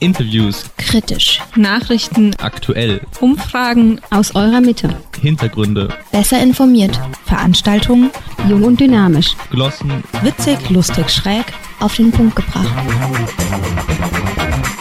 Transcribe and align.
Interviews, 0.00 0.64
Kritisch. 0.76 1.40
Nachrichten, 1.56 2.34
aktuell, 2.38 3.00
Umfragen, 3.20 4.00
Aus 4.10 4.34
eurer 4.34 4.60
Mitte. 4.60 4.96
Hintergründe, 5.20 5.88
Besser 6.12 6.40
informiert. 6.40 6.98
Veranstaltungen, 7.26 8.10
Jung 8.48 8.62
und 8.62 8.78
dynamisch. 8.78 9.34
Glossen, 9.50 10.04
Witzig, 10.22 10.70
lustig, 10.70 11.10
schräg. 11.10 11.46
Auf 11.80 11.96
den 11.96 12.10
Punkt 12.12 12.36
gebracht. 12.36 12.68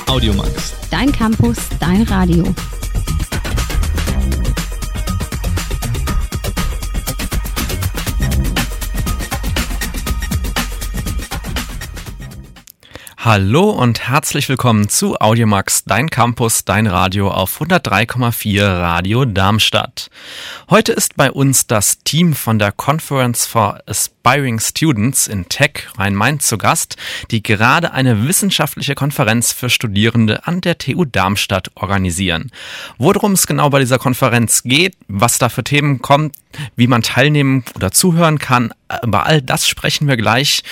Audiomax. 0.08 0.74
Dein 0.90 1.12
Campus, 1.12 1.58
dein 1.80 2.04
Radio. 2.04 2.44
Hallo 13.28 13.72
und 13.72 14.08
herzlich 14.08 14.48
willkommen 14.48 14.88
zu 14.88 15.20
Audiomax, 15.20 15.84
dein 15.84 16.10
Campus, 16.10 16.64
dein 16.64 16.88
Radio 16.88 17.30
auf 17.30 17.60
103,4 17.60 18.64
Radio 18.64 19.26
Darmstadt. 19.26 20.10
Heute 20.70 20.94
ist 20.94 21.18
bei 21.18 21.30
uns 21.30 21.68
das 21.68 22.00
Team 22.06 22.32
von 22.32 22.58
der 22.58 22.72
Conference 22.72 23.46
for 23.46 23.82
Aspiring 23.86 24.62
Students 24.62 25.28
in 25.28 25.50
Tech 25.50 25.90
Rhein-Main 25.98 26.40
zu 26.40 26.58
Gast, 26.58 26.96
die 27.30 27.44
gerade 27.44 27.92
eine 27.92 28.30
wissenschaftliche 28.30 28.96
Konferenz 28.96 29.52
für 29.52 29.70
Studierende 29.70 30.48
an 30.48 30.62
der 30.62 30.78
TU 30.78 31.04
Darmstadt 31.04 31.70
organisieren. 31.76 32.50
Worum 32.98 33.34
es 33.34 33.46
genau 33.46 33.70
bei 33.70 33.80
dieser 33.80 34.00
Konferenz 34.00 34.64
geht, 34.64 34.96
was 35.10 35.38
da 35.38 35.50
für 35.50 35.66
Themen 35.66 36.02
kommt, 36.02 36.38
wie 36.78 36.88
man 36.88 37.02
teilnehmen 37.02 37.66
oder 37.76 37.92
zuhören 37.92 38.40
kann, 38.40 38.72
über 39.04 39.26
all 39.26 39.42
das 39.42 39.68
sprechen 39.68 40.08
wir 40.08 40.16
gleich. 40.16 40.64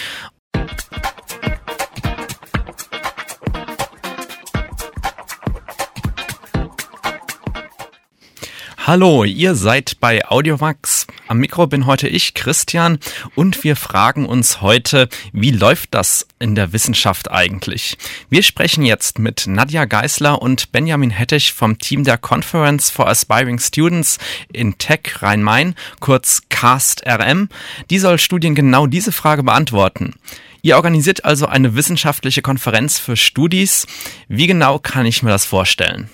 Hallo, 8.88 9.24
ihr 9.24 9.56
seid 9.56 10.00
bei 10.00 10.28
Audiomax. 10.28 11.08
Am 11.28 11.40
Mikro 11.40 11.66
bin 11.66 11.88
heute 11.88 12.08
ich, 12.08 12.36
Christian, 12.36 13.00
und 13.34 13.64
wir 13.64 13.76
fragen 13.76 14.28
uns 14.28 14.62
heute, 14.62 15.10
wie 15.34 15.50
läuft 15.50 15.96
das 15.96 16.28
in 16.38 16.54
der 16.54 16.72
Wissenschaft 16.72 17.32
eigentlich? 17.32 17.98
Wir 18.30 18.44
sprechen 18.44 18.86
jetzt 18.86 19.18
mit 19.18 19.48
Nadja 19.48 19.86
Geisler 19.86 20.40
und 20.40 20.72
Benjamin 20.72 21.10
Hettich 21.10 21.52
vom 21.52 21.80
Team 21.80 22.04
der 22.04 22.20
Conference 22.20 22.92
for 22.92 23.08
Aspiring 23.08 23.58
Students 23.58 24.20
in 24.54 24.78
Tech 24.78 25.20
Rhein-Main, 25.20 25.74
kurz 26.00 26.44
CAST-RM. 26.50 27.50
Die 27.90 27.98
soll 27.98 28.20
Studien 28.20 28.54
genau 28.54 28.86
diese 28.86 29.12
Frage 29.12 29.42
beantworten. 29.42 30.14
Ihr 30.62 30.76
organisiert 30.76 31.26
also 31.26 31.48
eine 31.48 31.74
wissenschaftliche 31.74 32.44
Konferenz 32.44 33.00
für 33.00 33.18
Studis. 33.18 33.88
Wie 34.28 34.46
genau 34.46 34.78
kann 34.78 35.08
ich 35.08 35.24
mir 35.24 35.32
das 35.32 35.46
vorstellen? 35.46 36.08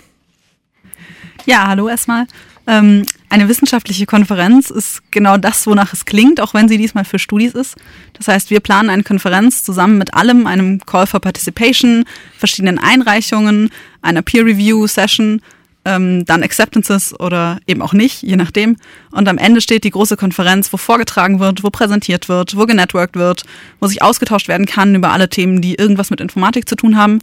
Ja, 1.46 1.68
hallo 1.68 1.90
erstmal. 1.90 2.28
Ähm, 2.67 3.06
eine 3.30 3.48
wissenschaftliche 3.48 4.06
Konferenz 4.06 4.70
ist 4.70 5.02
genau 5.12 5.38
das, 5.38 5.66
wonach 5.66 5.94
es 5.94 6.06
klingt, 6.06 6.40
auch 6.42 6.54
wenn 6.54 6.68
sie 6.68 6.78
diesmal 6.78 7.06
für 7.06 7.20
Studis 7.20 7.53
ist. 7.53 7.76
Das 8.14 8.28
heißt, 8.28 8.50
wir 8.50 8.59
planen 8.59 8.90
eine 8.90 9.03
Konferenz 9.03 9.64
zusammen 9.64 9.98
mit 9.98 10.14
allem, 10.14 10.48
einem 10.48 10.80
Call 10.86 11.08
for 11.08 11.20
Participation, 11.20 12.06
verschiedenen 12.38 12.78
Einreichungen, 12.78 13.70
einer 14.02 14.22
Peer-Review-Session, 14.22 15.42
ähm, 15.86 16.26
dann 16.26 16.44
Acceptances 16.44 17.20
oder 17.20 17.59
eben 17.66 17.81
auch 17.81 17.94
nicht, 17.94 18.22
je 18.22 18.36
nachdem. 18.36 18.78
Und 19.12 19.28
am 19.28 19.40
Ende 19.40 19.62
steht 19.62 19.84
die 19.84 19.90
große 19.90 20.18
Konferenz, 20.18 20.72
wo 20.72 20.78
vorgetragen 20.78 21.40
wird, 21.40 21.64
wo 21.64 21.70
präsentiert 21.72 22.30
wird, 22.30 22.56
wo 22.56 22.66
genetworked 22.66 23.16
wird, 23.16 23.44
wo 23.80 23.88
sich 23.88 24.03
ausgetauscht 24.03 24.48
werden 24.48 24.68
kann 24.68 24.94
über 24.94 25.12
alle 25.12 25.30
Themen, 25.30 25.62
die 25.62 25.75
irgendwas 25.75 26.12
mit 26.12 26.22
Informatik 26.22 26.70
zu 26.70 26.75
tun 26.75 26.98
haben. 26.98 27.20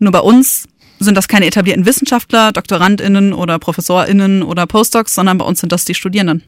Nur 0.00 0.12
bei 0.12 0.20
uns 0.20 0.66
sind 1.04 1.14
das 1.14 1.28
keine 1.28 1.46
etablierten 1.46 1.86
Wissenschaftler, 1.86 2.52
DoktorandInnen 2.52 3.32
oder 3.32 3.58
ProfessorInnen 3.58 4.42
oder 4.42 4.66
Postdocs, 4.66 5.14
sondern 5.14 5.38
bei 5.38 5.44
uns 5.44 5.60
sind 5.60 5.72
das 5.72 5.84
die 5.84 5.94
Studierenden. 5.94 6.42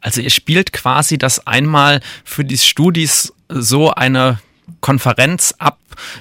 Also 0.00 0.20
ihr 0.20 0.30
spielt 0.30 0.72
quasi 0.72 1.18
das 1.18 1.46
einmal 1.46 2.00
für 2.24 2.44
die 2.44 2.58
Studis 2.58 3.32
so 3.48 3.90
eine 3.92 4.38
Konferenz 4.80 5.54
ab, 5.58 5.78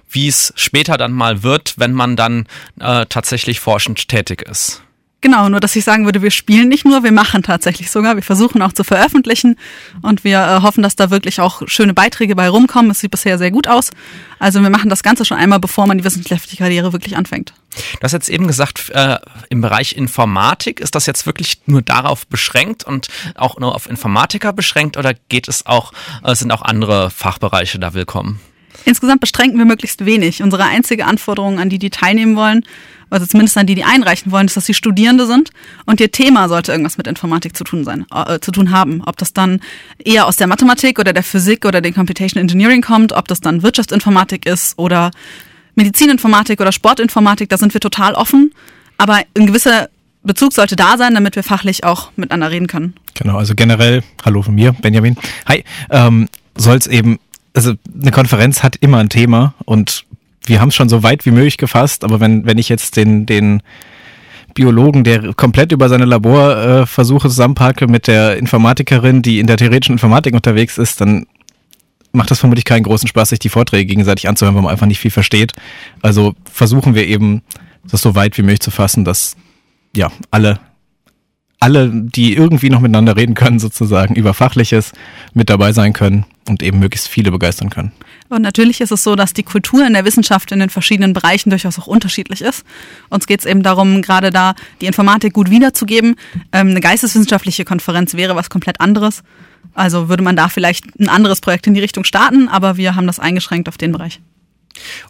wie 0.09 0.28
es 0.28 0.53
später 0.56 0.97
dann 0.97 1.12
mal 1.12 1.44
wird, 1.44 1.75
wenn 1.78 1.94
man 1.94 2.16
dann 2.16 2.47
äh, 2.79 3.06
tatsächlich 3.07 3.59
forschend 3.59 4.07
tätig 4.07 4.41
ist. 4.44 4.81
Genau, 5.23 5.47
nur 5.47 5.61
dass 5.61 5.73
ich 5.78 5.85
sagen 5.85 6.03
würde, 6.03 6.22
wir 6.22 6.31
spielen 6.31 6.67
nicht 6.67 6.84
nur, 6.84 7.01
wir 7.03 7.13
machen 7.13 7.44
tatsächlich 7.44 7.89
sogar. 7.89 8.17
Wir 8.17 8.23
versuchen 8.23 8.61
auch 8.61 8.73
zu 8.73 8.84
veröffentlichen 8.84 9.56
und 10.01 10.25
wir 10.25 10.39
äh, 10.39 10.61
hoffen, 10.61 10.84
dass 10.84 10.97
da 10.97 11.11
wirklich 11.11 11.39
auch 11.39 11.61
schöne 11.66 11.94
Beiträge 11.94 12.35
bei 12.35 12.50
rumkommen. 12.50 12.91
Es 12.91 13.00
sieht 13.00 13.11
bisher 13.11 13.38
sehr 13.38 13.50
gut 13.50 13.69
aus. 13.69 13.91
Also 14.38 14.61
wir 14.61 14.69
machen 14.69 14.89
das 14.89 15.01
Ganze 15.01 15.23
schon 15.23 15.38
einmal, 15.38 15.61
bevor 15.61 15.88
man 15.88 15.97
die 15.97 16.03
wissenschaftliche 16.03 16.57
Karriere 16.57 16.91
wirklich 16.91 17.16
anfängt. 17.16 17.53
Du 17.72 18.00
hast 18.01 18.11
jetzt 18.11 18.28
eben 18.28 18.47
gesagt, 18.47 18.89
äh, 18.89 19.17
im 19.47 19.61
Bereich 19.61 19.95
Informatik 19.95 20.81
ist 20.81 20.94
das 20.94 21.06
jetzt 21.06 21.25
wirklich 21.25 21.61
nur 21.67 21.81
darauf 21.81 22.28
beschränkt 22.28 22.84
und 22.84 23.07
auch 23.35 23.57
nur 23.59 23.75
auf 23.75 23.90
Informatiker 23.90 24.51
beschränkt 24.51 24.97
oder 24.97 25.13
geht 25.29 25.47
es 25.47 25.66
auch, 25.66 25.94
äh, 26.25 26.35
sind 26.35 26.51
auch 26.51 26.63
andere 26.63 27.09
Fachbereiche 27.09 27.79
da 27.79 27.94
willkommen? 27.94 28.41
Insgesamt 28.85 29.22
beschränken 29.22 29.57
wir 29.57 29.66
möglichst 29.66 30.05
wenig. 30.05 30.44
Unsere 30.44 30.66
einzige 30.66 31.05
Anforderung 31.05 31.59
an 31.59 31.69
die, 31.69 31.79
die 31.79 31.90
teilnehmen 31.90 32.35
wollen, 32.35 32.66
also 33.13 33.25
zumindest 33.25 33.57
an 33.57 33.68
die, 33.68 33.75
die 33.75 33.84
einreichen 33.84 34.31
wollen, 34.31 34.47
ist, 34.47 34.57
dass 34.57 34.66
sie 34.66 34.74
Studierende 34.74 35.25
sind 35.25 35.51
und 35.85 36.01
ihr 36.01 36.12
Thema 36.12 36.50
sollte 36.50 36.72
irgendwas 36.72 36.97
mit 36.97 37.07
Informatik 37.07 37.56
zu 37.56 37.63
tun 37.63 37.84
sein, 37.84 38.06
äh, 38.13 38.40
zu 38.40 38.51
tun 38.51 38.72
haben. 38.72 39.01
Ob 39.06 39.18
das 39.18 39.34
dann 39.34 39.62
eher 40.03 40.25
aus 40.25 40.35
der 40.35 40.47
Mathematik 40.47 41.00
oder 41.00 41.13
der 41.13 41.23
Physik 41.23 41.66
oder 41.66 41.81
dem 41.81 41.94
Computation 41.94 42.41
Engineering 42.41 42.81
kommt, 42.81 43.13
ob 43.13 43.28
das 43.28 43.40
dann 43.40 43.63
Wirtschaftsinformatik 43.63 44.46
ist 44.46 44.78
oder 44.78 45.12
Medizininformatik 45.75 46.59
oder 46.59 46.72
Sportinformatik, 46.72 47.50
da 47.50 47.57
sind 47.57 47.73
wir 47.73 47.81
total 47.81 48.13
offen. 48.13 48.52
Aber 48.97 49.22
ein 49.38 49.47
gewisser 49.47 49.90
Bezug 50.23 50.53
sollte 50.53 50.75
da 50.75 50.97
sein, 50.97 51.13
damit 51.13 51.35
wir 51.35 51.44
fachlich 51.44 51.84
auch 51.84 52.12
miteinander 52.16 52.52
reden 52.52 52.68
können. 52.68 52.94
Genau, 53.13 53.38
also 53.38 53.53
generell, 53.56 54.03
hallo 54.23 54.41
von 54.41 54.56
mir, 54.56 54.72
Benjamin. 54.73 55.18
Hi, 55.47 55.63
ähm, 55.90 56.29
soll 56.56 56.78
es 56.78 56.88
eben, 56.88 57.19
also 57.53 57.73
eine 58.02 58.12
Konferenz 58.12 58.63
hat 58.63 58.78
immer 58.78 59.00
ein 59.00 59.09
Thema 59.09 59.53
und 59.66 60.06
wir 60.45 60.61
haben 60.61 60.69
es 60.69 60.75
schon 60.75 60.89
so 60.89 61.03
weit 61.03 61.25
wie 61.25 61.31
möglich 61.31 61.57
gefasst, 61.57 62.03
aber 62.03 62.19
wenn, 62.19 62.45
wenn 62.45 62.57
ich 62.57 62.69
jetzt 62.69 62.97
den, 62.97 63.25
den 63.25 63.61
Biologen, 64.53 65.03
der 65.03 65.33
komplett 65.33 65.71
über 65.71 65.89
seine 65.89 66.05
Laborversuche 66.05 67.27
äh, 67.27 67.29
zusammenpacke 67.29 67.87
mit 67.87 68.07
der 68.07 68.37
Informatikerin, 68.37 69.21
die 69.21 69.39
in 69.39 69.47
der 69.47 69.57
theoretischen 69.57 69.93
Informatik 69.93 70.33
unterwegs 70.35 70.77
ist, 70.77 71.01
dann 71.01 71.25
macht 72.11 72.29
das 72.29 72.39
vermutlich 72.39 72.65
keinen 72.65 72.83
großen 72.83 73.07
Spaß, 73.07 73.29
sich 73.29 73.39
die 73.39 73.49
Vorträge 73.49 73.85
gegenseitig 73.85 74.27
anzuhören, 74.27 74.55
weil 74.55 74.63
man 74.63 74.71
einfach 74.71 74.85
nicht 74.85 74.99
viel 74.99 75.11
versteht. 75.11 75.53
Also 76.01 76.35
versuchen 76.51 76.93
wir 76.93 77.07
eben, 77.07 77.41
das 77.89 78.01
so 78.01 78.15
weit 78.15 78.37
wie 78.37 78.43
möglich 78.43 78.61
zu 78.61 78.71
fassen, 78.71 79.03
dass 79.03 79.35
ja 79.95 80.11
alle 80.31 80.59
alle, 81.63 81.90
die 81.90 82.35
irgendwie 82.35 82.69
noch 82.69 82.81
miteinander 82.81 83.16
reden 83.16 83.35
können, 83.35 83.57
sozusagen 83.57 84.16
über 84.16 84.34
Fachliches 84.34 84.91
mit 85.34 85.50
dabei 85.50 85.72
sein 85.72 85.94
können 85.94 86.25
und 86.50 86.62
eben 86.62 86.79
möglichst 86.79 87.07
viele 87.07 87.31
begeistern 87.31 87.69
können. 87.69 87.94
Und 88.28 88.41
natürlich 88.41 88.81
ist 88.81 88.91
es 88.91 89.01
so, 89.01 89.16
dass 89.16 89.31
die 89.31 89.44
Kultur 89.44 89.88
in 89.88 89.94
der 89.94 90.03
Wissenschaft 90.03 90.52
in 90.52 90.59
den 90.59 90.69
verschiedenen 90.69 91.13
Bereichen 91.13 91.52
durchaus 91.52 91.79
auch 91.79 91.88
unterschiedlich 91.88 92.41
ist. 92.41 92.66
Uns 93.09 93.28
geht 93.28 93.40
es 93.40 93.46
eben 93.46 93.63
darum, 93.63 94.02
gerade 94.02 94.29
da 94.29 94.56
die 94.81 94.88
Informatik 94.88 95.31
gut 95.31 95.50
wiederzugeben. 95.50 96.16
Ähm, 96.52 96.72
eine 96.72 96.81
geisteswissenschaftliche 96.81 97.63
Konferenz 97.63 98.13
wäre 98.13 98.35
was 98.35 98.50
komplett 98.50 98.81
anderes. 98.81 99.23
Also 99.73 100.09
würde 100.09 100.23
man 100.23 100.35
da 100.35 100.50
vielleicht 100.50 101.00
ein 101.00 101.07
anderes 101.07 101.40
Projekt 101.40 101.66
in 101.68 101.75
die 101.75 101.79
Richtung 101.79 102.03
starten, 102.03 102.50
aber 102.50 102.75
wir 102.75 102.96
haben 102.96 103.07
das 103.07 103.19
eingeschränkt 103.19 103.69
auf 103.69 103.78
den 103.78 103.94
Bereich. 103.94 104.19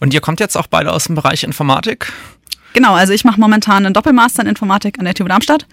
Und 0.01 0.13
ihr 0.13 0.21
kommt 0.21 0.39
jetzt 0.39 0.55
auch 0.55 0.67
beide 0.67 0.91
aus 0.91 1.05
dem 1.05 1.15
Bereich 1.15 1.43
Informatik? 1.43 2.13
Genau, 2.73 2.93
also 2.93 3.11
ich 3.11 3.23
mache 3.23 3.39
momentan 3.39 3.85
einen 3.85 3.93
Doppelmaster 3.93 4.43
in 4.43 4.49
Informatik 4.49 4.99
an 4.99 5.05
der 5.05 5.15
TU 5.15 5.23
Darmstadt. 5.23 5.65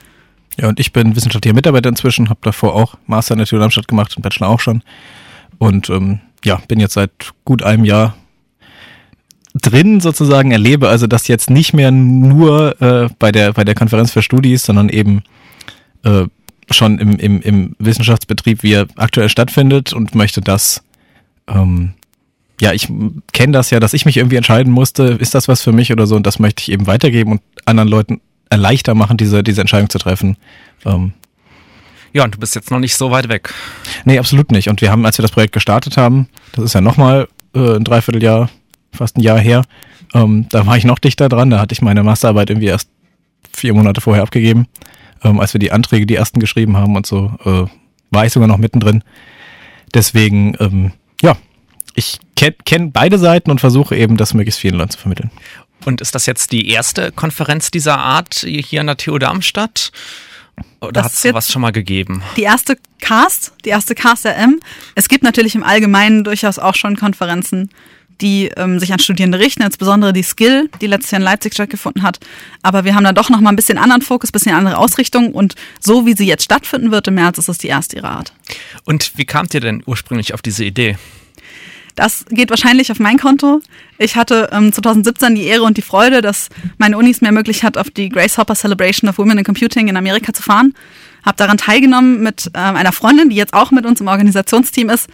Ja, 0.59 0.69
und 0.69 0.81
ich 0.81 0.93
bin 0.93 1.17
wissenschaftlicher 1.17 1.55
Mitarbeiter 1.55 1.89
inzwischen, 1.89 2.29
habe 2.29 2.41
davor 2.43 2.75
auch 2.75 2.97
Master 3.07 3.35
in 3.35 3.39
der 3.39 3.47
TU 3.47 3.59
Darmstadt 3.59 3.89
gemacht 3.89 4.17
und 4.17 4.23
Bachelor 4.23 4.49
auch 4.49 4.61
schon. 4.61 4.83
Und 5.59 5.89
ähm, 5.91 6.21
ja, 6.45 6.61
bin 6.69 6.81
jetzt 6.81 6.95
seit 6.95 7.11
gut 7.45 7.63
einem 7.63 7.85
Jahr 7.85 8.15
drin 9.55 10.01
sozusagen, 10.01 10.53
erlebe 10.53 10.89
also 10.89 11.07
das 11.07 11.29
jetzt 11.29 11.51
nicht 11.51 11.73
mehr 11.73 11.91
nur 11.91 12.81
äh, 12.81 13.09
bei, 13.19 13.33
der, 13.33 13.53
bei 13.53 13.65
der 13.65 13.75
Konferenz 13.75 14.13
für 14.13 14.23
Studis, 14.23 14.65
sondern 14.65 14.89
eben 14.89 15.23
äh, 16.05 16.25
schon 16.71 16.99
im, 16.99 17.17
im, 17.17 17.41
im 17.43 17.77
Wissenschaftsbetrieb, 17.79 18.63
wie 18.63 18.75
er 18.75 18.87
aktuell 18.97 19.29
stattfindet 19.29 19.93
und 19.93 20.15
möchte 20.15 20.41
das, 20.41 20.83
ähm, 21.49 21.95
ja, 22.61 22.73
ich 22.73 22.89
kenne 23.33 23.53
das 23.53 23.71
ja, 23.71 23.81
dass 23.81 23.93
ich 23.93 24.05
mich 24.05 24.19
irgendwie 24.19 24.37
entscheiden 24.37 24.73
musste, 24.73 25.05
ist 25.05 25.35
das 25.35 25.49
was 25.49 25.63
für 25.63 25.73
mich 25.73 25.93
oder 25.93 26.07
so 26.07 26.15
und 26.15 26.27
das 26.27 26.39
möchte 26.39 26.63
ich 26.63 26.71
eben 26.71 26.87
weitergeben 26.87 27.33
und 27.33 27.41
anderen 27.65 27.89
Leuten 27.89 28.21
leichter 28.57 28.95
machen, 28.95 29.17
diese, 29.17 29.43
diese 29.43 29.61
Entscheidung 29.61 29.91
zu 29.91 29.99
treffen. 29.99 30.37
Ähm, 30.85 31.13
ja, 32.13 32.25
und 32.25 32.35
du 32.35 32.39
bist 32.39 32.55
jetzt 32.55 32.71
noch 32.71 32.81
nicht 32.81 32.97
so 32.97 33.11
weit 33.11 33.29
weg. 33.29 33.55
Nee, 34.05 34.19
absolut 34.19 34.51
nicht. 34.51 34.69
Und 34.69 34.81
wir 34.81 34.91
haben, 34.91 35.07
als 35.07 35.19
wir 35.19 35.23
das 35.23 35.31
Projekt 35.31 35.53
gestartet 35.53 35.97
haben, 35.97 36.29
das 36.53 36.65
ist 36.65 36.75
ja 36.75 36.81
nochmal 36.81 37.29
äh, 37.55 37.77
ein 37.77 37.85
Dreivierteljahr, 37.85 38.51
fast 38.93 39.17
ein 39.17 39.23
Jahr 39.23 39.39
her, 39.39 39.63
ähm, 40.15 40.47
da 40.51 40.67
war 40.67 40.77
ich 40.77 40.85
noch 40.85 40.99
dichter 40.99 41.29
dran. 41.29 41.51
Da 41.51 41.59
hatte 41.59 41.73
ich 41.73 41.83
meine 41.83 42.03
Masterarbeit 42.03 42.51
irgendwie 42.51 42.69
erst 42.69 42.89
vier 43.53 43.75
Monate 43.75 44.01
vorher 44.01 44.23
abgegeben. 44.23 44.67
Ähm, 45.23 45.41
als 45.41 45.55
wir 45.55 45.59
die 45.59 45.73
Anträge, 45.73 46.07
die 46.07 46.17
ersten 46.17 46.41
geschrieben 46.41 46.77
haben 46.77 46.97
und 46.97 47.07
so, 47.07 47.33
äh, 47.45 47.65
war 48.11 48.27
ich 48.27 48.33
sogar 48.33 48.49
noch 48.49 48.59
mittendrin. 48.59 49.05
Deswegen, 49.95 50.57
ähm, 50.61 50.93
ja, 51.21 51.37
ich 51.95 52.19
kenne 52.37 52.57
kenn 52.65 52.93
beide 52.93 53.19
Seiten 53.19 53.51
und 53.51 53.61
versuche 53.61 53.97
eben, 53.97 54.17
das 54.17 54.35
möglichst 54.35 54.61
vielen 54.61 54.77
Leuten 54.77 54.91
zu 54.91 54.99
vermitteln. 54.99 55.31
Und 55.85 56.01
ist 56.01 56.15
das 56.15 56.27
jetzt 56.27 56.53
die 56.53 56.69
erste 56.69 57.13
Konferenz 57.13 57.71
dieser 57.71 57.99
Art 57.99 58.47
hier 58.47 58.81
an 58.81 58.87
der 58.87 58.97
TU 58.97 59.19
Darmstadt? 59.19 59.93
Oder 60.81 61.05
hat 61.05 61.13
es 61.13 61.23
sowas 61.23 61.51
schon 61.51 61.63
mal 61.63 61.73
gegeben? 61.73 62.23
Die 62.37 62.43
erste 62.43 62.77
Cast, 63.01 63.53
die 63.65 63.71
erste 63.71 63.95
Cast 63.95 64.27
RM. 64.27 64.61
Es 64.95 65.09
gibt 65.09 65.25
natürlich 65.25 65.55
im 65.55 65.63
Allgemeinen 65.63 66.25
durchaus 66.25 66.59
auch 66.59 66.75
schon 66.75 66.97
Konferenzen, 66.97 67.71
die 68.21 68.49
ähm, 68.57 68.79
sich 68.79 68.93
an 68.93 68.99
Studierende 68.99 69.39
richten, 69.39 69.63
insbesondere 69.63 70.13
die 70.13 70.23
Skill, 70.23 70.69
die 70.81 70.87
letztes 70.87 71.11
Jahr 71.11 71.21
in 71.21 71.25
Leipzig 71.25 71.55
stattgefunden 71.55 72.03
hat. 72.03 72.21
Aber 72.63 72.85
wir 72.85 72.95
haben 72.95 73.05
da 73.05 73.13
doch 73.13 73.31
noch 73.31 73.41
mal 73.41 73.51
ein 73.51 73.57
bisschen 73.57 73.79
anderen 73.79 74.03
Fokus, 74.03 74.31
ein 74.31 74.33
bisschen 74.33 74.55
andere 74.55 74.77
Ausrichtung 74.77 75.33
und 75.33 75.55
so 75.81 76.07
wie 76.07 76.15
sie 76.15 76.27
jetzt 76.27 76.45
stattfinden 76.45 76.91
wird 76.91 77.09
im 77.09 77.15
März, 77.15 77.39
ist 77.39 77.49
es 77.49 77.59
die 77.59 77.69
erste 77.69 77.97
ihrer 77.97 78.11
Art. 78.11 78.33
Und 78.85 79.13
wie 79.17 79.25
kamt 79.25 79.55
ihr 79.55 79.61
denn 79.61 79.83
ursprünglich 79.87 80.35
auf 80.35 80.43
diese 80.43 80.65
Idee? 80.65 80.99
Das 81.95 82.25
geht 82.31 82.51
wahrscheinlich 82.51 82.91
auf 82.91 82.99
mein 82.99 83.19
Konto. 83.19 83.61
Ich 83.99 84.17
hatte 84.17 84.49
ähm, 84.53 84.73
2017 84.73 85.35
die 85.35 85.45
Ehre 85.45 85.63
und 85.63 85.77
die 85.77 85.83
Freude, 85.83 86.21
dass 86.23 86.49
meine 86.79 86.97
Uni 86.97 87.11
es 87.11 87.21
mir 87.21 87.29
ermöglicht 87.29 87.63
hat, 87.63 87.77
auf 87.77 87.91
die 87.91 88.09
Grace 88.09 88.39
Hopper 88.39 88.55
Celebration 88.55 89.09
of 89.09 89.19
Women 89.19 89.39
in 89.39 89.45
Computing 89.45 89.89
in 89.89 89.97
Amerika 89.97 90.33
zu 90.33 90.43
fahren. 90.43 90.75
Habe 91.25 91.37
daran 91.37 91.59
teilgenommen 91.59 92.23
mit 92.23 92.51
ähm, 92.55 92.77
einer 92.77 92.93
Freundin, 92.93 93.29
die 93.29 93.37
jetzt 93.37 93.55
auch 93.55 93.71
mit 93.71 93.85
uns 93.85 94.01
im 94.01 94.09
Organisationsteam 94.09 94.89
ist. 94.89 95.09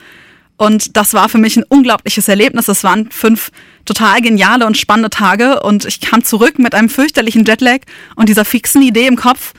Und 0.57 0.97
das 0.97 1.13
war 1.13 1.29
für 1.29 1.39
mich 1.39 1.57
ein 1.57 1.65
unglaubliches 1.65 2.29
Erlebnis. 2.29 2.69
Es 2.69 2.83
waren 2.83 3.11
fünf 3.11 3.51
total 3.85 4.21
geniale 4.21 4.67
und 4.67 4.77
spannende 4.77 5.11
Tage. 5.11 5.63
Und 5.63 5.85
ich 5.85 6.01
kam 6.01 6.25
zurück 6.25 6.59
mit 6.59 6.75
einem 6.75 6.89
fürchterlichen 6.89 7.45
Jetlag 7.45 7.81
und 8.15 8.29
dieser 8.29 8.45
fixen 8.45 8.83
Idee 8.83 9.07
im 9.07 9.17
Kopf, 9.17 9.53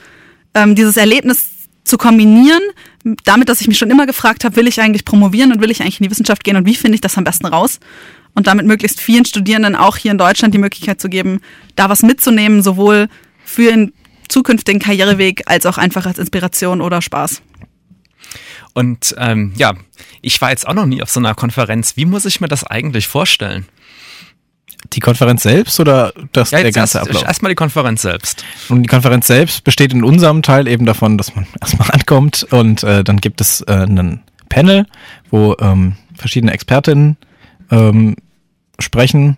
ähm, 0.54 0.76
dieses 0.76 0.98
Erlebnis 0.98 1.50
zu 1.84 1.98
kombinieren, 1.98 2.62
damit, 3.24 3.50
dass 3.50 3.62
ich 3.62 3.68
mich 3.68 3.78
schon 3.78 3.90
immer 3.90 4.06
gefragt 4.06 4.44
habe, 4.44 4.56
will 4.56 4.68
ich 4.68 4.82
eigentlich 4.82 5.06
promovieren 5.06 5.52
und 5.52 5.62
will 5.62 5.72
ich 5.72 5.82
eigentlich 5.82 6.00
in 6.00 6.06
die 6.06 6.12
Wissenschaft 6.12 6.44
gehen 6.44 6.58
und 6.58 6.66
wie 6.66 6.76
finde 6.76 6.96
ich 6.96 7.02
das 7.02 7.18
am 7.18 7.24
besten 7.24 7.46
raus? 7.46 7.80
Und 8.34 8.48
damit 8.48 8.66
möglichst 8.66 9.00
vielen 9.00 9.26
Studierenden 9.26 9.76
auch 9.76 9.98
hier 9.98 10.12
in 10.12 10.18
Deutschland 10.18 10.54
die 10.54 10.60
Möglichkeit 10.60 11.02
zu 11.02 11.10
geben, 11.10 11.42
da 11.76 11.90
was 11.90 12.04
mitzunehmen, 12.04 12.62
sowohl 12.62 13.08
für 13.44 13.72
den 13.72 13.94
zukünftigen 14.28 14.80
Karriereweg 14.80 15.44
als 15.46 15.66
auch 15.66 15.78
einfach 15.78 16.06
als 16.06 16.20
Inspiration 16.20 16.82
oder 16.82 17.02
Spaß. 17.02 17.42
Und 18.74 19.16
ähm, 19.18 19.54
ja, 19.58 19.74
ich 20.22 20.40
war 20.40 20.52
jetzt 20.52 20.68
auch 20.68 20.76
noch 20.76 20.86
nie 20.86 21.02
auf 21.02 21.10
so 21.10 21.20
einer 21.20 21.34
Konferenz. 21.34 21.98
Wie 21.98 22.06
muss 22.06 22.26
ich 22.26 22.42
mir 22.42 22.48
das 22.48 22.64
eigentlich 22.64 23.08
vorstellen? 23.08 23.66
Die 24.94 25.00
Konferenz 25.00 25.44
selbst 25.44 25.80
oder 25.80 26.14
das, 26.32 26.52
ja, 26.52 26.62
der 26.62 26.72
ganze 26.72 27.00
erst, 27.00 27.10
Ablauf? 27.10 27.24
Erstmal 27.24 27.52
die 27.52 27.56
Konferenz 27.56 28.02
selbst. 28.02 28.44
Und 28.70 28.84
die 28.84 28.88
Konferenz 28.88 29.28
selbst 29.28 29.64
besteht 29.64 29.94
in 29.94 30.04
unserem 30.04 30.42
Teil 30.42 30.68
eben 30.68 30.86
davon, 30.86 31.18
dass 31.18 31.36
man 31.36 31.48
erstmal 31.62 31.90
ankommt 31.92 32.46
und 32.52 32.84
äh, 32.84 33.04
dann 33.04 33.18
gibt 33.18 33.42
es 33.42 33.62
äh, 33.62 33.72
einen 33.72 34.22
Panel, 34.50 34.86
wo 35.30 35.56
ähm, 35.60 35.96
verschiedene 36.16 36.54
Expertinnen 36.54 37.18
ähm, 37.72 38.16
sprechen. 38.80 39.38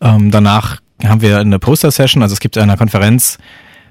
Ähm, 0.00 0.30
danach 0.30 0.80
haben 1.04 1.20
wir 1.20 1.38
eine 1.38 1.58
Poster-Session, 1.58 2.22
also 2.22 2.32
es 2.32 2.40
gibt 2.40 2.56
in 2.56 2.62
einer 2.62 2.76
Konferenz 2.76 3.38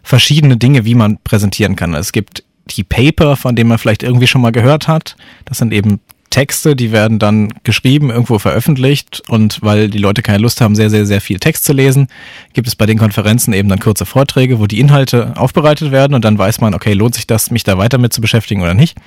verschiedene 0.04 0.58
Dinge, 0.58 0.86
wie 0.86 0.96
man 0.96 1.18
präsentieren 1.24 1.76
kann. 1.76 1.94
Es 1.94 2.12
gibt 2.12 2.44
die 2.72 2.84
Paper, 2.84 3.36
von 3.36 3.56
denen 3.56 3.70
man 3.70 3.78
vielleicht 3.78 4.04
irgendwie 4.04 4.28
schon 4.28 4.42
mal 4.42 4.52
gehört 4.52 4.88
hat. 4.88 5.16
Das 5.46 5.58
sind 5.58 5.74
eben 5.74 6.02
Texte, 6.30 6.76
die 6.76 6.92
werden 6.92 7.20
dann 7.20 7.54
geschrieben, 7.64 8.10
irgendwo 8.10 8.40
veröffentlicht 8.40 9.22
und 9.28 9.60
weil 9.62 9.90
die 9.90 9.98
Leute 9.98 10.22
keine 10.22 10.40
Lust 10.40 10.62
haben, 10.62 10.76
sehr, 10.76 10.90
sehr, 10.90 11.06
sehr 11.06 11.22
viel 11.22 11.40
Text 11.40 11.66
zu 11.66 11.74
lesen, 11.74 12.08
gibt 12.54 12.68
es 12.68 12.76
bei 12.76 12.86
den 12.86 12.98
Konferenzen 12.98 13.54
eben 13.54 13.70
dann 13.70 13.80
kurze 13.80 14.06
Vorträge, 14.06 14.60
wo 14.60 14.68
die 14.68 14.80
Inhalte 14.80 15.34
aufbereitet 15.38 15.92
werden 15.92 16.14
und 16.14 16.26
dann 16.26 16.38
weiß 16.38 16.62
man, 16.62 16.74
okay, 16.74 16.94
lohnt 16.94 17.16
sich 17.16 17.28
das, 17.28 17.52
mich 17.52 17.64
da 17.64 17.78
weiter 17.78 17.98
mit 17.98 18.14
zu 18.14 18.22
beschäftigen 18.22 18.62
oder 18.62 18.74
nicht. 18.74 18.98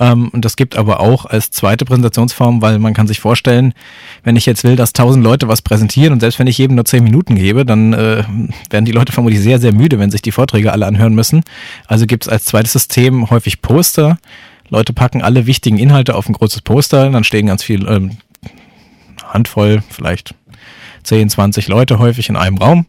Ähm, 0.00 0.28
und 0.28 0.44
das 0.44 0.56
gibt 0.56 0.76
aber 0.76 1.00
auch 1.00 1.26
als 1.26 1.50
zweite 1.50 1.84
Präsentationsform, 1.84 2.62
weil 2.62 2.78
man 2.78 2.94
kann 2.94 3.06
sich 3.06 3.20
vorstellen, 3.20 3.74
wenn 4.24 4.36
ich 4.36 4.46
jetzt 4.46 4.64
will, 4.64 4.76
dass 4.76 4.92
tausend 4.92 5.24
Leute 5.24 5.48
was 5.48 5.62
präsentieren 5.62 6.12
und 6.12 6.20
selbst 6.20 6.38
wenn 6.38 6.46
ich 6.46 6.58
jedem 6.58 6.76
nur 6.76 6.84
zehn 6.84 7.04
Minuten 7.04 7.34
gebe, 7.34 7.64
dann 7.64 7.92
äh, 7.92 8.24
werden 8.70 8.84
die 8.84 8.92
Leute 8.92 9.12
vermutlich 9.12 9.40
sehr, 9.40 9.58
sehr 9.58 9.72
müde, 9.72 9.98
wenn 9.98 10.10
sich 10.10 10.22
die 10.22 10.32
Vorträge 10.32 10.72
alle 10.72 10.86
anhören 10.86 11.14
müssen. 11.14 11.42
Also 11.86 12.06
gibt 12.06 12.24
es 12.24 12.28
als 12.28 12.44
zweites 12.46 12.72
System 12.72 13.30
häufig 13.30 13.62
Poster, 13.62 14.18
Leute 14.72 14.94
packen 14.94 15.20
alle 15.20 15.46
wichtigen 15.46 15.76
Inhalte 15.76 16.14
auf 16.14 16.28
ein 16.28 16.32
großes 16.32 16.62
Poster, 16.62 17.10
dann 17.10 17.24
stehen 17.24 17.46
ganz 17.46 17.62
viel, 17.62 17.86
ähm, 17.86 18.16
Handvoll, 19.22 19.82
vielleicht 19.90 20.34
10, 21.02 21.28
20 21.28 21.68
Leute 21.68 21.98
häufig 21.98 22.30
in 22.30 22.36
einem 22.36 22.56
Raum, 22.56 22.86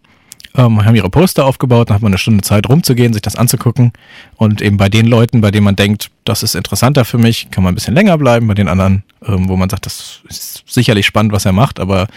ähm, 0.56 0.86
haben 0.86 0.96
ihre 0.96 1.10
Poster 1.10 1.46
aufgebaut, 1.46 1.90
dann 1.90 1.96
hat 1.96 2.02
man 2.02 2.12
eine 2.12 2.18
Stunde 2.18 2.42
Zeit 2.42 2.70
rumzugehen, 2.70 3.12
sich 3.12 3.22
das 3.22 3.36
anzugucken. 3.36 3.92
Und 4.38 4.62
eben 4.62 4.78
bei 4.78 4.88
den 4.88 5.08
Leuten, 5.08 5.42
bei 5.42 5.52
denen 5.52 5.66
man 5.66 5.76
denkt, 5.76 6.10
das 6.24 6.42
ist 6.42 6.56
interessanter 6.56 7.04
für 7.04 7.18
mich, 7.18 7.52
kann 7.52 7.66
man 7.66 7.74
ein 7.74 7.76
bisschen 7.76 7.96
länger 7.96 8.18
bleiben, 8.18 8.48
bei 8.48 8.54
den 8.54 8.70
anderen, 8.70 9.04
ähm, 9.26 9.50
wo 9.50 9.58
man 9.58 9.70
sagt, 9.70 9.86
das 9.86 10.22
ist 10.30 10.64
sicherlich 10.66 11.06
spannend, 11.06 11.34
was 11.34 11.44
er 11.44 11.52
macht, 11.52 11.82
aber 11.82 12.08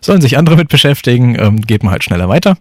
sollen 0.00 0.22
sich 0.22 0.38
andere 0.38 0.56
mit 0.56 0.68
beschäftigen, 0.68 1.36
ähm, 1.38 1.60
geht 1.60 1.82
man 1.82 1.92
halt 1.92 2.04
schneller 2.04 2.30
weiter. 2.30 2.56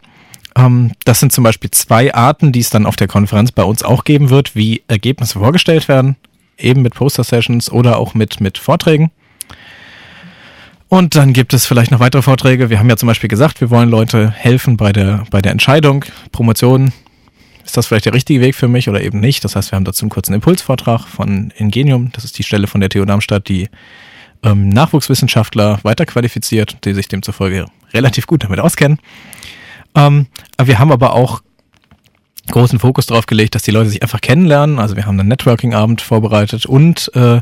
Ähm, 0.57 0.91
das 1.05 1.21
sind 1.21 1.31
zum 1.31 1.45
Beispiel 1.45 1.71
zwei 1.71 2.13
Arten, 2.13 2.51
die 2.51 2.59
es 2.59 2.69
dann 2.69 2.85
auf 2.85 2.97
der 2.97 3.07
Konferenz 3.07 3.53
bei 3.53 3.63
uns 3.63 3.81
auch 3.81 4.03
geben 4.03 4.29
wird, 4.29 4.57
wie 4.57 4.83
Ergebnisse 4.89 5.39
vorgestellt 5.39 5.87
werden 5.87 6.17
eben 6.57 6.81
mit 6.81 6.95
Poster-Sessions 6.95 7.71
oder 7.71 7.97
auch 7.97 8.13
mit, 8.13 8.41
mit 8.41 8.57
Vorträgen. 8.57 9.11
Und 10.89 11.15
dann 11.15 11.33
gibt 11.33 11.53
es 11.53 11.65
vielleicht 11.65 11.89
noch 11.89 11.99
weitere 11.99 12.21
Vorträge. 12.21 12.69
Wir 12.69 12.77
haben 12.77 12.89
ja 12.89 12.97
zum 12.97 13.07
Beispiel 13.07 13.27
gesagt, 13.27 13.61
wir 13.61 13.71
wollen 13.71 13.89
Leute 13.89 14.29
helfen 14.29 14.77
bei 14.77 14.91
der, 14.91 15.23
bei 15.31 15.41
der 15.41 15.51
Entscheidung, 15.51 16.05
Promotion. 16.31 16.93
Ist 17.65 17.77
das 17.77 17.87
vielleicht 17.87 18.05
der 18.05 18.13
richtige 18.13 18.41
Weg 18.41 18.53
für 18.53 18.67
mich 18.67 18.89
oder 18.89 19.01
eben 19.01 19.19
nicht? 19.19 19.43
Das 19.43 19.55
heißt, 19.55 19.71
wir 19.71 19.77
haben 19.77 19.85
dazu 19.85 20.05
einen 20.05 20.11
kurzen 20.11 20.33
Impulsvortrag 20.33 21.07
von 21.07 21.51
Ingenium. 21.57 22.11
Das 22.13 22.25
ist 22.25 22.37
die 22.37 22.43
Stelle 22.43 22.67
von 22.67 22.79
der 22.79 22.89
TU 22.89 23.05
Darmstadt, 23.05 23.47
die 23.47 23.69
ähm, 24.43 24.69
Nachwuchswissenschaftler 24.69 25.79
weiterqualifiziert, 25.81 26.77
die 26.85 26.93
sich 26.93 27.07
demzufolge 27.07 27.65
relativ 27.93 28.27
gut 28.27 28.43
damit 28.43 28.59
auskennen. 28.59 28.99
Ähm, 29.95 30.27
wir 30.63 30.77
haben 30.77 30.91
aber 30.91 31.13
auch 31.13 31.41
großen 32.51 32.79
Fokus 32.79 33.05
darauf 33.05 33.25
gelegt, 33.25 33.55
dass 33.55 33.63
die 33.63 33.71
Leute 33.71 33.89
sich 33.89 34.01
einfach 34.03 34.21
kennenlernen. 34.21 34.79
Also 34.79 34.95
wir 34.95 35.05
haben 35.05 35.19
einen 35.19 35.29
Networking-Abend 35.29 36.01
vorbereitet 36.01 36.65
und 36.65 37.11
äh, 37.15 37.41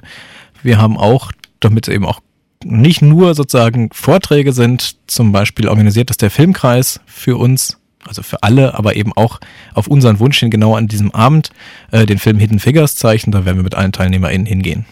wir 0.64 0.78
haben 0.78 0.98
auch, 0.98 1.32
damit 1.60 1.88
eben 1.88 2.06
auch 2.06 2.20
nicht 2.64 3.02
nur 3.02 3.34
sozusagen 3.34 3.90
Vorträge 3.92 4.54
sind, 4.54 4.96
zum 5.08 5.32
Beispiel 5.32 5.68
organisiert, 5.68 6.10
dass 6.10 6.18
der 6.18 6.30
Filmkreis 6.30 7.00
für 7.08 7.38
uns, 7.38 7.78
also 8.06 8.22
für 8.22 8.44
alle, 8.44 8.78
aber 8.78 8.96
eben 8.96 9.14
auch 9.14 9.40
auf 9.74 9.88
unseren 9.88 10.20
Wunsch 10.20 10.40
hin 10.40 10.52
genau 10.52 10.76
an 10.76 10.88
diesem 10.88 11.12
Abend 11.12 11.50
äh, 11.92 12.06
den 12.06 12.20
Film 12.20 12.38
Hidden 12.38 12.60
Figures 12.60 12.96
zeichnen. 12.96 13.32
Da 13.32 13.46
werden 13.46 13.58
wir 13.58 13.64
mit 13.64 13.76
allen 13.76 13.92
TeilnehmerInnen 13.92 14.46
hingehen. 14.46 14.86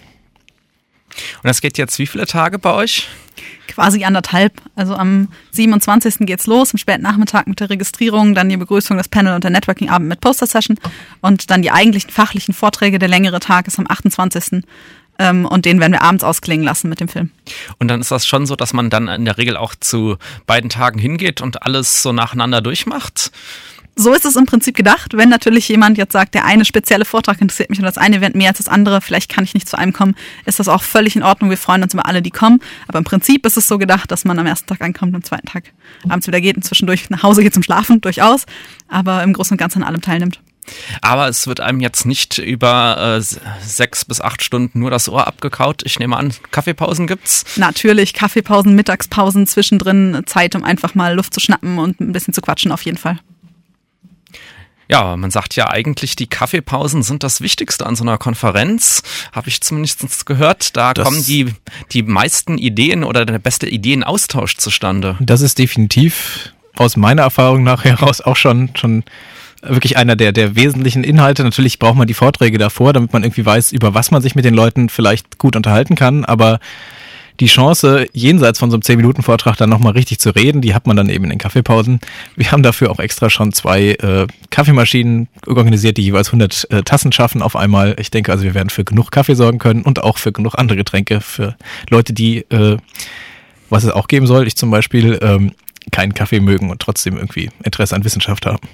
Und 1.09 1.47
das 1.47 1.61
geht 1.61 1.77
jetzt 1.77 1.99
wie 1.99 2.07
viele 2.07 2.25
Tage 2.25 2.59
bei 2.59 2.73
euch? 2.73 3.07
Quasi 3.67 4.03
anderthalb. 4.03 4.53
Also 4.75 4.95
am 4.95 5.29
27. 5.51 6.19
geht's 6.19 6.47
los, 6.47 6.73
am 6.73 6.77
späten 6.77 7.03
Nachmittag 7.03 7.47
mit 7.47 7.59
der 7.59 7.69
Registrierung, 7.69 8.35
dann 8.35 8.49
die 8.49 8.57
Begrüßung, 8.57 8.97
das 8.97 9.07
Panel 9.07 9.35
und 9.35 9.43
der 9.43 9.51
Networking-Abend 9.51 10.09
mit 10.09 10.21
Poster-Session 10.21 10.77
und 11.21 11.49
dann 11.49 11.61
die 11.61 11.71
eigentlichen 11.71 12.09
fachlichen 12.09 12.53
Vorträge. 12.53 12.99
Der 12.99 13.09
längere 13.09 13.39
Tag 13.39 13.67
ist 13.67 13.79
am 13.79 13.85
28. 13.87 14.63
Ähm, 15.19 15.45
und 15.45 15.65
den 15.65 15.79
werden 15.79 15.91
wir 15.91 16.01
abends 16.01 16.23
ausklingen 16.23 16.65
lassen 16.65 16.89
mit 16.89 16.99
dem 16.99 17.09
Film. 17.09 17.29
Und 17.77 17.89
dann 17.89 18.01
ist 18.01 18.09
das 18.09 18.25
schon 18.25 18.45
so, 18.45 18.55
dass 18.55 18.73
man 18.73 18.89
dann 18.89 19.07
in 19.07 19.25
der 19.25 19.37
Regel 19.37 19.57
auch 19.57 19.75
zu 19.75 20.17
beiden 20.47 20.69
Tagen 20.69 20.97
hingeht 20.97 21.41
und 21.41 21.63
alles 21.63 22.01
so 22.01 22.11
nacheinander 22.13 22.61
durchmacht? 22.61 23.31
So 23.99 24.13
ist 24.13 24.25
es 24.25 24.37
im 24.37 24.45
Prinzip 24.45 24.75
gedacht. 24.75 25.17
Wenn 25.17 25.29
natürlich 25.29 25.67
jemand 25.67 25.97
jetzt 25.97 26.13
sagt, 26.13 26.33
der 26.33 26.45
eine 26.45 26.63
spezielle 26.63 27.03
Vortrag 27.03 27.41
interessiert 27.41 27.69
mich 27.69 27.79
und 27.79 27.85
das 27.85 27.97
eine 27.97 28.17
Event 28.17 28.35
mehr 28.35 28.49
als 28.49 28.57
das 28.57 28.69
andere, 28.69 29.01
vielleicht 29.01 29.29
kann 29.29 29.43
ich 29.43 29.53
nicht 29.53 29.67
zu 29.67 29.77
einem 29.77 29.91
kommen, 29.91 30.15
ist 30.45 30.59
das 30.59 30.69
auch 30.69 30.83
völlig 30.83 31.17
in 31.17 31.23
Ordnung. 31.23 31.49
Wir 31.49 31.57
freuen 31.57 31.83
uns 31.83 31.93
über 31.93 32.05
alle, 32.05 32.21
die 32.21 32.31
kommen. 32.31 32.61
Aber 32.87 32.99
im 32.99 33.03
Prinzip 33.03 33.45
ist 33.45 33.57
es 33.57 33.67
so 33.67 33.77
gedacht, 33.77 34.09
dass 34.09 34.23
man 34.23 34.39
am 34.39 34.45
ersten 34.45 34.67
Tag 34.67 34.81
ankommt, 34.81 35.13
am 35.15 35.23
zweiten 35.23 35.47
Tag 35.47 35.65
abends 36.07 36.27
wieder 36.27 36.39
geht 36.39 36.55
und 36.55 36.63
zwischendurch 36.63 37.09
nach 37.09 37.23
Hause 37.23 37.43
geht 37.43 37.53
zum 37.53 37.63
Schlafen, 37.63 37.99
durchaus. 37.99 38.45
Aber 38.87 39.21
im 39.23 39.33
Großen 39.33 39.55
und 39.55 39.57
Ganzen 39.57 39.83
an 39.83 39.89
allem 39.89 40.01
teilnimmt. 40.01 40.39
Aber 41.01 41.27
es 41.27 41.47
wird 41.47 41.59
einem 41.59 41.79
jetzt 41.81 42.05
nicht 42.05 42.37
über 42.37 43.17
äh, 43.19 43.65
sechs 43.65 44.05
bis 44.05 44.21
acht 44.21 44.43
Stunden 44.43 44.79
nur 44.79 44.91
das 44.91 45.09
Ohr 45.09 45.27
abgekaut. 45.27 45.81
Ich 45.83 45.99
nehme 45.99 46.15
an, 46.15 46.33
Kaffeepausen 46.51 47.07
gibt's? 47.07 47.43
Natürlich, 47.57 48.13
Kaffeepausen, 48.13 48.75
Mittagspausen, 48.75 49.47
zwischendrin 49.47 50.21
Zeit, 50.25 50.55
um 50.55 50.63
einfach 50.63 50.95
mal 50.95 51.15
Luft 51.15 51.33
zu 51.33 51.39
schnappen 51.39 51.79
und 51.79 51.99
ein 51.99 52.11
bisschen 52.11 52.33
zu 52.33 52.41
quatschen, 52.41 52.71
auf 52.71 52.83
jeden 52.83 52.97
Fall. 52.97 53.19
Ja, 54.91 55.15
man 55.15 55.29
sagt 55.29 55.55
ja 55.55 55.69
eigentlich, 55.69 56.15
die 56.15 56.25
Kaffeepausen 56.25 57.03
sind 57.03 57.21
das 57.21 57.41
Wichtigste 57.41 57.85
an 57.85 57.95
so 57.95 58.03
einer 58.03 58.17
Konferenz. 58.17 59.03
Habe 59.31 59.47
ich 59.47 59.61
zumindest 59.61 60.25
gehört. 60.25 60.75
Da 60.75 60.95
das 60.95 61.05
kommen 61.05 61.23
die, 61.23 61.53
die 61.91 62.01
meisten 62.01 62.57
Ideen 62.57 63.03
oder 63.03 63.23
der 63.25 63.37
beste 63.37 63.69
Ideenaustausch 63.69 64.57
zustande. 64.57 65.15
Das 65.19 65.41
ist 65.41 65.59
definitiv 65.59 66.53
aus 66.75 66.97
meiner 66.97 67.21
Erfahrung 67.21 67.63
nach 67.63 67.83
heraus 67.83 68.19
auch 68.21 68.35
schon, 68.35 68.71
schon 68.75 69.03
wirklich 69.61 69.97
einer 69.97 70.15
der, 70.15 70.31
der 70.31 70.55
wesentlichen 70.55 71.03
Inhalte. 71.03 71.43
Natürlich 71.43 71.77
braucht 71.77 71.97
man 71.97 72.07
die 72.07 72.13
Vorträge 72.15 72.57
davor, 72.57 72.91
damit 72.91 73.13
man 73.13 73.23
irgendwie 73.23 73.45
weiß, 73.45 73.71
über 73.71 73.93
was 73.93 74.09
man 74.09 74.23
sich 74.23 74.33
mit 74.33 74.45
den 74.45 74.55
Leuten 74.55 74.89
vielleicht 74.89 75.37
gut 75.37 75.55
unterhalten 75.55 75.95
kann. 75.95 76.25
Aber 76.25 76.59
die 77.39 77.47
Chance, 77.47 78.07
jenseits 78.13 78.59
von 78.59 78.69
so 78.69 78.75
einem 78.75 78.81
10-Minuten-Vortrag 78.81 79.55
dann 79.57 79.69
nochmal 79.69 79.93
richtig 79.93 80.19
zu 80.19 80.31
reden, 80.31 80.61
die 80.61 80.73
hat 80.73 80.87
man 80.87 80.97
dann 80.97 81.09
eben 81.09 81.23
in 81.23 81.29
den 81.29 81.39
Kaffeepausen. 81.39 81.99
Wir 82.35 82.51
haben 82.51 82.63
dafür 82.63 82.91
auch 82.91 82.99
extra 82.99 83.29
schon 83.29 83.53
zwei 83.53 83.91
äh, 83.91 84.27
Kaffeemaschinen 84.49 85.29
organisiert, 85.47 85.97
die 85.97 86.03
jeweils 86.03 86.27
100 86.27 86.67
äh, 86.69 86.83
Tassen 86.83 87.11
schaffen 87.11 87.41
auf 87.41 87.55
einmal. 87.55 87.95
Ich 87.99 88.11
denke 88.11 88.31
also, 88.31 88.43
wir 88.43 88.53
werden 88.53 88.69
für 88.69 88.83
genug 88.83 89.11
Kaffee 89.11 89.35
sorgen 89.35 89.59
können 89.59 89.83
und 89.83 90.03
auch 90.03 90.17
für 90.17 90.31
genug 90.31 90.55
andere 90.57 90.77
Getränke 90.77 91.21
für 91.21 91.55
Leute, 91.89 92.13
die, 92.13 92.39
äh, 92.49 92.77
was 93.69 93.83
es 93.83 93.91
auch 93.91 94.07
geben 94.07 94.27
soll, 94.27 94.47
ich 94.47 94.55
zum 94.55 94.71
Beispiel, 94.71 95.19
ähm, 95.21 95.53
keinen 95.91 96.13
Kaffee 96.13 96.39
mögen 96.39 96.69
und 96.69 96.81
trotzdem 96.81 97.15
irgendwie 97.17 97.49
Interesse 97.63 97.95
an 97.95 98.03
Wissenschaft 98.03 98.45
haben. 98.45 98.67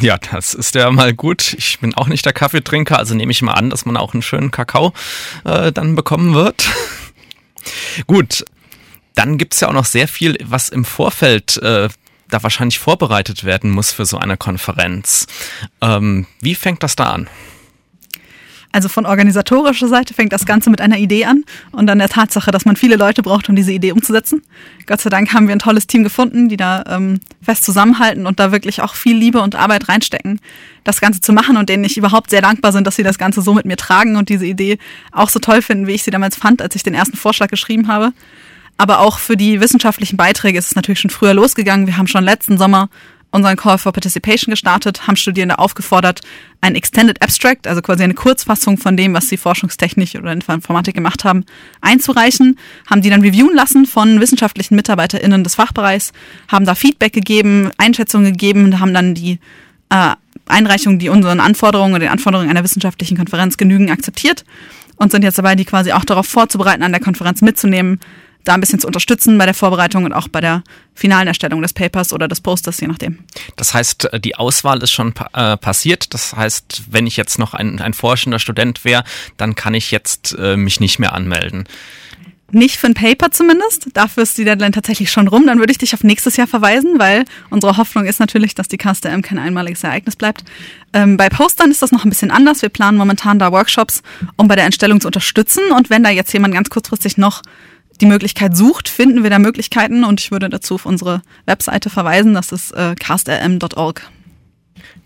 Ja, 0.00 0.18
das 0.18 0.54
ist 0.54 0.74
ja 0.74 0.90
mal 0.90 1.14
gut. 1.14 1.54
Ich 1.54 1.78
bin 1.80 1.94
auch 1.94 2.06
nicht 2.06 2.24
der 2.24 2.32
Kaffeetrinker, 2.32 2.98
also 2.98 3.14
nehme 3.14 3.32
ich 3.32 3.42
mal 3.42 3.54
an, 3.54 3.70
dass 3.70 3.86
man 3.86 3.96
auch 3.96 4.12
einen 4.12 4.22
schönen 4.22 4.50
Kakao 4.50 4.92
äh, 5.44 5.72
dann 5.72 5.94
bekommen 5.94 6.34
wird. 6.34 6.68
Gut, 8.06 8.44
dann 9.14 9.38
gibt's 9.38 9.60
ja 9.60 9.68
auch 9.68 9.72
noch 9.72 9.84
sehr 9.84 10.08
viel, 10.08 10.36
was 10.44 10.68
im 10.68 10.84
Vorfeld 10.84 11.56
äh, 11.58 11.88
da 12.28 12.42
wahrscheinlich 12.42 12.78
vorbereitet 12.78 13.44
werden 13.44 13.70
muss 13.70 13.92
für 13.92 14.06
so 14.06 14.18
eine 14.18 14.36
Konferenz. 14.36 15.26
Ähm, 15.80 16.26
wie 16.40 16.54
fängt 16.54 16.82
das 16.82 16.96
da 16.96 17.04
an? 17.04 17.28
Also 18.72 18.88
von 18.88 19.04
organisatorischer 19.04 19.88
Seite 19.88 20.14
fängt 20.14 20.32
das 20.32 20.46
Ganze 20.46 20.70
mit 20.70 20.80
einer 20.80 20.96
Idee 20.96 21.24
an 21.24 21.44
und 21.72 21.88
dann 21.88 21.98
der 21.98 22.08
Tatsache, 22.08 22.52
dass 22.52 22.64
man 22.64 22.76
viele 22.76 22.94
Leute 22.94 23.20
braucht, 23.22 23.48
um 23.48 23.56
diese 23.56 23.72
Idee 23.72 23.90
umzusetzen. 23.90 24.42
Gott 24.86 25.00
sei 25.00 25.10
Dank 25.10 25.32
haben 25.32 25.48
wir 25.48 25.56
ein 25.56 25.58
tolles 25.58 25.88
Team 25.88 26.04
gefunden, 26.04 26.48
die 26.48 26.56
da 26.56 26.84
ähm, 26.86 27.18
fest 27.42 27.64
zusammenhalten 27.64 28.26
und 28.26 28.38
da 28.38 28.52
wirklich 28.52 28.80
auch 28.80 28.94
viel 28.94 29.16
Liebe 29.16 29.40
und 29.40 29.56
Arbeit 29.56 29.88
reinstecken, 29.88 30.40
das 30.84 31.00
Ganze 31.00 31.20
zu 31.20 31.32
machen 31.32 31.56
und 31.56 31.68
denen 31.68 31.82
ich 31.82 31.96
überhaupt 31.96 32.30
sehr 32.30 32.42
dankbar 32.42 32.70
sind, 32.70 32.86
dass 32.86 32.94
sie 32.94 33.02
das 33.02 33.18
Ganze 33.18 33.42
so 33.42 33.54
mit 33.54 33.66
mir 33.66 33.76
tragen 33.76 34.14
und 34.14 34.28
diese 34.28 34.46
Idee 34.46 34.78
auch 35.10 35.30
so 35.30 35.40
toll 35.40 35.62
finden, 35.62 35.88
wie 35.88 35.92
ich 35.92 36.04
sie 36.04 36.12
damals 36.12 36.36
fand, 36.36 36.62
als 36.62 36.76
ich 36.76 36.84
den 36.84 36.94
ersten 36.94 37.16
Vorschlag 37.16 37.48
geschrieben 37.48 37.88
habe. 37.88 38.12
Aber 38.76 39.00
auch 39.00 39.18
für 39.18 39.36
die 39.36 39.60
wissenschaftlichen 39.60 40.16
Beiträge 40.16 40.58
ist 40.58 40.66
es 40.66 40.76
natürlich 40.76 41.00
schon 41.00 41.10
früher 41.10 41.34
losgegangen. 41.34 41.86
Wir 41.86 41.98
haben 41.98 42.06
schon 42.06 42.24
letzten 42.24 42.56
Sommer 42.56 42.88
unseren 43.30 43.56
Call 43.56 43.78
for 43.78 43.92
Participation 43.92 44.50
gestartet, 44.50 45.06
haben 45.06 45.16
Studierende 45.16 45.58
aufgefordert, 45.58 46.20
ein 46.60 46.74
Extended 46.74 47.22
Abstract, 47.22 47.66
also 47.66 47.80
quasi 47.80 48.02
eine 48.02 48.14
Kurzfassung 48.14 48.76
von 48.76 48.96
dem, 48.96 49.14
was 49.14 49.28
sie 49.28 49.36
forschungstechnisch 49.36 50.14
oder 50.16 50.32
in 50.32 50.40
Informatik 50.40 50.94
gemacht 50.94 51.24
haben, 51.24 51.44
einzureichen, 51.80 52.58
haben 52.88 53.02
die 53.02 53.10
dann 53.10 53.22
reviewen 53.22 53.54
lassen 53.54 53.86
von 53.86 54.20
wissenschaftlichen 54.20 54.74
MitarbeiterInnen 54.76 55.44
des 55.44 55.54
Fachbereichs, 55.54 56.12
haben 56.48 56.66
da 56.66 56.74
Feedback 56.74 57.12
gegeben, 57.12 57.70
Einschätzungen 57.78 58.32
gegeben 58.32 58.64
und 58.64 58.80
haben 58.80 58.92
dann 58.92 59.14
die 59.14 59.38
äh, 59.90 60.14
Einreichungen, 60.46 60.98
die 60.98 61.08
unseren 61.08 61.40
Anforderungen 61.40 61.92
oder 61.94 62.00
den 62.00 62.10
Anforderungen 62.10 62.50
einer 62.50 62.64
wissenschaftlichen 62.64 63.16
Konferenz 63.16 63.56
genügen, 63.56 63.90
akzeptiert 63.90 64.44
und 65.00 65.10
sind 65.10 65.24
jetzt 65.24 65.38
dabei, 65.38 65.56
die 65.56 65.64
quasi 65.64 65.92
auch 65.92 66.04
darauf 66.04 66.26
vorzubereiten, 66.26 66.82
an 66.82 66.92
der 66.92 67.00
Konferenz 67.00 67.40
mitzunehmen, 67.40 67.98
da 68.44 68.54
ein 68.54 68.60
bisschen 68.60 68.78
zu 68.78 68.86
unterstützen 68.86 69.36
bei 69.38 69.46
der 69.46 69.54
Vorbereitung 69.54 70.04
und 70.04 70.12
auch 70.12 70.28
bei 70.28 70.40
der 70.40 70.62
finalen 70.94 71.26
Erstellung 71.26 71.62
des 71.62 71.72
Papers 71.72 72.12
oder 72.12 72.28
des 72.28 72.40
Posters, 72.40 72.80
je 72.80 72.86
nachdem. 72.86 73.18
Das 73.56 73.74
heißt, 73.74 74.10
die 74.22 74.36
Auswahl 74.36 74.82
ist 74.82 74.92
schon 74.92 75.14
äh, 75.32 75.56
passiert. 75.56 76.12
Das 76.12 76.36
heißt, 76.36 76.82
wenn 76.90 77.06
ich 77.06 77.16
jetzt 77.16 77.38
noch 77.38 77.54
ein, 77.54 77.80
ein 77.80 77.94
forschender 77.94 78.38
Student 78.38 78.84
wäre, 78.84 79.04
dann 79.36 79.54
kann 79.54 79.74
ich 79.74 79.90
jetzt 79.90 80.36
äh, 80.38 80.56
mich 80.56 80.80
nicht 80.80 80.98
mehr 80.98 81.14
anmelden. 81.14 81.64
Nicht 82.52 82.76
für 82.76 82.86
ein 82.88 82.94
Paper 82.94 83.30
zumindest. 83.30 83.88
Dafür 83.94 84.22
ist 84.22 84.36
die 84.38 84.44
Deadline 84.44 84.72
tatsächlich 84.72 85.10
schon 85.10 85.28
rum. 85.28 85.46
Dann 85.46 85.58
würde 85.58 85.72
ich 85.72 85.78
dich 85.78 85.94
auf 85.94 86.02
nächstes 86.02 86.36
Jahr 86.36 86.46
verweisen, 86.46 86.98
weil 86.98 87.24
unsere 87.48 87.76
Hoffnung 87.76 88.06
ist 88.06 88.20
natürlich, 88.20 88.54
dass 88.54 88.68
die 88.68 88.76
KSTM 88.76 89.22
kein 89.22 89.38
einmaliges 89.38 89.84
Ereignis 89.84 90.16
bleibt. 90.16 90.44
Ähm, 90.92 91.16
bei 91.16 91.28
Postern 91.28 91.70
ist 91.70 91.82
das 91.82 91.92
noch 91.92 92.04
ein 92.04 92.10
bisschen 92.10 92.30
anders. 92.30 92.62
Wir 92.62 92.68
planen 92.68 92.98
momentan 92.98 93.38
da 93.38 93.52
Workshops, 93.52 94.02
um 94.36 94.48
bei 94.48 94.56
der 94.56 94.64
Entstellung 94.64 95.00
zu 95.00 95.08
unterstützen. 95.08 95.62
Und 95.76 95.90
wenn 95.90 96.02
da 96.02 96.10
jetzt 96.10 96.32
jemand 96.32 96.54
ganz 96.54 96.70
kurzfristig 96.70 97.16
noch 97.16 97.42
die 98.00 98.06
Möglichkeit 98.06 98.56
sucht, 98.56 98.88
finden 98.88 99.22
wir 99.22 99.30
da 99.30 99.38
Möglichkeiten 99.38 100.04
und 100.04 100.20
ich 100.20 100.30
würde 100.30 100.48
dazu 100.48 100.76
auf 100.76 100.86
unsere 100.86 101.22
Webseite 101.46 101.90
verweisen, 101.90 102.34
das 102.34 102.50
ist 102.52 102.72
äh, 102.72 102.94
castrm.org. 102.98 104.10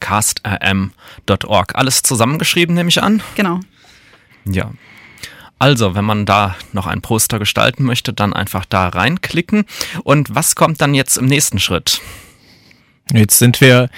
castrm.org. 0.01 1.75
Alles 1.75 2.03
zusammengeschrieben, 2.03 2.75
nehme 2.75 2.89
ich 2.89 3.03
an? 3.03 3.23
Genau. 3.35 3.61
Ja. 4.45 4.71
Also, 5.65 5.95
wenn 5.95 6.05
man 6.05 6.27
da 6.27 6.57
noch 6.75 6.87
ein 6.87 7.01
Poster 7.01 7.39
gestalten 7.39 7.85
möchte, 7.85 8.13
dann 8.13 8.35
einfach 8.35 8.67
da 8.67 8.89
reinklicken. 8.89 9.65
Und 10.03 10.35
was 10.35 10.57
kommt 10.57 10.83
dann 10.83 10.93
jetzt 10.93 11.17
im 11.17 11.25
nächsten 11.25 11.59
Schritt? 11.59 12.03
Jetzt 13.11 13.39
sind 13.39 13.63
wir, 13.63 13.89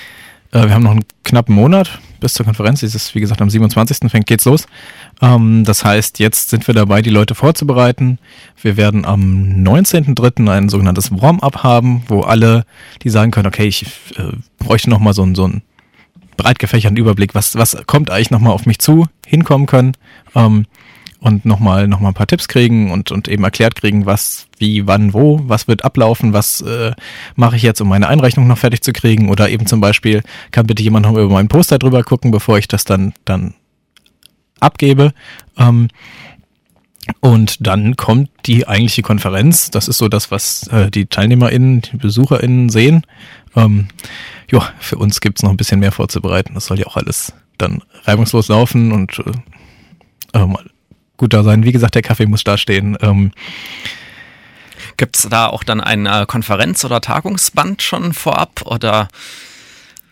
äh, 0.53 0.63
wir 0.63 0.71
haben 0.71 0.85
noch 0.85 0.93
einen 0.93 1.05
knappen 1.25 1.57
Monat 1.57 1.99
bis 2.21 2.35
zur 2.35 2.47
Konferenz. 2.47 2.85
Es 2.85 2.95
ist, 2.95 3.17
wie 3.17 3.21
gesagt, 3.21 3.43
am 3.43 3.51
27. 3.51 4.09
fängt 4.09 4.29
geht's 4.29 4.45
los. 4.45 4.69
Ähm, 5.21 5.65
das 5.65 5.85
heißt, 5.85 6.21
jetzt 6.21 6.51
sind 6.51 6.69
wir 6.69 6.75
dabei, 6.75 7.03
die 7.03 7.11
Leute 7.11 7.35
vorzubereiten. 7.35 8.21
Wir 8.63 8.77
werden 8.77 9.05
am 9.05 9.23
19.03. 9.65 10.49
ein 10.49 10.69
sogenanntes 10.69 11.11
Warm-up 11.11 11.65
haben, 11.65 12.05
wo 12.07 12.21
alle, 12.21 12.65
die 13.03 13.11
sagen 13.11 13.33
können, 13.33 13.49
okay, 13.49 13.67
ich 13.67 13.87
äh, 14.17 14.37
bräuchte 14.61 14.89
nochmal 14.89 15.15
so, 15.15 15.27
so 15.35 15.43
einen 15.43 15.63
breit 16.37 16.61
gefächerten 16.61 16.97
Überblick, 16.97 17.35
was, 17.35 17.57
was 17.57 17.77
kommt 17.89 18.13
eigentlich 18.13 18.31
nochmal 18.31 18.53
auf 18.53 18.67
mich 18.67 18.79
zu, 18.79 19.09
hinkommen 19.27 19.67
können. 19.67 19.97
Ähm, 20.37 20.67
und 21.27 21.45
nochmal 21.45 21.89
noch 21.89 21.99
mal 21.99 22.09
ein 22.09 22.15
paar 22.15 22.29
Tipps 22.29 22.47
kriegen 22.47 22.93
und, 22.93 23.11
und 23.11 23.27
eben 23.27 23.43
erklärt 23.43 23.75
kriegen, 23.75 24.07
was, 24.07 24.47
wie, 24.59 24.87
wann, 24.87 25.13
wo, 25.13 25.41
was 25.43 25.67
wird 25.67 25.85
ablaufen, 25.85 26.33
was 26.33 26.61
äh, 26.61 26.93
mache 27.35 27.57
ich 27.57 27.63
jetzt, 27.63 27.81
um 27.81 27.89
meine 27.89 28.07
Einrechnung 28.07 28.47
noch 28.47 28.59
fertig 28.59 28.81
zu 28.83 28.93
kriegen 28.93 29.29
oder 29.29 29.51
eben 29.51 29.67
zum 29.67 29.81
Beispiel, 29.81 30.23
kann 30.53 30.69
bitte 30.69 30.85
jemand 30.85 31.05
noch 31.05 31.13
über 31.15 31.29
meinen 31.29 31.49
Poster 31.49 31.81
drüber 31.81 32.05
gucken, 32.05 32.31
bevor 32.31 32.59
ich 32.59 32.69
das 32.69 32.85
dann, 32.85 33.13
dann 33.25 33.55
abgebe. 34.61 35.13
Ähm, 35.59 35.89
und 37.19 37.67
dann 37.67 37.97
kommt 37.97 38.31
die 38.47 38.69
eigentliche 38.69 39.03
Konferenz. 39.03 39.73
Das 39.73 39.89
ist 39.89 39.99
so 39.99 40.09
das, 40.09 40.31
was 40.31 40.69
äh, 40.69 40.93
die 40.93 41.07
TeilnehmerInnen, 41.07 41.81
die 41.81 41.97
BesucherInnen 41.97 42.69
sehen. 42.69 43.03
Ähm, 43.57 43.89
ja, 44.49 44.61
für 44.79 44.99
uns 44.99 45.21
gibt's 45.21 45.43
noch 45.43 45.51
ein 45.51 45.57
bisschen 45.57 45.81
mehr 45.81 45.93
vorzubereiten. 45.93 46.55
Das 46.55 46.67
soll 46.67 46.79
ja 46.79 46.87
auch 46.87 46.97
alles 46.97 47.33
dann 47.59 47.83
reibungslos 48.05 48.47
laufen 48.47 48.93
und 48.93 49.19
äh, 49.19 49.33
ähm, 50.39 50.57
gut 51.17 51.33
da 51.33 51.43
sein. 51.43 51.65
Wie 51.65 51.73
gesagt, 51.73 51.95
der 51.95 52.03
Kaffee 52.03 52.27
muss 52.27 52.45
da 52.45 52.59
stehen. 52.59 52.97
Ähm, 53.01 53.33
Gibt 54.97 55.17
es 55.17 55.29
da 55.29 55.47
auch 55.47 55.63
dann 55.63 55.81
ein 55.81 56.07
äh, 56.07 56.25
Konferenz- 56.27 56.85
oder 56.85 57.01
Tagungsband 57.01 57.83
schon 57.83 58.13
vorab 58.13 58.63
oder? 58.65 59.09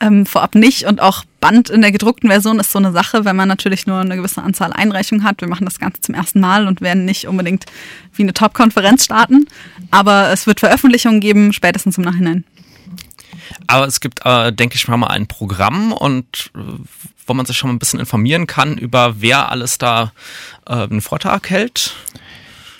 Ähm, 0.00 0.26
vorab 0.26 0.54
nicht 0.54 0.84
und 0.84 1.00
auch 1.00 1.24
Band 1.40 1.70
in 1.70 1.80
der 1.80 1.92
gedruckten 1.92 2.28
Version 2.28 2.58
ist 2.58 2.72
so 2.72 2.78
eine 2.78 2.92
Sache, 2.92 3.24
wenn 3.24 3.36
man 3.36 3.48
natürlich 3.48 3.86
nur 3.86 3.98
eine 3.98 4.16
gewisse 4.16 4.42
Anzahl 4.42 4.72
Einreichungen 4.72 5.24
hat. 5.24 5.40
Wir 5.40 5.48
machen 5.48 5.64
das 5.64 5.78
Ganze 5.78 6.00
zum 6.00 6.14
ersten 6.14 6.40
Mal 6.40 6.66
und 6.66 6.80
werden 6.80 7.04
nicht 7.04 7.28
unbedingt 7.28 7.64
wie 8.14 8.22
eine 8.22 8.34
Top-Konferenz 8.34 9.04
starten, 9.04 9.46
aber 9.90 10.30
es 10.32 10.46
wird 10.46 10.60
Veröffentlichungen 10.60 11.20
geben, 11.20 11.52
spätestens 11.52 11.96
im 11.96 12.04
Nachhinein. 12.04 12.44
Aber 13.66 13.86
es 13.86 14.00
gibt, 14.00 14.24
äh, 14.24 14.52
denke 14.52 14.76
ich 14.76 14.88
mal, 14.88 15.06
ein 15.06 15.26
Programm 15.26 15.92
und 15.92 16.50
äh, 16.54 16.60
wo 17.26 17.34
man 17.34 17.46
sich 17.46 17.56
schon 17.56 17.68
mal 17.70 17.74
ein 17.74 17.78
bisschen 17.78 18.00
informieren 18.00 18.46
kann 18.46 18.76
über 18.76 19.20
wer 19.20 19.50
alles 19.50 19.78
da 19.78 20.12
äh, 20.66 20.72
einen 20.72 21.00
Vortrag 21.00 21.48
hält. 21.50 21.94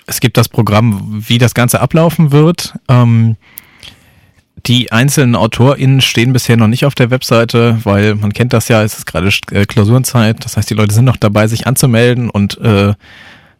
Es 0.05 0.19
gibt 0.19 0.37
das 0.37 0.49
Programm, 0.49 1.23
wie 1.27 1.39
das 1.39 1.53
Ganze 1.53 1.81
ablaufen 1.81 2.31
wird. 2.31 2.75
Ähm, 2.87 3.37
die 4.67 4.91
einzelnen 4.91 5.35
AutorInnen 5.35 6.01
stehen 6.01 6.33
bisher 6.33 6.57
noch 6.57 6.67
nicht 6.67 6.85
auf 6.85 6.95
der 6.95 7.11
Webseite, 7.11 7.79
weil 7.83 8.15
man 8.15 8.33
kennt 8.33 8.53
das 8.53 8.67
ja, 8.67 8.83
es 8.83 8.97
ist 8.97 9.05
gerade 9.05 9.29
äh, 9.51 9.65
Klausurenzeit. 9.65 10.43
Das 10.43 10.57
heißt, 10.57 10.69
die 10.69 10.73
Leute 10.73 10.93
sind 10.93 11.05
noch 11.05 11.17
dabei, 11.17 11.47
sich 11.47 11.67
anzumelden 11.67 12.29
und 12.29 12.57
äh, 12.59 12.93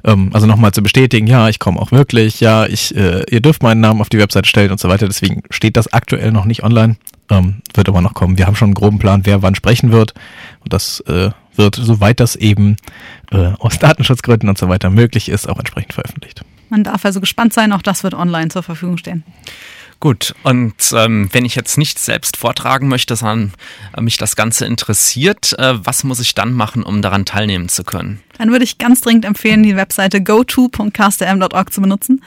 ähm, 0.05 0.29
also 0.33 0.47
nochmal 0.47 0.71
zu 0.71 0.83
bestätigen, 0.83 1.27
ja, 1.27 1.50
ich 1.50 1.59
komme 1.59 1.79
auch 1.79 1.91
wirklich, 1.91 2.39
ja, 2.39 2.65
ich, 2.65 2.95
äh, 2.95 3.24
ihr 3.29 3.41
dürft 3.41 3.63
meinen 3.63 3.81
Namen 3.81 4.01
auf 4.01 4.09
die 4.09 4.19
Webseite 4.19 4.47
stellen 4.47 4.71
und 4.71 4.79
so 4.79 4.88
weiter. 4.88 5.07
Deswegen 5.07 5.43
steht 5.50 5.75
das 5.75 5.91
aktuell 5.91 6.31
noch 6.31 6.45
nicht 6.45 6.63
online, 6.63 6.97
ähm, 7.29 7.62
wird 7.74 7.89
aber 7.89 8.01
noch 8.01 8.13
kommen. 8.13 8.38
Wir 8.38 8.45
haben 8.45 8.55
schon 8.55 8.67
einen 8.67 8.75
groben 8.75 9.00
Plan, 9.00 9.25
wer 9.25 9.41
wann 9.41 9.55
sprechen 9.55 9.91
wird 9.91 10.13
und 10.63 10.71
das 10.71 11.01
äh, 11.01 11.31
wird, 11.55 11.75
soweit 11.75 12.19
das 12.19 12.35
eben 12.35 12.77
äh, 13.31 13.53
aus 13.59 13.79
Datenschutzgründen 13.79 14.47
und 14.47 14.57
so 14.57 14.69
weiter 14.69 14.89
möglich 14.89 15.29
ist, 15.29 15.50
auch 15.50 15.57
entsprechend 15.57 15.93
veröffentlicht. 15.93 16.41
Man 16.69 16.83
darf 16.83 17.05
also 17.05 17.19
gespannt 17.19 17.53
sein, 17.53 17.71
auch 17.71 17.81
das 17.81 18.03
wird 18.03 18.13
online 18.13 18.50
zur 18.50 18.63
Verfügung 18.63 18.97
stehen. 18.97 19.24
Gut, 20.01 20.35
und 20.43 20.75
ähm, 20.93 21.29
wenn 21.31 21.45
ich 21.45 21.55
jetzt 21.55 21.77
nicht 21.77 22.00
selbst 22.00 22.38
vortragen 22.38 22.89
möchte, 22.89 23.15
sondern 23.15 23.53
äh, 23.95 24.01
mich 24.01 24.17
das 24.17 24.35
Ganze 24.35 24.65
interessiert, 24.65 25.57
äh, 25.57 25.74
was 25.83 26.03
muss 26.03 26.19
ich 26.19 26.35
dann 26.35 26.53
machen, 26.53 26.83
um 26.83 27.01
daran 27.01 27.25
teilnehmen 27.25 27.69
zu 27.69 27.83
können? 27.83 28.21
Dann 28.38 28.51
würde 28.51 28.63
ich 28.63 28.77
ganz 28.77 29.01
dringend 29.01 29.25
empfehlen, 29.25 29.63
die 29.63 29.75
Webseite 29.75 30.22
goto.kstm.org 30.22 31.74
zu 31.74 31.82
benutzen. 31.82 32.22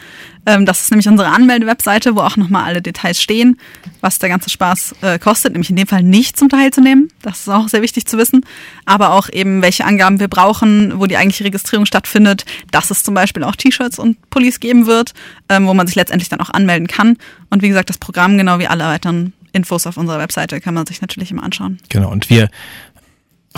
Ähm, 0.47 0.65
das 0.65 0.83
ist 0.83 0.91
nämlich 0.91 1.09
unsere 1.09 1.29
Anmelde-Webseite, 1.29 2.17
wo 2.17 2.21
auch 2.21 2.37
nochmal 2.37 2.65
alle 2.65 2.81
Details 2.81 3.21
stehen, 3.21 3.59
was 4.01 4.19
der 4.19 4.29
ganze 4.29 4.51
Spaß 4.51 4.95
äh, 5.03 5.19
kostet, 5.19 5.53
nämlich 5.53 5.71
in 5.71 5.77
dem 5.77 5.87
Fall 5.87 6.03
nicht 6.03 6.39
zum 6.39 6.49
teilzunehmen. 6.49 7.09
Das 7.23 7.41
ist 7.41 7.49
auch 7.49 7.69
sehr 7.69 7.83
wichtig 7.83 8.07
zu 8.07 8.17
wissen. 8.17 8.45
Aber 8.87 9.13
auch 9.13 9.29
eben, 9.31 9.63
welche 9.63 9.85
Angaben 9.85 10.21
wir 10.21 10.29
brauchen, 10.29 10.99
wo 10.99 11.07
die 11.07 11.17
eigentliche 11.17 11.45
Registrierung 11.45 11.87
stattfindet, 11.87 12.45
dass 12.71 12.91
es 12.91 13.03
zum 13.03 13.15
Beispiel 13.15 13.45
auch 13.45 13.57
T-Shirts 13.57 13.99
und 13.99 14.17
Pullis 14.31 14.61
geben 14.61 14.87
wird, 14.87 15.13
ähm, 15.49 15.67
wo 15.67 15.75
man 15.75 15.87
sich 15.87 15.97
letztendlich 15.97 16.29
dann 16.29 16.41
auch 16.41 16.51
anmelden 16.51 16.89
kann. 16.89 17.17
Und 17.51 17.63
wie 17.63 17.69
gesagt, 17.69 17.91
das 17.91 17.99
Programm, 17.99 18.39
genau 18.39 18.59
wie 18.59 18.67
alle 18.67 18.85
weiteren 18.85 19.33
Infos 19.53 19.87
auf 19.87 19.97
unserer 19.97 20.19
Webseite, 20.19 20.61
kann 20.61 20.75
man 20.75 20.87
sich 20.87 21.01
natürlich 21.01 21.31
immer 21.31 21.43
anschauen. 21.43 21.79
Genau, 21.89 22.11
und 22.11 22.31
wir 22.31 22.49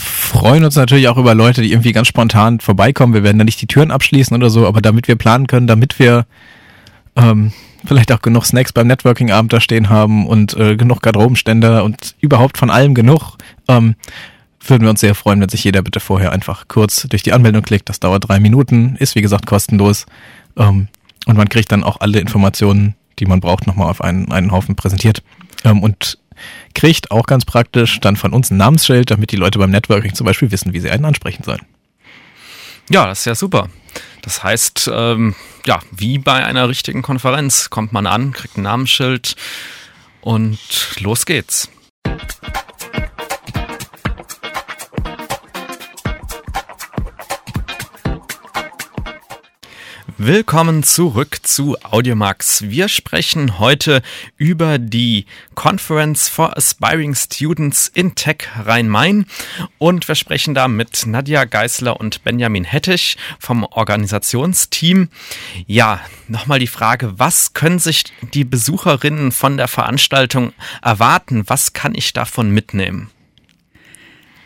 freuen 0.01 0.65
uns 0.65 0.77
natürlich 0.77 1.09
auch 1.09 1.17
über 1.17 1.35
Leute, 1.35 1.63
die 1.63 1.73
irgendwie 1.73 1.93
ganz 1.93 2.09
spontan 2.09 2.61
vorbeikommen. 2.61 3.15
Wir 3.15 3.23
werden 3.23 3.39
da 3.39 3.45
nicht 3.45 3.61
die 3.61 3.67
Türen 3.67 3.91
abschließen 3.91 4.37
oder 4.37 4.51
so, 4.51 4.67
aber 4.67 4.81
damit 4.81 5.09
wir 5.09 5.17
planen 5.17 5.47
können, 5.47 5.67
damit 5.67 5.99
wir 5.99 6.27
ähm, 7.17 7.53
vielleicht 7.85 8.13
auch 8.13 8.23
genug 8.23 8.45
Snacks 8.45 8.73
beim 8.73 8.87
Networking-Abend 8.87 9.53
da 9.53 9.61
stehen 9.61 9.89
haben 9.89 10.27
und 10.27 10.57
äh, 10.57 10.77
genug 10.77 11.03
Garderobenständer 11.03 11.85
und 11.85 12.15
überhaupt 12.21 12.59
von 12.59 12.71
allem 12.71 12.95
genug, 12.95 13.37
ähm, 13.69 13.95
würden 14.65 14.83
wir 14.83 14.91
uns 14.91 15.01
sehr 15.01 15.15
freuen, 15.15 15.41
wenn 15.41 15.49
sich 15.49 15.65
jeder 15.65 15.83
bitte 15.83 16.01
vorher 16.01 16.33
einfach 16.33 16.69
kurz 16.69 17.07
durch 17.09 17.23
die 17.23 17.33
Anmeldung 17.33 17.63
klickt. 17.63 17.89
Das 17.89 18.01
dauert 18.01 18.29
drei 18.29 18.41
Minuten, 18.41 18.97
ist 18.99 19.15
wie 19.15 19.23
gesagt 19.23 19.47
kostenlos 19.47 20.07
ähm, 20.57 20.89
und 21.27 21.37
man 21.37 21.49
kriegt 21.49 21.73
dann 21.73 21.85
auch 21.85 22.01
alle 22.01 22.21
Informationen, 22.21 22.95
die 23.19 23.27
man 23.27 23.41
braucht, 23.41 23.67
nochmal 23.67 23.91
auf 23.91 24.03
einen, 24.03 24.31
einen 24.31 24.53
Haufen 24.53 24.77
präsentiert. 24.77 25.23
Ähm, 25.65 25.83
und 25.83 26.19
kriegt 26.75 27.11
auch 27.11 27.25
ganz 27.25 27.45
praktisch 27.45 28.01
dann 28.01 28.17
von 28.17 28.33
uns 28.33 28.51
ein 28.51 28.57
Namensschild, 28.57 29.11
damit 29.11 29.33
die 29.33 29.37
Leute 29.37 29.59
beim 29.59 29.71
Networking 29.71 30.15
zum 30.15 30.27
Beispiel 30.27 30.51
wissen, 30.51 30.73
wie 30.73 30.81
sie 30.81 30.91
einen 30.91 31.05
ansprechen 31.05 31.43
sollen. 31.45 31.63
Ja, 32.91 33.07
das 33.07 33.21
ist 33.21 33.25
ja 33.27 33.35
super. 33.35 33.69
Das 34.23 34.43
heißt, 34.43 34.91
ähm, 34.93 35.35
ja, 35.65 35.81
wie 35.93 36.19
bei 36.19 36.45
einer 36.45 36.69
richtigen 36.69 37.03
Konferenz 37.03 37.71
kommt 37.71 37.93
man 37.93 38.07
an, 38.07 38.33
kriegt 38.33 38.57
ein 38.57 38.63
Namensschild 38.63 39.37
und 40.21 40.59
los 41.01 41.25
geht's. 41.25 41.71
Willkommen 50.23 50.83
zurück 50.83 51.39
zu 51.45 51.79
Audiomax. 51.83 52.65
Wir 52.69 52.91
sprechen 52.91 53.59
heute 53.59 54.03
über 54.37 54.77
die 54.77 55.25
Conference 55.55 56.29
for 56.29 56.59
Aspiring 56.59 57.15
Students 57.15 57.89
in 57.89 58.15
Tech 58.17 58.47
Rhein-Main 58.63 59.25
und 59.79 60.07
wir 60.09 60.15
sprechen 60.15 60.53
da 60.53 60.69
mit 60.69 61.07
Nadja 61.07 61.47
Geisler 61.47 61.99
und 61.99 62.23
Benjamin 62.23 62.65
Hettich 62.65 63.17
vom 63.39 63.65
Organisationsteam. 63.65 65.09
Ja, 65.67 66.01
nochmal 66.29 66.59
die 66.59 66.67
Frage, 66.67 67.19
was 67.19 67.55
können 67.55 67.79
sich 67.79 68.05
die 68.35 68.45
Besucherinnen 68.45 69.33
von 69.33 69.57
der 69.57 69.69
Veranstaltung 69.69 70.53
erwarten? 70.83 71.45
Was 71.47 71.73
kann 71.73 71.95
ich 71.95 72.13
davon 72.13 72.51
mitnehmen? 72.51 73.11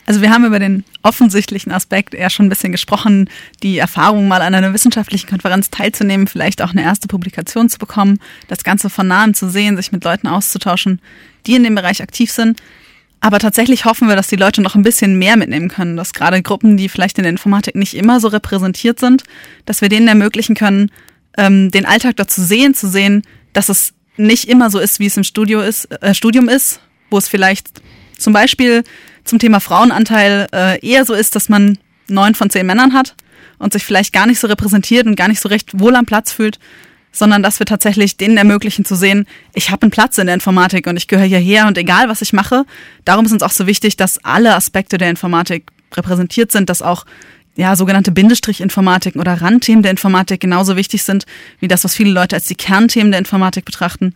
Also 0.07 0.21
wir 0.21 0.31
haben 0.31 0.45
über 0.45 0.59
den 0.59 0.85
offensichtlichen 1.03 1.73
Aspekt 1.73 2.15
eher 2.15 2.31
schon 2.31 2.47
ein 2.47 2.51
bisschen 2.51 2.73
gesprochen, 2.73 3.29
die 3.63 3.79
Erfahrung 3.79 4.29
mal 4.29 4.43
an 4.43 4.55
einer 4.55 4.75
wissenschaftlichen 4.75 5.29
Konferenz 5.29 5.71
teilzunehmen, 5.71 6.27
vielleicht 6.27 6.63
auch 6.63 6.71
eine 6.71 6.83
erste 6.83 7.09
Publikation 7.09 7.69
zu 7.69 7.79
bekommen, 7.79 8.19
das 8.49 8.65
Ganze 8.65 8.91
von 8.91 9.07
nahem 9.07 9.35
zu 9.35 9.49
sehen, 9.49 9.77
sich 9.77 9.93
mit 9.93 10.05
Leuten 10.05 10.27
auszutauschen, 10.27 11.01
die 11.47 11.55
in 11.55 11.65
dem 11.65 11.75
Bereich 11.75 12.03
aktiv 12.03 12.31
sind. 12.31 12.61
Aber 13.21 13.39
tatsächlich 13.39 13.87
hoffen 13.87 14.07
wir, 14.09 14.17
dass 14.17 14.29
die 14.29 14.37
Leute 14.37 14.61
noch 14.61 14.75
ein 14.75 14.83
bisschen 14.83 15.19
mehr 15.19 15.39
mitnehmen 15.39 15.71
können, 15.71 15.97
dass 15.97 16.13
gerade 16.13 16.43
Gruppen, 16.43 16.77
die 16.77 16.91
vielleicht 16.91 17.17
in 17.17 17.23
der 17.23 17.33
Informatik 17.33 17.75
nicht 17.75 17.95
immer 17.95 18.21
so 18.21 18.29
repräsentiert 18.29 19.01
sind, 19.01 19.25
dass 19.65 19.81
wir 19.81 19.89
denen 19.89 20.09
ermöglichen 20.09 20.55
können, 20.55 20.91
ähm, 21.39 21.71
den 21.71 21.87
Alltag 21.87 22.17
dort 22.17 22.31
zu 22.31 22.45
sehen, 22.45 22.75
zu 22.75 22.87
sehen, 22.87 23.23
dass 23.55 23.71
es 23.71 23.95
nicht 24.19 24.49
immer 24.49 24.71
so 24.71 24.79
ist, 24.79 25.01
wie 25.01 25.07
es 25.07 25.17
im 25.17 25.25
Studio 25.25 25.63
ist, 25.63 25.87
äh, 26.03 26.15
Studium 26.15 26.51
ist, 26.51 26.81
wo 27.11 27.17
es 27.17 27.29
vielleicht 27.29 27.69
zum 28.19 28.35
Beispiel 28.35 28.85
zum 29.25 29.39
Thema 29.39 29.61
Frauenanteil 29.61 30.47
äh, 30.53 30.87
eher 30.87 31.05
so 31.05 31.15
ist, 31.15 31.35
dass 31.37 31.49
man 31.49 31.79
neun 32.09 32.35
von 32.35 32.51
zehn 32.51 32.67
Männern 32.67 32.93
hat 32.93 33.15
und 33.59 33.73
sich 33.73 33.85
vielleicht 33.85 34.13
gar 34.13 34.27
nicht 34.27 34.39
so 34.39 34.47
repräsentiert 34.47 35.07
und 35.07 35.17
gar 35.17 35.29
nicht 35.29 35.41
so 35.41 35.49
recht 35.49 35.79
wohl 35.79 35.97
am 35.97 36.07
Platz 36.07 36.33
fühlt, 36.33 36.59
sondern 37.13 37.43
dass 37.43 37.59
wir 37.59 37.67
tatsächlich 37.67 38.17
denen 38.17 38.37
ermöglichen 38.37 38.85
zu 38.85 38.97
sehen, 38.97 39.27
ich 39.55 39.71
habe 39.71 39.83
einen 39.83 39.91
Platz 39.91 40.19
in 40.19 40.27
der 40.27 40.35
Informatik 40.35 40.87
und 40.87 40.97
ich 40.97 41.09
gehöre 41.09 41.27
hierher 41.27 41.67
und 41.67 41.79
egal 41.79 42.09
was 42.09 42.23
ich 42.23 42.33
mache, 42.33 42.65
darum 43.05 43.25
ist 43.25 43.33
uns 43.33 43.43
auch 43.43 43.53
so 43.53 43.67
wichtig, 43.67 43.97
dass 43.97 44.23
alle 44.25 44.55
Aspekte 44.55 44.99
der 44.99 45.11
Informatik 45.11 45.71
repräsentiert 45.95 46.51
sind, 46.53 46.69
dass 46.69 46.83
auch 46.83 47.07
ja, 47.57 47.77
sogenannte 47.77 48.11
Bindestrich-Informatiken 48.11 49.21
oder 49.21 49.41
Randthemen 49.41 49.83
der 49.83 49.93
Informatik 49.93 50.41
genauso 50.41 50.75
wichtig 50.75 51.05
sind, 51.05 51.25
wie 51.61 51.69
das, 51.69 51.85
was 51.85 51.95
viele 51.95 52.11
Leute 52.11 52.35
als 52.35 52.47
die 52.47 52.57
Kernthemen 52.57 53.13
der 53.13 53.21
Informatik 53.21 53.65
betrachten 53.65 54.13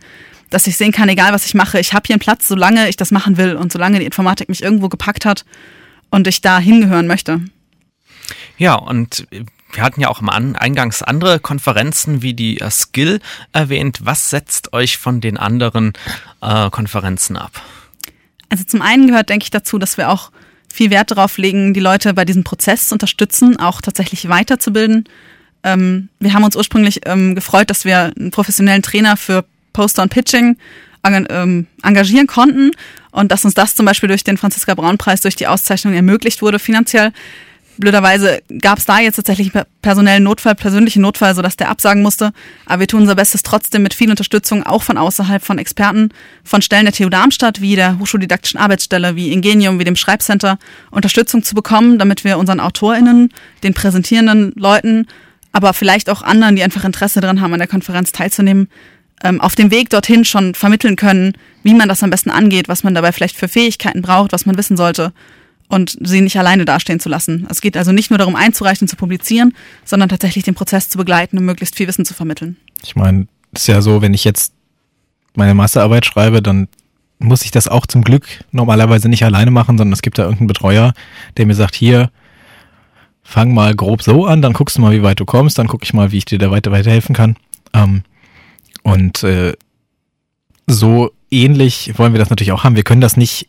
dass 0.49 0.67
ich 0.67 0.77
sehen 0.77 0.91
kann, 0.91 1.09
egal 1.09 1.33
was 1.33 1.45
ich 1.45 1.53
mache, 1.53 1.79
ich 1.79 1.93
habe 1.93 2.07
hier 2.07 2.15
einen 2.15 2.21
Platz, 2.21 2.47
solange 2.47 2.89
ich 2.89 2.97
das 2.97 3.11
machen 3.11 3.37
will 3.37 3.55
und 3.55 3.71
solange 3.71 3.99
die 3.99 4.05
Informatik 4.05 4.49
mich 4.49 4.63
irgendwo 4.63 4.89
gepackt 4.89 5.25
hat 5.25 5.45
und 6.09 6.27
ich 6.27 6.41
da 6.41 6.59
hingehören 6.59 7.07
möchte. 7.07 7.41
Ja, 8.57 8.75
und 8.75 9.27
wir 9.71 9.83
hatten 9.83 10.01
ja 10.01 10.09
auch 10.09 10.21
am 10.21 10.29
Eingangs 10.29 11.03
andere 11.03 11.39
Konferenzen 11.39 12.21
wie 12.21 12.33
die 12.33 12.59
uh, 12.61 12.69
Skill 12.69 13.19
erwähnt. 13.53 13.99
Was 14.03 14.29
setzt 14.29 14.73
euch 14.73 14.97
von 14.97 15.21
den 15.21 15.37
anderen 15.37 15.93
äh, 16.41 16.69
Konferenzen 16.69 17.37
ab? 17.37 17.61
Also 18.49 18.63
zum 18.63 18.81
einen 18.81 19.07
gehört, 19.07 19.29
denke 19.29 19.43
ich, 19.43 19.51
dazu, 19.51 19.77
dass 19.77 19.97
wir 19.97 20.09
auch 20.09 20.31
viel 20.73 20.89
Wert 20.89 21.11
darauf 21.11 21.37
legen, 21.37 21.73
die 21.73 21.79
Leute 21.79 22.13
bei 22.13 22.25
diesem 22.25 22.43
Prozess 22.43 22.89
zu 22.89 22.95
unterstützen, 22.95 23.59
auch 23.59 23.81
tatsächlich 23.81 24.27
weiterzubilden. 24.27 25.05
Ähm, 25.63 26.09
wir 26.19 26.33
haben 26.33 26.43
uns 26.43 26.55
ursprünglich 26.55 27.01
ähm, 27.05 27.35
gefreut, 27.35 27.69
dass 27.69 27.85
wir 27.85 28.13
einen 28.17 28.31
professionellen 28.31 28.81
Trainer 28.81 29.17
für 29.17 29.45
Poster 29.79 30.03
und 30.03 30.09
Pitching 30.09 30.57
ähm, 31.05 31.67
engagieren 31.83 32.27
konnten 32.27 32.71
und 33.11 33.31
dass 33.31 33.45
uns 33.45 33.53
das 33.53 33.75
zum 33.75 33.85
Beispiel 33.85 34.09
durch 34.09 34.25
den 34.25 34.35
Franziska 34.35 34.75
Braun 34.75 34.97
Preis, 34.97 35.21
durch 35.21 35.37
die 35.37 35.47
Auszeichnung 35.47 35.93
ermöglicht 35.93 36.41
wurde 36.41 36.59
finanziell. 36.59 37.13
Blöderweise 37.77 38.41
gab 38.61 38.79
es 38.79 38.83
da 38.83 38.99
jetzt 38.99 39.15
tatsächlich 39.15 39.53
personellen 39.81 40.23
Notfall, 40.23 40.55
persönlichen 40.55 41.01
Notfall, 41.01 41.33
sodass 41.33 41.55
der 41.55 41.69
absagen 41.69 42.03
musste. 42.03 42.33
Aber 42.65 42.81
wir 42.81 42.87
tun 42.87 43.03
unser 43.03 43.15
Bestes 43.15 43.41
trotzdem 43.41 43.83
mit 43.83 43.93
viel 43.93 44.09
Unterstützung, 44.09 44.63
auch 44.63 44.83
von 44.83 44.97
außerhalb 44.97 45.41
von 45.41 45.59
Experten, 45.59 46.09
von 46.43 46.61
Stellen 46.61 46.83
der 46.83 46.93
TU 46.93 47.07
Darmstadt, 47.07 47.61
wie 47.61 47.77
der 47.77 47.97
Hochschuldidaktischen 47.99 48.59
Arbeitsstelle, 48.59 49.15
wie 49.15 49.31
Ingenium, 49.31 49.79
wie 49.79 49.85
dem 49.85 49.95
Schreibcenter, 49.95 50.59
Unterstützung 50.91 51.41
zu 51.41 51.55
bekommen, 51.55 51.99
damit 51.99 52.25
wir 52.25 52.37
unseren 52.37 52.59
AutorInnen, 52.59 53.31
den 53.63 53.73
präsentierenden 53.73 54.51
Leuten, 54.57 55.07
aber 55.53 55.73
vielleicht 55.73 56.09
auch 56.09 56.21
anderen, 56.21 56.57
die 56.57 56.63
einfach 56.63 56.83
Interesse 56.83 57.21
daran 57.21 57.39
haben, 57.39 57.53
an 57.53 57.59
der 57.59 57.69
Konferenz 57.69 58.11
teilzunehmen, 58.11 58.67
ähm, 59.23 59.41
auf 59.41 59.55
dem 59.55 59.71
Weg 59.71 59.89
dorthin 59.89 60.25
schon 60.25 60.55
vermitteln 60.55 60.95
können, 60.95 61.33
wie 61.63 61.73
man 61.73 61.89
das 61.89 62.03
am 62.03 62.09
besten 62.09 62.29
angeht, 62.29 62.67
was 62.67 62.83
man 62.83 62.95
dabei 62.95 63.11
vielleicht 63.11 63.35
für 63.35 63.47
Fähigkeiten 63.47 64.01
braucht, 64.01 64.31
was 64.31 64.45
man 64.45 64.57
wissen 64.57 64.77
sollte 64.77 65.13
und 65.69 65.97
sie 66.01 66.21
nicht 66.21 66.37
alleine 66.37 66.65
dastehen 66.65 66.99
zu 66.99 67.09
lassen. 67.09 67.47
Es 67.49 67.61
geht 67.61 67.77
also 67.77 67.91
nicht 67.91 68.09
nur 68.09 68.17
darum 68.17 68.35
einzureichen 68.35 68.87
zu 68.87 68.95
publizieren, 68.95 69.53
sondern 69.85 70.09
tatsächlich 70.09 70.43
den 70.43 70.55
Prozess 70.55 70.89
zu 70.89 70.97
begleiten 70.97 71.37
und 71.37 71.45
möglichst 71.45 71.75
viel 71.75 71.87
Wissen 71.87 72.05
zu 72.05 72.13
vermitteln. 72.13 72.57
Ich 72.83 72.95
meine, 72.95 73.27
ist 73.53 73.67
ja 73.67 73.81
so, 73.81 74.01
wenn 74.01 74.13
ich 74.13 74.23
jetzt 74.23 74.53
meine 75.35 75.53
Masterarbeit 75.53 76.05
schreibe, 76.05 76.41
dann 76.41 76.67
muss 77.19 77.43
ich 77.43 77.51
das 77.51 77.67
auch 77.67 77.85
zum 77.85 78.03
Glück 78.03 78.25
normalerweise 78.51 79.09
nicht 79.09 79.23
alleine 79.23 79.51
machen, 79.51 79.77
sondern 79.77 79.93
es 79.93 80.01
gibt 80.01 80.17
da 80.17 80.23
irgendeinen 80.23 80.47
Betreuer, 80.47 80.93
der 81.37 81.45
mir 81.45 81.55
sagt, 81.55 81.75
hier, 81.75 82.09
fang 83.21 83.53
mal 83.53 83.75
grob 83.75 84.01
so 84.01 84.25
an, 84.25 84.41
dann 84.41 84.53
guckst 84.53 84.77
du 84.77 84.81
mal, 84.81 84.93
wie 84.93 85.03
weit 85.03 85.19
du 85.19 85.25
kommst, 85.25 85.59
dann 85.59 85.67
gucke 85.67 85.83
ich 85.83 85.93
mal, 85.93 86.11
wie 86.11 86.17
ich 86.17 86.25
dir 86.25 86.39
da 86.39 86.49
weiter 86.49 86.71
weiterhelfen 86.71 87.13
kann. 87.13 87.35
Ähm, 87.73 88.03
und 88.89 89.23
äh, 89.23 89.53
so 90.67 91.11
ähnlich 91.31 91.93
wollen 91.97 92.13
wir 92.13 92.19
das 92.19 92.29
natürlich 92.29 92.51
auch 92.51 92.63
haben. 92.63 92.75
Wir 92.75 92.83
können 92.83 93.01
das 93.01 93.17
nicht 93.17 93.47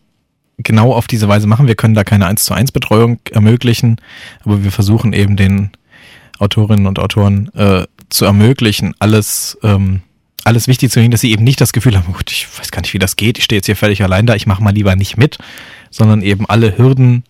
genau 0.59 0.93
auf 0.93 1.07
diese 1.07 1.29
Weise 1.29 1.47
machen. 1.47 1.67
Wir 1.67 1.75
können 1.75 1.95
da 1.95 2.05
keine 2.05 2.27
1 2.27 2.45
zu 2.45 2.55
1 2.55 2.73
Betreuung 2.73 3.19
ermöglichen, 3.31 3.97
aber 4.45 4.63
wir 4.65 4.71
versuchen 4.71 5.13
eben 5.13 5.37
den 5.37 5.71
Autorinnen 6.39 6.87
und 6.87 6.99
Autoren 6.99 7.51
äh, 7.55 7.87
zu 8.11 8.25
ermöglichen, 8.25 8.95
alles, 8.99 9.59
ähm, 9.63 10.01
alles 10.45 10.69
wichtig 10.69 10.91
zu 10.91 11.01
sehen, 11.01 11.11
dass 11.11 11.21
sie 11.21 11.33
eben 11.33 11.45
nicht 11.45 11.61
das 11.61 11.73
Gefühl 11.73 11.97
haben, 11.97 12.13
gut, 12.13 12.31
ich 12.31 12.47
weiß 12.59 12.71
gar 12.71 12.81
nicht, 12.83 12.95
wie 12.95 12.99
das 12.99 13.17
geht, 13.17 13.39
ich 13.39 13.45
stehe 13.45 13.59
jetzt 13.59 13.67
hier 13.67 13.77
völlig 13.77 14.03
allein 14.03 14.27
da, 14.27 14.35
ich 14.35 14.47
mache 14.47 14.63
mal 14.63 14.75
lieber 14.75 14.97
nicht 14.97 15.17
mit, 15.17 15.39
sondern 15.91 16.23
eben 16.23 16.47
alle 16.49 16.77
Hürden 16.77 17.25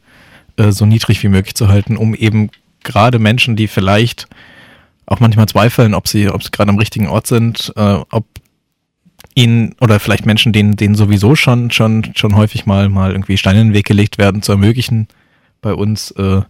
äh, 0.56 0.72
so 0.72 0.86
niedrig 0.86 1.22
wie 1.22 1.28
möglich 1.28 1.54
zu 1.54 1.68
halten, 1.68 1.96
um 1.96 2.14
eben 2.14 2.50
gerade 2.82 3.18
Menschen, 3.18 3.56
die 3.56 3.68
vielleicht 3.68 4.26
auch 5.10 5.20
manchmal 5.20 5.48
zweifeln, 5.48 5.92
ob 5.92 6.08
sie, 6.08 6.28
ob 6.28 6.42
sie 6.42 6.50
gerade 6.50 6.70
am 6.70 6.78
richtigen 6.78 7.08
Ort 7.08 7.26
sind, 7.26 7.72
äh, 7.76 7.98
ob 8.10 8.24
ihnen 9.34 9.74
oder 9.80 10.00
vielleicht 10.00 10.24
Menschen, 10.24 10.52
denen, 10.52 10.76
denen 10.76 10.94
sowieso 10.94 11.36
schon, 11.36 11.70
schon, 11.70 12.12
schon 12.14 12.36
häufig 12.36 12.64
mal, 12.64 12.88
mal 12.88 13.12
irgendwie 13.12 13.36
Steine 13.36 13.60
in 13.60 13.68
den 13.68 13.74
Weg 13.74 13.86
gelegt 13.86 14.18
werden, 14.18 14.42
zu 14.42 14.52
ermöglichen, 14.52 15.08
bei 15.60 15.74
uns 15.74 16.12
äh, 16.12 16.42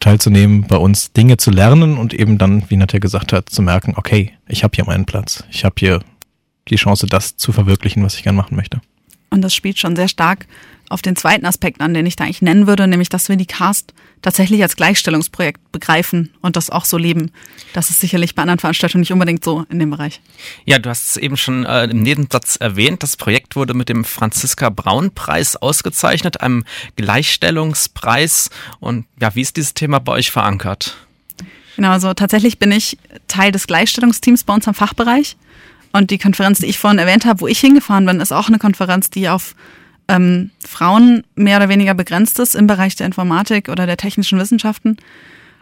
teilzunehmen, 0.00 0.66
bei 0.66 0.76
uns 0.76 1.12
Dinge 1.12 1.38
zu 1.38 1.50
lernen 1.50 1.96
und 1.96 2.12
eben 2.12 2.38
dann, 2.38 2.64
wie 2.68 2.76
Nadja 2.76 2.98
gesagt 2.98 3.32
hat, 3.32 3.48
zu 3.48 3.62
merken, 3.62 3.94
okay, 3.96 4.32
ich 4.48 4.64
habe 4.64 4.74
hier 4.74 4.84
meinen 4.84 5.06
Platz, 5.06 5.44
ich 5.50 5.64
habe 5.64 5.74
hier 5.78 6.00
die 6.68 6.76
Chance, 6.76 7.06
das 7.06 7.36
zu 7.36 7.52
verwirklichen, 7.52 8.04
was 8.04 8.16
ich 8.16 8.22
gern 8.22 8.36
machen 8.36 8.56
möchte. 8.56 8.80
Und 9.30 9.42
das 9.42 9.54
spielt 9.54 9.78
schon 9.78 9.96
sehr 9.96 10.08
stark 10.08 10.46
auf 10.92 11.02
den 11.02 11.16
zweiten 11.16 11.46
Aspekt 11.46 11.80
an, 11.80 11.94
den 11.94 12.06
ich 12.06 12.16
da 12.16 12.24
eigentlich 12.24 12.42
nennen 12.42 12.66
würde, 12.66 12.86
nämlich 12.86 13.08
dass 13.08 13.28
wir 13.28 13.36
die 13.36 13.46
Cast 13.46 13.94
tatsächlich 14.20 14.62
als 14.62 14.76
Gleichstellungsprojekt 14.76 15.72
begreifen 15.72 16.30
und 16.40 16.56
das 16.56 16.70
auch 16.70 16.84
so 16.84 16.96
leben. 16.96 17.32
Das 17.72 17.90
ist 17.90 18.00
sicherlich 18.00 18.34
bei 18.34 18.42
anderen 18.42 18.58
Veranstaltungen 18.58 19.00
nicht 19.00 19.12
unbedingt 19.12 19.42
so 19.44 19.64
in 19.70 19.78
dem 19.78 19.90
Bereich. 19.90 20.20
Ja, 20.64 20.78
du 20.78 20.90
hast 20.90 21.10
es 21.10 21.16
eben 21.16 21.36
schon 21.36 21.64
äh, 21.64 21.84
im 21.84 22.02
Nebensatz 22.02 22.56
erwähnt. 22.56 23.02
Das 23.02 23.16
Projekt 23.16 23.56
wurde 23.56 23.74
mit 23.74 23.88
dem 23.88 24.04
Franziska 24.04 24.70
Braun 24.70 25.12
Preis 25.12 25.56
ausgezeichnet, 25.56 26.40
einem 26.40 26.64
Gleichstellungspreis. 26.96 28.50
Und 28.78 29.06
ja, 29.20 29.34
wie 29.34 29.40
ist 29.40 29.56
dieses 29.56 29.74
Thema 29.74 29.98
bei 29.98 30.12
euch 30.12 30.30
verankert? 30.30 30.96
Genau, 31.76 31.90
also 31.90 32.12
tatsächlich 32.14 32.58
bin 32.58 32.70
ich 32.70 32.98
Teil 33.28 33.50
des 33.50 33.66
Gleichstellungsteams 33.66 34.44
bei 34.44 34.54
uns 34.54 34.68
am 34.68 34.74
Fachbereich. 34.74 35.36
Und 35.92 36.10
die 36.10 36.18
Konferenz, 36.18 36.58
die 36.58 36.66
ich 36.66 36.78
vorhin 36.78 36.98
erwähnt 36.98 37.24
habe, 37.24 37.40
wo 37.40 37.46
ich 37.46 37.60
hingefahren 37.60 38.06
bin, 38.06 38.20
ist 38.20 38.32
auch 38.32 38.48
eine 38.48 38.58
Konferenz, 38.58 39.10
die 39.10 39.28
auf 39.28 39.54
ähm, 40.12 40.50
Frauen 40.64 41.24
mehr 41.34 41.56
oder 41.56 41.68
weniger 41.68 41.94
begrenzt 41.94 42.38
ist 42.38 42.54
im 42.54 42.66
Bereich 42.66 42.94
der 42.94 43.06
Informatik 43.06 43.68
oder 43.68 43.86
der 43.86 43.96
technischen 43.96 44.38
Wissenschaften. 44.38 44.98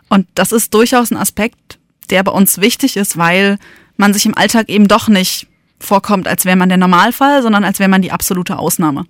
Und 0.09 0.27
das 0.35 0.53
ist 0.53 0.75
durchaus 0.75 1.11
ein 1.11 1.17
Aspekt, 1.17 1.79
der 2.11 2.25
bei 2.25 2.33
uns 2.33 2.61
wichtig 2.61 2.97
ist, 2.97 3.17
weil 3.17 3.59
man 3.97 4.13
sich 4.13 4.27
im 4.27 4.37
Alltag 4.37 4.69
eben 4.69 4.89
doch 4.89 5.09
nicht 5.09 5.47
vorkommt, 5.79 6.27
als 6.27 6.45
wäre 6.45 6.57
man 6.57 6.69
der 6.69 6.79
Normalfall, 6.79 7.43
sondern 7.43 7.65
als 7.65 7.79
wäre 7.79 7.89
man 7.89 8.03
die 8.03 8.13
absolute 8.13 8.59
Ausnahme. 8.59 9.07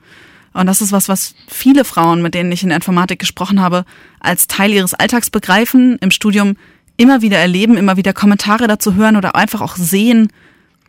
Und 0.52 0.66
das 0.66 0.82
ist 0.82 0.92
was, 0.92 1.08
was 1.08 1.34
viele 1.48 1.84
Frauen, 1.84 2.22
mit 2.22 2.34
denen 2.34 2.52
ich 2.52 2.62
in 2.62 2.68
der 2.68 2.76
Informatik 2.76 3.20
gesprochen 3.20 3.60
habe, 3.60 3.84
als 4.18 4.46
Teil 4.46 4.72
ihres 4.72 4.94
Alltags 4.94 5.30
begreifen, 5.30 5.96
im 6.00 6.10
Studium 6.10 6.56
immer 6.96 7.22
wieder 7.22 7.38
erleben, 7.38 7.76
immer 7.76 7.96
wieder 7.96 8.12
Kommentare 8.12 8.66
dazu 8.66 8.94
hören 8.94 9.16
oder 9.16 9.36
einfach 9.36 9.60
auch 9.60 9.76
sehen, 9.76 10.28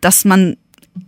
dass 0.01 0.25
man 0.25 0.57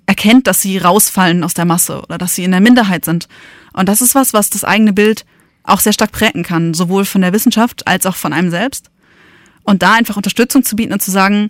erkennt, 0.06 0.48
dass 0.48 0.62
sie 0.62 0.78
rausfallen 0.78 1.44
aus 1.44 1.54
der 1.54 1.66
Masse 1.66 2.02
oder 2.02 2.18
dass 2.18 2.36
sie 2.36 2.44
in 2.44 2.52
der 2.52 2.62
Minderheit 2.62 3.06
sind. 3.06 3.28
Und 3.74 3.90
das 3.90 4.02
ist 4.02 4.16
was, 4.16 4.34
was 4.34 4.50
das 4.50 4.64
eigene 4.64 4.94
Bild 4.94 5.26
auch 5.64 5.80
sehr 5.80 5.94
stark 5.94 6.12
prägen 6.12 6.44
kann, 6.44 6.74
sowohl 6.74 7.06
von 7.06 7.22
der 7.22 7.34
Wissenschaft 7.34 7.88
als 7.88 8.06
auch 8.06 8.16
von 8.16 8.34
einem 8.34 8.50
selbst. 8.50 8.90
Und 9.64 9.82
da 9.82 9.94
einfach 9.94 10.18
Unterstützung 10.18 10.64
zu 10.64 10.76
bieten 10.76 10.94
und 10.94 11.02
zu 11.02 11.12
sagen, 11.12 11.50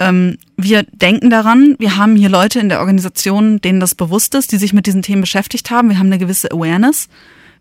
ähm, 0.00 0.38
wir 0.56 0.82
denken 0.82 1.30
daran, 1.30 1.76
wir 1.78 1.96
haben 1.96 2.16
hier 2.16 2.28
Leute 2.28 2.58
in 2.58 2.68
der 2.68 2.80
Organisation, 2.80 3.60
denen 3.60 3.80
das 3.80 3.94
bewusst 3.94 4.34
ist, 4.34 4.50
die 4.52 4.58
sich 4.58 4.72
mit 4.72 4.86
diesen 4.86 5.02
Themen 5.02 5.20
beschäftigt 5.20 5.70
haben. 5.70 5.88
Wir 5.88 5.98
haben 5.98 6.06
eine 6.06 6.18
gewisse 6.18 6.50
Awareness. 6.50 7.08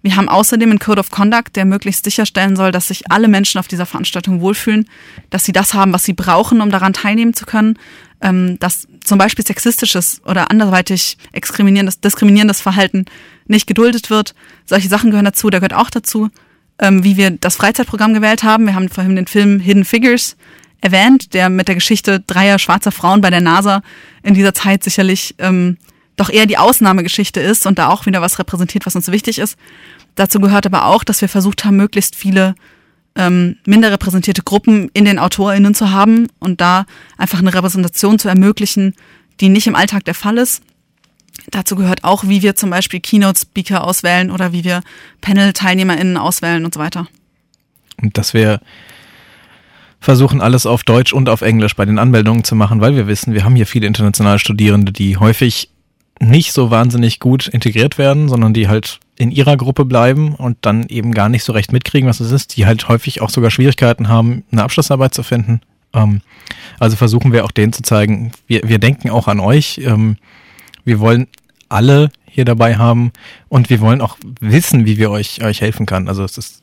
Wir 0.04 0.18
haben 0.18 0.28
außerdem 0.28 0.70
einen 0.70 0.80
Code 0.80 1.00
of 1.00 1.12
Conduct, 1.12 1.56
der 1.56 1.64
möglichst 1.64 2.04
sicherstellen 2.04 2.58
soll, 2.58 2.74
dass 2.74 2.90
sich 2.90 3.10
alle 3.10 3.30
Menschen 3.30 3.58
auf 3.58 3.70
dieser 3.70 3.86
Veranstaltung 3.86 4.42
wohlfühlen, 4.42 4.86
dass 5.30 5.46
sie 5.46 5.54
das 5.54 5.74
haben, 5.74 5.94
was 5.94 6.04
sie 6.04 6.12
brauchen, 6.12 6.60
um 6.60 6.70
daran 6.70 6.92
teilnehmen 6.92 7.34
zu 7.34 7.46
können, 7.46 7.80
ähm, 8.22 8.60
dass 8.60 8.86
zum 9.06 9.18
Beispiel 9.18 9.46
sexistisches 9.46 10.22
oder 10.26 10.52
anderweitig 10.52 11.18
diskriminierendes, 11.34 12.02
diskriminierendes 12.02 12.60
Verhalten 12.60 13.06
nicht 13.48 13.66
geduldet 13.66 14.10
wird. 14.10 14.36
Solche 14.66 14.90
Sachen 14.90 15.10
gehören 15.10 15.26
dazu, 15.26 15.50
da 15.50 15.60
gehört 15.60 15.74
auch 15.74 15.90
dazu, 15.90 16.30
ähm, 16.80 17.06
wie 17.06 17.16
wir 17.16 17.32
das 17.32 17.56
Freizeitprogramm 17.56 18.14
gewählt 18.14 18.44
haben. 18.44 18.66
Wir 18.66 18.76
haben 18.76 18.90
vorhin 18.90 19.16
den 19.16 19.28
Film 19.28 19.62
Hidden 19.62 19.86
Figures 19.86 20.36
erwähnt, 20.82 21.34
der 21.34 21.50
mit 21.50 21.70
der 21.70 21.76
Geschichte 21.76 22.20
dreier 22.20 22.60
schwarzer 22.60 22.92
Frauen 22.92 23.22
bei 23.22 23.30
der 23.30 23.40
NASA 23.40 23.82
in 24.22 24.34
dieser 24.34 24.54
Zeit 24.54 24.84
sicherlich 24.84 25.36
ähm, 25.38 25.78
doch 26.16 26.30
eher 26.30 26.46
die 26.46 26.58
Ausnahmegeschichte 26.58 27.40
ist 27.40 27.66
und 27.66 27.80
da 27.80 27.90
auch 27.90 28.06
wieder 28.06 28.22
was 28.22 28.40
repräsentiert, 28.40 28.86
was 28.86 28.96
uns 28.96 29.12
wichtig 29.12 29.40
ist. 29.40 29.58
Dazu 30.16 30.40
gehört 30.40 30.66
aber 30.66 30.86
auch, 30.86 31.04
dass 31.04 31.22
wir 31.22 31.30
versucht 31.30 31.66
haben, 31.66 31.78
möglichst 31.78 32.16
viele 32.16 32.56
ähm, 33.16 33.58
minder 33.66 33.92
repräsentierte 33.92 34.44
Gruppen 34.44 34.90
in 34.94 35.06
den 35.06 35.20
AutorInnen 35.20 35.76
zu 35.76 35.92
haben 35.92 36.28
und 36.40 36.62
da 36.62 36.86
einfach 37.18 37.40
eine 37.40 37.54
Repräsentation 37.54 38.20
zu 38.20 38.30
ermöglichen, 38.30 38.96
die 39.40 39.50
nicht 39.50 39.68
im 39.68 39.76
Alltag 39.76 40.06
der 40.06 40.16
Fall 40.16 40.38
ist. 40.38 40.62
Dazu 41.50 41.76
gehört 41.76 42.04
auch, 42.04 42.26
wie 42.26 42.42
wir 42.42 42.56
zum 42.56 42.70
Beispiel 42.70 43.00
Keynote-Speaker 43.00 43.84
auswählen 43.84 44.30
oder 44.30 44.54
wie 44.54 44.64
wir 44.64 44.82
Panel-TeilnehmerInnen 45.22 46.18
auswählen 46.18 46.64
und 46.64 46.74
so 46.74 46.80
weiter. 46.80 47.08
Und 48.02 48.18
dass 48.18 48.34
wir 48.34 48.62
versuchen, 50.00 50.42
alles 50.42 50.66
auf 50.66 50.84
Deutsch 50.84 51.14
und 51.14 51.30
auf 51.30 51.42
Englisch 51.42 51.76
bei 51.76 51.86
den 51.86 51.98
Anmeldungen 51.98 52.44
zu 52.44 52.56
machen, 52.56 52.82
weil 52.82 52.96
wir 52.96 53.08
wissen, 53.08 53.34
wir 53.34 53.44
haben 53.44 53.56
hier 53.56 53.66
viele 53.66 53.88
internationale 53.88 54.38
Studierende, 54.38 54.92
die 54.92 55.18
häufig 55.18 55.70
nicht 56.20 56.54
so 56.54 56.72
wahnsinnig 56.72 57.20
gut 57.20 57.48
integriert 57.48 57.98
werden, 57.98 58.30
sondern 58.30 58.54
die 58.54 58.68
halt 58.68 59.00
in 59.18 59.32
ihrer 59.32 59.58
Gruppe 59.58 59.86
bleiben 59.86 60.36
und 60.36 60.58
dann 60.62 60.88
eben 60.88 61.14
gar 61.14 61.30
nicht 61.30 61.44
so 61.44 61.54
recht 61.54 61.72
mitkriegen, 61.72 62.10
was 62.10 62.20
es 62.20 62.32
ist, 62.32 62.58
die 62.58 62.66
halt 62.66 62.88
häufig 62.88 63.22
auch 63.22 63.30
sogar 63.30 63.52
Schwierigkeiten 63.52 64.08
haben, 64.08 64.44
eine 64.52 64.64
Abschlussarbeit 64.64 65.14
zu 65.14 65.24
finden. 65.24 65.62
Ähm, 65.94 66.22
also 66.80 66.96
versuchen 66.96 67.32
wir 67.32 67.46
auch 67.46 67.52
denen 67.52 67.74
zu 67.74 67.84
zeigen, 67.84 68.32
wir, 68.48 68.62
wir 68.64 68.80
denken 68.80 69.10
auch 69.10 69.28
an 69.28 69.40
euch. 69.40 69.80
Ähm, 69.84 70.18
wir 70.84 71.00
wollen 71.00 71.28
alle 71.70 72.10
hier 72.26 72.46
dabei 72.46 72.78
haben 72.78 73.12
und 73.48 73.70
wir 73.70 73.80
wollen 73.80 74.02
auch 74.02 74.18
wissen, 74.40 74.86
wie 74.86 74.98
wir 74.98 75.12
euch, 75.12 75.44
euch 75.44 75.62
helfen 75.62 75.86
können. 75.86 76.08
Also 76.08 76.24
es 76.24 76.38
ist 76.38 76.63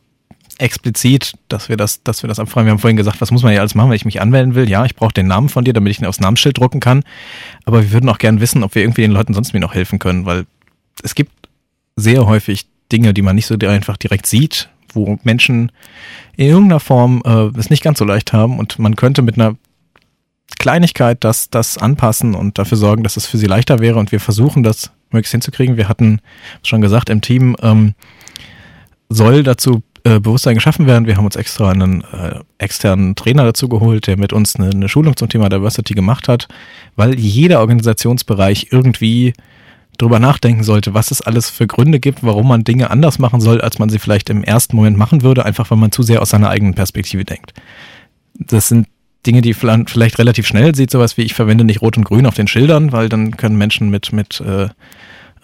explizit, 0.60 1.34
dass 1.48 1.68
wir 1.68 1.76
das, 1.76 2.02
dass 2.02 2.22
wir 2.22 2.28
das 2.28 2.38
abfragen. 2.38 2.66
Wir 2.66 2.72
haben 2.72 2.78
vorhin 2.78 2.96
gesagt, 2.96 3.20
was 3.20 3.30
muss 3.30 3.42
man 3.42 3.52
ja 3.52 3.60
alles 3.60 3.74
machen, 3.74 3.90
wenn 3.90 3.96
ich 3.96 4.04
mich 4.04 4.20
anmelden 4.20 4.54
will? 4.54 4.68
Ja, 4.68 4.84
ich 4.84 4.94
brauche 4.94 5.12
den 5.12 5.26
Namen 5.26 5.48
von 5.48 5.64
dir, 5.64 5.72
damit 5.72 5.90
ich 5.90 6.00
ihn 6.00 6.06
aufs 6.06 6.20
Namensschild 6.20 6.58
drucken 6.58 6.80
kann. 6.80 7.02
Aber 7.64 7.82
wir 7.82 7.92
würden 7.92 8.08
auch 8.08 8.18
gern 8.18 8.40
wissen, 8.40 8.62
ob 8.62 8.74
wir 8.74 8.82
irgendwie 8.82 9.02
den 9.02 9.12
Leuten 9.12 9.34
sonst 9.34 9.52
mir 9.52 9.60
noch 9.60 9.74
helfen 9.74 9.98
können, 9.98 10.26
weil 10.26 10.46
es 11.02 11.14
gibt 11.14 11.32
sehr 11.96 12.26
häufig 12.26 12.66
Dinge, 12.92 13.14
die 13.14 13.22
man 13.22 13.36
nicht 13.36 13.46
so 13.46 13.56
einfach 13.56 13.96
direkt 13.96 14.26
sieht, 14.26 14.68
wo 14.92 15.18
Menschen 15.22 15.72
in 16.36 16.48
irgendeiner 16.48 16.80
Form 16.80 17.22
äh, 17.24 17.58
es 17.58 17.70
nicht 17.70 17.82
ganz 17.82 17.98
so 17.98 18.04
leicht 18.04 18.32
haben 18.32 18.58
und 18.58 18.78
man 18.78 18.96
könnte 18.96 19.22
mit 19.22 19.36
einer 19.36 19.56
Kleinigkeit 20.58 21.22
das, 21.24 21.48
das 21.48 21.78
anpassen 21.78 22.34
und 22.34 22.58
dafür 22.58 22.76
sorgen, 22.76 23.02
dass 23.02 23.16
es 23.16 23.26
für 23.26 23.38
sie 23.38 23.46
leichter 23.46 23.78
wäre 23.78 23.98
und 23.98 24.12
wir 24.12 24.20
versuchen 24.20 24.62
das 24.62 24.90
möglichst 25.10 25.32
hinzukriegen. 25.32 25.76
Wir 25.76 25.88
hatten 25.88 26.20
schon 26.62 26.80
gesagt, 26.80 27.08
im 27.08 27.20
Team 27.20 27.56
ähm, 27.62 27.94
soll 29.08 29.42
dazu 29.42 29.82
äh, 30.04 30.20
Bewusstsein 30.20 30.54
geschaffen 30.54 30.86
werden. 30.86 31.06
Wir 31.06 31.16
haben 31.16 31.24
uns 31.24 31.36
extra 31.36 31.70
einen 31.70 32.02
äh, 32.02 32.40
externen 32.58 33.14
Trainer 33.14 33.44
dazu 33.44 33.68
geholt, 33.68 34.06
der 34.06 34.16
mit 34.16 34.32
uns 34.32 34.56
eine, 34.56 34.70
eine 34.70 34.88
Schulung 34.88 35.16
zum 35.16 35.28
Thema 35.28 35.48
Diversity 35.48 35.94
gemacht 35.94 36.28
hat, 36.28 36.48
weil 36.96 37.18
jeder 37.18 37.60
Organisationsbereich 37.60 38.68
irgendwie 38.70 39.34
drüber 39.98 40.18
nachdenken 40.18 40.64
sollte, 40.64 40.94
was 40.94 41.10
es 41.10 41.20
alles 41.20 41.50
für 41.50 41.66
Gründe 41.66 42.00
gibt, 42.00 42.22
warum 42.22 42.48
man 42.48 42.64
Dinge 42.64 42.90
anders 42.90 43.18
machen 43.18 43.40
soll, 43.40 43.60
als 43.60 43.78
man 43.78 43.90
sie 43.90 43.98
vielleicht 43.98 44.30
im 44.30 44.42
ersten 44.42 44.76
Moment 44.76 44.96
machen 44.96 45.22
würde, 45.22 45.44
einfach 45.44 45.70
weil 45.70 45.78
man 45.78 45.92
zu 45.92 46.02
sehr 46.02 46.22
aus 46.22 46.30
seiner 46.30 46.48
eigenen 46.48 46.74
Perspektive 46.74 47.24
denkt. 47.24 47.52
Das 48.34 48.68
sind 48.68 48.86
Dinge, 49.26 49.42
die 49.42 49.52
vielleicht 49.52 50.18
relativ 50.18 50.46
schnell 50.46 50.74
sieht, 50.74 50.90
sowas 50.90 51.18
wie 51.18 51.22
ich 51.22 51.34
verwende 51.34 51.64
nicht 51.64 51.82
Rot 51.82 51.98
und 51.98 52.04
Grün 52.04 52.26
auf 52.26 52.34
den 52.34 52.48
Schildern, 52.48 52.92
weil 52.92 53.10
dann 53.10 53.36
können 53.36 53.56
Menschen 53.56 53.90
mit, 53.90 54.12
mit 54.12 54.40
äh, 54.40 54.68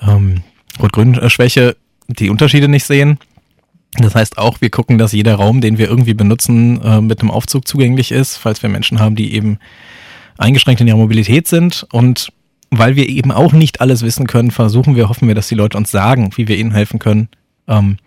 ähm, 0.00 0.42
Rot-Grün-Schwäche 0.80 1.76
die 2.08 2.30
Unterschiede 2.30 2.68
nicht 2.68 2.84
sehen. 2.84 3.18
Das 3.98 4.14
heißt 4.14 4.38
auch, 4.38 4.60
wir 4.60 4.70
gucken, 4.70 4.98
dass 4.98 5.12
jeder 5.12 5.36
Raum, 5.36 5.60
den 5.60 5.78
wir 5.78 5.88
irgendwie 5.88 6.14
benutzen, 6.14 6.80
äh, 6.82 7.00
mit 7.00 7.20
einem 7.20 7.30
Aufzug 7.30 7.66
zugänglich 7.66 8.12
ist, 8.12 8.36
falls 8.36 8.62
wir 8.62 8.68
Menschen 8.68 9.00
haben, 9.00 9.16
die 9.16 9.34
eben 9.34 9.58
eingeschränkt 10.38 10.80
in 10.80 10.86
ihrer 10.86 10.96
Mobilität 10.96 11.48
sind. 11.48 11.86
Und 11.92 12.32
weil 12.70 12.96
wir 12.96 13.08
eben 13.08 13.32
auch 13.32 13.52
nicht 13.52 13.80
alles 13.80 14.02
wissen 14.02 14.26
können, 14.26 14.50
versuchen 14.50 14.96
wir, 14.96 15.08
hoffen 15.08 15.28
wir, 15.28 15.34
dass 15.34 15.48
die 15.48 15.54
Leute 15.54 15.76
uns 15.76 15.90
sagen, 15.90 16.30
wie 16.36 16.48
wir 16.48 16.58
ihnen 16.58 16.72
helfen 16.72 16.98
können 16.98 17.28
ähm, 17.68 17.98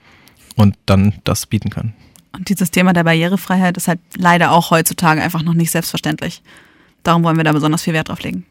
und 0.55 0.75
dann 0.85 1.13
das 1.23 1.45
bieten 1.45 1.69
können. 1.69 1.93
Und 2.31 2.49
dieses 2.49 2.71
Thema 2.71 2.93
der 2.93 3.03
Barrierefreiheit 3.03 3.77
ist 3.77 3.87
halt 3.87 3.99
leider 4.15 4.51
auch 4.51 4.71
heutzutage 4.71 5.21
einfach 5.21 5.41
noch 5.41 5.55
nicht 5.55 5.71
selbstverständlich. 5.71 6.43
Darum 7.03 7.23
wollen 7.23 7.37
wir 7.37 7.43
da 7.43 7.51
besonders 7.51 7.83
viel 7.83 7.93
Wert 7.93 8.09
drauf 8.09 8.21
legen. 8.21 8.45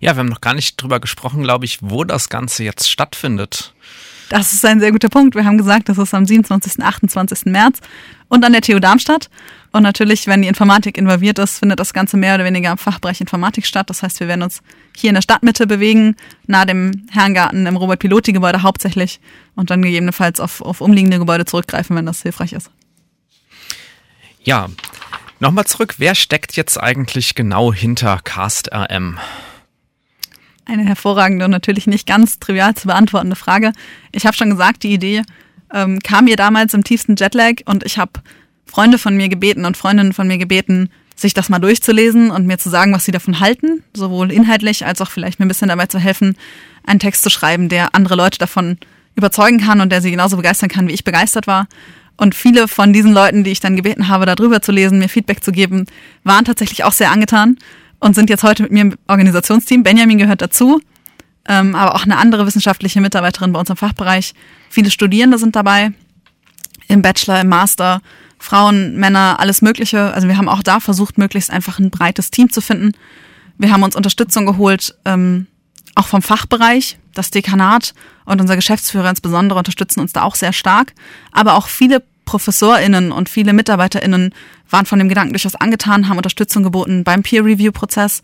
Ja, 0.00 0.14
wir 0.14 0.20
haben 0.20 0.28
noch 0.28 0.40
gar 0.40 0.54
nicht 0.54 0.80
drüber 0.80 1.00
gesprochen, 1.00 1.42
glaube 1.42 1.64
ich, 1.64 1.78
wo 1.82 2.04
das 2.04 2.28
Ganze 2.28 2.64
jetzt 2.64 2.90
stattfindet. 2.90 3.74
Das 4.28 4.52
ist 4.52 4.64
ein 4.64 4.80
sehr 4.80 4.92
guter 4.92 5.08
Punkt. 5.08 5.34
Wir 5.34 5.44
haben 5.44 5.56
gesagt, 5.56 5.88
das 5.88 5.96
ist 5.96 6.12
am 6.12 6.26
27. 6.26 6.82
28. 6.82 7.46
März 7.46 7.80
und 8.28 8.44
an 8.44 8.52
der 8.52 8.60
TU 8.60 8.78
Darmstadt. 8.78 9.30
Und 9.72 9.82
natürlich, 9.82 10.26
wenn 10.26 10.42
die 10.42 10.48
Informatik 10.48 10.96
involviert 10.98 11.38
ist, 11.38 11.58
findet 11.58 11.80
das 11.80 11.92
Ganze 11.92 12.16
mehr 12.16 12.34
oder 12.34 12.44
weniger 12.44 12.70
im 12.70 12.78
Fachbereich 12.78 13.20
Informatik 13.20 13.66
statt. 13.66 13.88
Das 13.90 14.02
heißt, 14.02 14.20
wir 14.20 14.28
werden 14.28 14.42
uns 14.42 14.62
hier 14.96 15.10
in 15.10 15.14
der 15.14 15.22
Stadtmitte 15.22 15.66
bewegen, 15.66 16.16
nahe 16.46 16.66
dem 16.66 17.06
Herrengarten 17.10 17.66
im 17.66 17.76
Robert-Piloti-Gebäude 17.76 18.62
hauptsächlich 18.62 19.20
und 19.54 19.70
dann 19.70 19.82
gegebenenfalls 19.82 20.40
auf, 20.40 20.60
auf 20.60 20.80
umliegende 20.80 21.18
Gebäude 21.18 21.44
zurückgreifen, 21.44 21.96
wenn 21.96 22.06
das 22.06 22.22
hilfreich 22.22 22.52
ist. 22.52 22.70
Ja, 24.42 24.68
nochmal 25.40 25.66
zurück. 25.66 25.96
Wer 25.98 26.14
steckt 26.14 26.56
jetzt 26.56 26.78
eigentlich 26.78 27.34
genau 27.34 27.72
hinter 27.72 28.20
Cast 28.24 28.72
RM? 28.72 29.18
Eine 30.68 30.84
hervorragende 30.84 31.46
und 31.46 31.50
natürlich 31.50 31.86
nicht 31.86 32.06
ganz 32.06 32.40
trivial 32.40 32.74
zu 32.74 32.88
beantwortende 32.88 33.36
Frage. 33.36 33.72
Ich 34.12 34.26
habe 34.26 34.36
schon 34.36 34.50
gesagt, 34.50 34.82
die 34.82 34.92
Idee 34.92 35.22
ähm, 35.72 35.98
kam 36.00 36.26
mir 36.26 36.36
damals 36.36 36.74
im 36.74 36.84
tiefsten 36.84 37.16
Jetlag 37.16 37.62
und 37.64 37.86
ich 37.86 37.96
habe 37.96 38.12
Freunde 38.66 38.98
von 38.98 39.16
mir 39.16 39.30
gebeten 39.30 39.64
und 39.64 39.78
Freundinnen 39.78 40.12
von 40.12 40.28
mir 40.28 40.36
gebeten, 40.36 40.90
sich 41.16 41.32
das 41.32 41.48
mal 41.48 41.58
durchzulesen 41.58 42.30
und 42.30 42.46
mir 42.46 42.58
zu 42.58 42.68
sagen, 42.68 42.92
was 42.92 43.06
sie 43.06 43.12
davon 43.12 43.40
halten, 43.40 43.82
sowohl 43.94 44.30
inhaltlich 44.30 44.84
als 44.84 45.00
auch 45.00 45.10
vielleicht 45.10 45.38
mir 45.38 45.46
ein 45.46 45.48
bisschen 45.48 45.68
dabei 45.68 45.86
zu 45.86 45.98
helfen, 45.98 46.36
einen 46.84 47.00
Text 47.00 47.22
zu 47.22 47.30
schreiben, 47.30 47.70
der 47.70 47.94
andere 47.94 48.14
Leute 48.14 48.38
davon 48.38 48.76
überzeugen 49.16 49.60
kann 49.60 49.80
und 49.80 49.90
der 49.90 50.02
sie 50.02 50.10
genauso 50.10 50.36
begeistern 50.36 50.68
kann, 50.68 50.86
wie 50.86 50.92
ich 50.92 51.02
begeistert 51.02 51.46
war. 51.46 51.66
Und 52.18 52.34
viele 52.34 52.68
von 52.68 52.92
diesen 52.92 53.14
Leuten, 53.14 53.42
die 53.42 53.52
ich 53.52 53.60
dann 53.60 53.74
gebeten 53.74 54.08
habe, 54.08 54.26
darüber 54.26 54.60
zu 54.60 54.70
lesen, 54.70 54.98
mir 54.98 55.08
Feedback 55.08 55.42
zu 55.42 55.50
geben, 55.50 55.86
waren 56.24 56.44
tatsächlich 56.44 56.84
auch 56.84 56.92
sehr 56.92 57.10
angetan 57.10 57.56
und 58.00 58.14
sind 58.14 58.30
jetzt 58.30 58.42
heute 58.42 58.62
mit 58.62 58.72
mir 58.72 58.82
im 58.82 58.94
Organisationsteam. 59.06 59.82
Benjamin 59.82 60.18
gehört 60.18 60.42
dazu, 60.42 60.80
ähm, 61.48 61.74
aber 61.74 61.94
auch 61.94 62.04
eine 62.04 62.16
andere 62.16 62.46
wissenschaftliche 62.46 63.00
Mitarbeiterin 63.00 63.52
bei 63.52 63.60
uns 63.60 63.70
im 63.70 63.76
Fachbereich. 63.76 64.34
Viele 64.70 64.90
Studierende 64.90 65.38
sind 65.38 65.56
dabei, 65.56 65.92
im 66.88 67.02
Bachelor, 67.02 67.40
im 67.40 67.48
Master, 67.48 68.00
Frauen, 68.38 68.96
Männer, 68.96 69.36
alles 69.40 69.62
Mögliche. 69.62 70.12
Also 70.14 70.28
wir 70.28 70.36
haben 70.36 70.48
auch 70.48 70.62
da 70.62 70.80
versucht, 70.80 71.18
möglichst 71.18 71.50
einfach 71.50 71.78
ein 71.78 71.90
breites 71.90 72.30
Team 72.30 72.50
zu 72.50 72.60
finden. 72.60 72.92
Wir 73.58 73.72
haben 73.72 73.82
uns 73.82 73.96
Unterstützung 73.96 74.46
geholt, 74.46 74.96
ähm, 75.04 75.46
auch 75.94 76.06
vom 76.06 76.22
Fachbereich. 76.22 76.98
Das 77.14 77.30
Dekanat 77.32 77.94
und 78.24 78.40
unser 78.40 78.54
Geschäftsführer 78.54 79.10
insbesondere 79.10 79.58
unterstützen 79.58 80.00
uns 80.00 80.12
da 80.12 80.22
auch 80.22 80.36
sehr 80.36 80.52
stark. 80.52 80.92
Aber 81.32 81.54
auch 81.54 81.66
viele 81.66 82.04
ProfessorInnen 82.28 83.10
und 83.10 83.30
viele 83.30 83.54
MitarbeiterInnen 83.54 84.34
waren 84.68 84.84
von 84.84 84.98
dem 84.98 85.08
Gedanken 85.08 85.32
durchaus 85.32 85.54
angetan, 85.54 86.08
haben 86.08 86.18
Unterstützung 86.18 86.62
geboten 86.62 87.02
beim 87.02 87.22
Peer-Review-Prozess. 87.22 88.22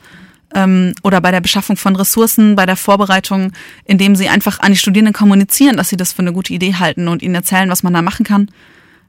ähm, 0.55 0.93
oder 1.03 1.23
bei 1.23 1.31
der 1.31 1.41
Beschaffung 1.41 1.77
von 1.77 1.97
Ressourcen, 1.97 2.55
bei 2.55 2.67
der 2.67 2.77
Vorbereitung, 2.77 3.53
indem 3.87 4.15
sie 4.15 4.29
einfach 4.29 4.61
an 4.61 4.73
die 4.73 4.79
Studierenden 4.79 5.15
kommunizieren, 5.15 5.77
dass 5.79 5.89
sie 5.89 5.97
das 5.97 6.13
für 6.13 6.21
eine 6.21 6.35
gute 6.35 6.53
Idee 6.53 6.75
halten 6.75 7.09
und 7.09 7.23
ihnen 7.23 7.35
erzählen, 7.35 7.71
was 7.71 7.83
man 7.83 7.95
da 7.95 8.03
machen 8.03 8.25
kann. 8.25 8.51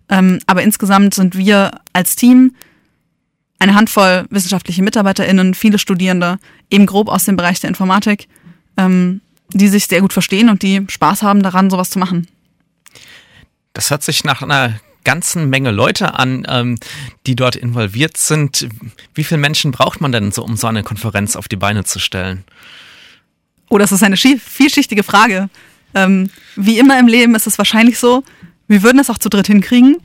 Ähm, 0.07 0.39
aber 0.47 0.63
insgesamt 0.63 1.13
sind 1.13 1.35
wir 1.35 1.71
als 1.91 2.15
Team 2.15 2.55
eine 3.59 3.75
Handvoll 3.75 4.25
wissenschaftliche 4.29 4.81
MitarbeiterInnen, 4.81 5.53
viele 5.53 5.77
Studierende, 5.77 6.37
eben 6.71 6.85
grob 6.85 7.09
aus 7.09 7.25
dem 7.25 7.35
Bereich 7.35 7.59
der 7.59 7.67
Informatik, 7.67 8.27
ähm, 8.77 9.21
die 9.53 9.67
sich 9.67 9.85
sehr 9.87 10.01
gut 10.01 10.13
verstehen 10.13 10.49
und 10.49 10.63
die 10.63 10.85
Spaß 10.87 11.21
haben 11.21 11.43
daran, 11.43 11.69
sowas 11.69 11.89
zu 11.89 11.99
machen. 11.99 12.27
Das 13.75 13.91
hört 13.91 14.03
sich 14.03 14.23
nach 14.23 14.41
einer 14.41 14.79
ganzen 15.03 15.49
Menge 15.49 15.69
Leute 15.69 16.17
an, 16.17 16.47
ähm, 16.49 16.77
die 17.27 17.35
dort 17.35 17.55
involviert 17.55 18.17
sind. 18.17 18.67
Wie 19.13 19.23
viele 19.23 19.39
Menschen 19.39 19.71
braucht 19.71 20.01
man 20.01 20.11
denn 20.11 20.31
so, 20.31 20.43
um 20.43 20.55
so 20.57 20.65
eine 20.65 20.81
Konferenz 20.81 21.35
auf 21.35 21.47
die 21.47 21.57
Beine 21.57 21.83
zu 21.83 21.99
stellen? 21.99 22.43
Oh, 23.69 23.77
das 23.77 23.91
ist 23.91 24.01
eine 24.01 24.17
vielschichtige 24.17 25.03
Frage. 25.03 25.49
Ähm, 25.93 26.29
wie 26.55 26.79
immer 26.79 26.97
im 26.97 27.07
Leben 27.07 27.35
ist 27.35 27.47
es 27.47 27.57
wahrscheinlich 27.57 27.99
so, 27.99 28.23
wir 28.67 28.81
würden 28.81 28.97
es 28.97 29.09
auch 29.09 29.17
zu 29.17 29.29
dritt 29.29 29.47
hinkriegen, 29.47 29.97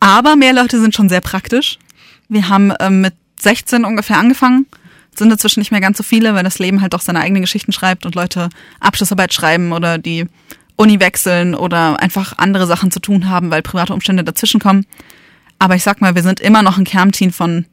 aber 0.00 0.36
mehr 0.36 0.52
Leute 0.52 0.80
sind 0.80 0.94
schon 0.94 1.08
sehr 1.08 1.20
praktisch. 1.20 1.78
Wir 2.28 2.48
haben 2.48 2.72
ähm, 2.80 3.00
mit 3.02 3.14
16 3.40 3.84
ungefähr 3.84 4.18
angefangen, 4.18 4.66
sind 5.16 5.30
inzwischen 5.30 5.60
nicht 5.60 5.72
mehr 5.72 5.80
ganz 5.80 5.98
so 5.98 6.04
viele, 6.04 6.34
weil 6.34 6.44
das 6.44 6.58
Leben 6.60 6.80
halt 6.80 6.94
auch 6.94 7.00
seine 7.00 7.20
eigenen 7.20 7.42
Geschichten 7.42 7.72
schreibt 7.72 8.06
und 8.06 8.14
Leute 8.14 8.48
Abschlussarbeit 8.80 9.34
schreiben 9.34 9.72
oder 9.72 9.98
die 9.98 10.26
Uni 10.78 11.00
wechseln 11.00 11.54
oder 11.54 12.00
einfach 12.00 12.38
andere 12.38 12.66
Sachen 12.66 12.90
zu 12.90 13.00
tun 13.00 13.28
haben, 13.28 13.50
weil 13.50 13.62
private 13.62 13.92
Umstände 13.92 14.24
dazwischenkommen. 14.24 14.86
Aber 15.58 15.74
ich 15.74 15.82
sag 15.82 16.00
mal, 16.00 16.14
wir 16.14 16.22
sind 16.22 16.40
immer 16.40 16.62
noch 16.62 16.78
ein 16.78 16.84
Kernteam 16.84 17.32
von 17.32 17.66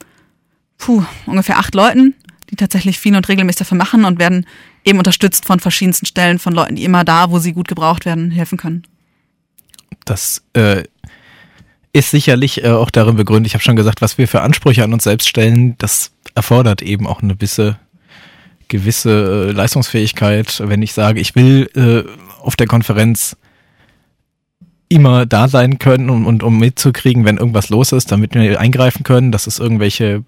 puh, 0.80 1.06
ungefähr 1.28 1.60
acht 1.60 1.76
Leuten, 1.76 2.16
die 2.50 2.56
tatsächlich 2.56 3.00
viel 3.00 3.16
und 3.16 3.30
regelmäßig 3.30 3.60
dafür 3.60 3.78
machen 3.78 4.06
und 4.06 4.20
werden 4.20 4.48
eben 4.84 4.98
unterstützt 4.98 5.46
von 5.46 5.60
verschiedensten 5.60 6.08
Stellen, 6.08 6.40
von 6.40 6.54
Leuten, 6.54 6.76
die 6.76 6.84
immer 6.84 7.04
da, 7.04 7.30
wo 7.30 7.38
sie 7.40 7.54
gut 7.54 7.68
gebraucht 7.68 8.06
werden, 8.06 8.32
helfen 8.32 8.58
können. 8.58 8.84
Das 10.06 10.44
äh, 10.54 10.84
ist 11.94 12.10
sicherlich 12.12 12.64
äh, 12.64 12.70
auch 12.70 12.90
darin 12.90 13.16
begründet, 13.16 13.48
ich 13.48 13.54
habe 13.54 13.64
schon 13.64 13.76
gesagt, 13.76 14.02
was 14.02 14.18
wir 14.18 14.28
für 14.28 14.42
Ansprüche 14.42 14.84
an 14.84 14.94
uns 14.94 15.04
selbst 15.04 15.30
stellen, 15.30 15.78
das 15.78 16.12
erfordert 16.34 16.82
eben 16.82 17.06
auch 17.06 17.22
eine 17.22 17.36
gewisse, 17.36 17.78
gewisse 18.68 19.50
äh, 19.50 19.52
Leistungsfähigkeit. 19.52 20.62
Wenn 20.66 20.82
ich 20.82 20.94
sage, 20.94 21.20
ich 21.20 21.36
will 21.36 21.70
äh, 21.76 22.04
auf 22.46 22.56
der 22.56 22.68
Konferenz 22.68 23.36
immer 24.88 25.26
da 25.26 25.48
sein 25.48 25.80
können 25.80 26.10
und, 26.10 26.26
und 26.26 26.44
um 26.44 26.60
mitzukriegen, 26.60 27.26
wenn 27.26 27.38
irgendwas 27.38 27.70
los 27.70 27.92
ist, 27.92 28.12
damit 28.12 28.36
wir 28.36 28.60
eingreifen 28.60 29.04
können, 29.04 29.32
dass 29.32 29.48
es 29.48 29.60
irgendwelche 29.60 30.24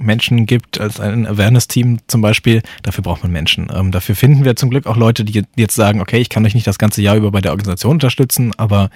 Menschen 0.00 0.46
gibt, 0.46 0.80
als 0.80 1.00
ein 1.00 1.26
Awareness-Team 1.26 1.98
zum 2.06 2.20
Beispiel, 2.20 2.62
dafür 2.82 3.02
braucht 3.02 3.22
man 3.22 3.32
Menschen. 3.32 3.70
Ähm, 3.74 3.90
dafür 3.90 4.14
finden 4.14 4.44
wir 4.44 4.56
zum 4.56 4.70
Glück 4.70 4.86
auch 4.86 4.96
Leute, 4.96 5.24
die 5.24 5.42
jetzt 5.56 5.74
sagen, 5.74 6.00
okay, 6.00 6.18
ich 6.18 6.28
kann 6.28 6.46
euch 6.46 6.54
nicht 6.54 6.66
das 6.66 6.78
ganze 6.78 7.02
Jahr 7.02 7.16
über 7.16 7.30
bei 7.30 7.40
der 7.40 7.50
Organisation 7.50 7.92
unterstützen, 7.92 8.52
aber 8.56 8.90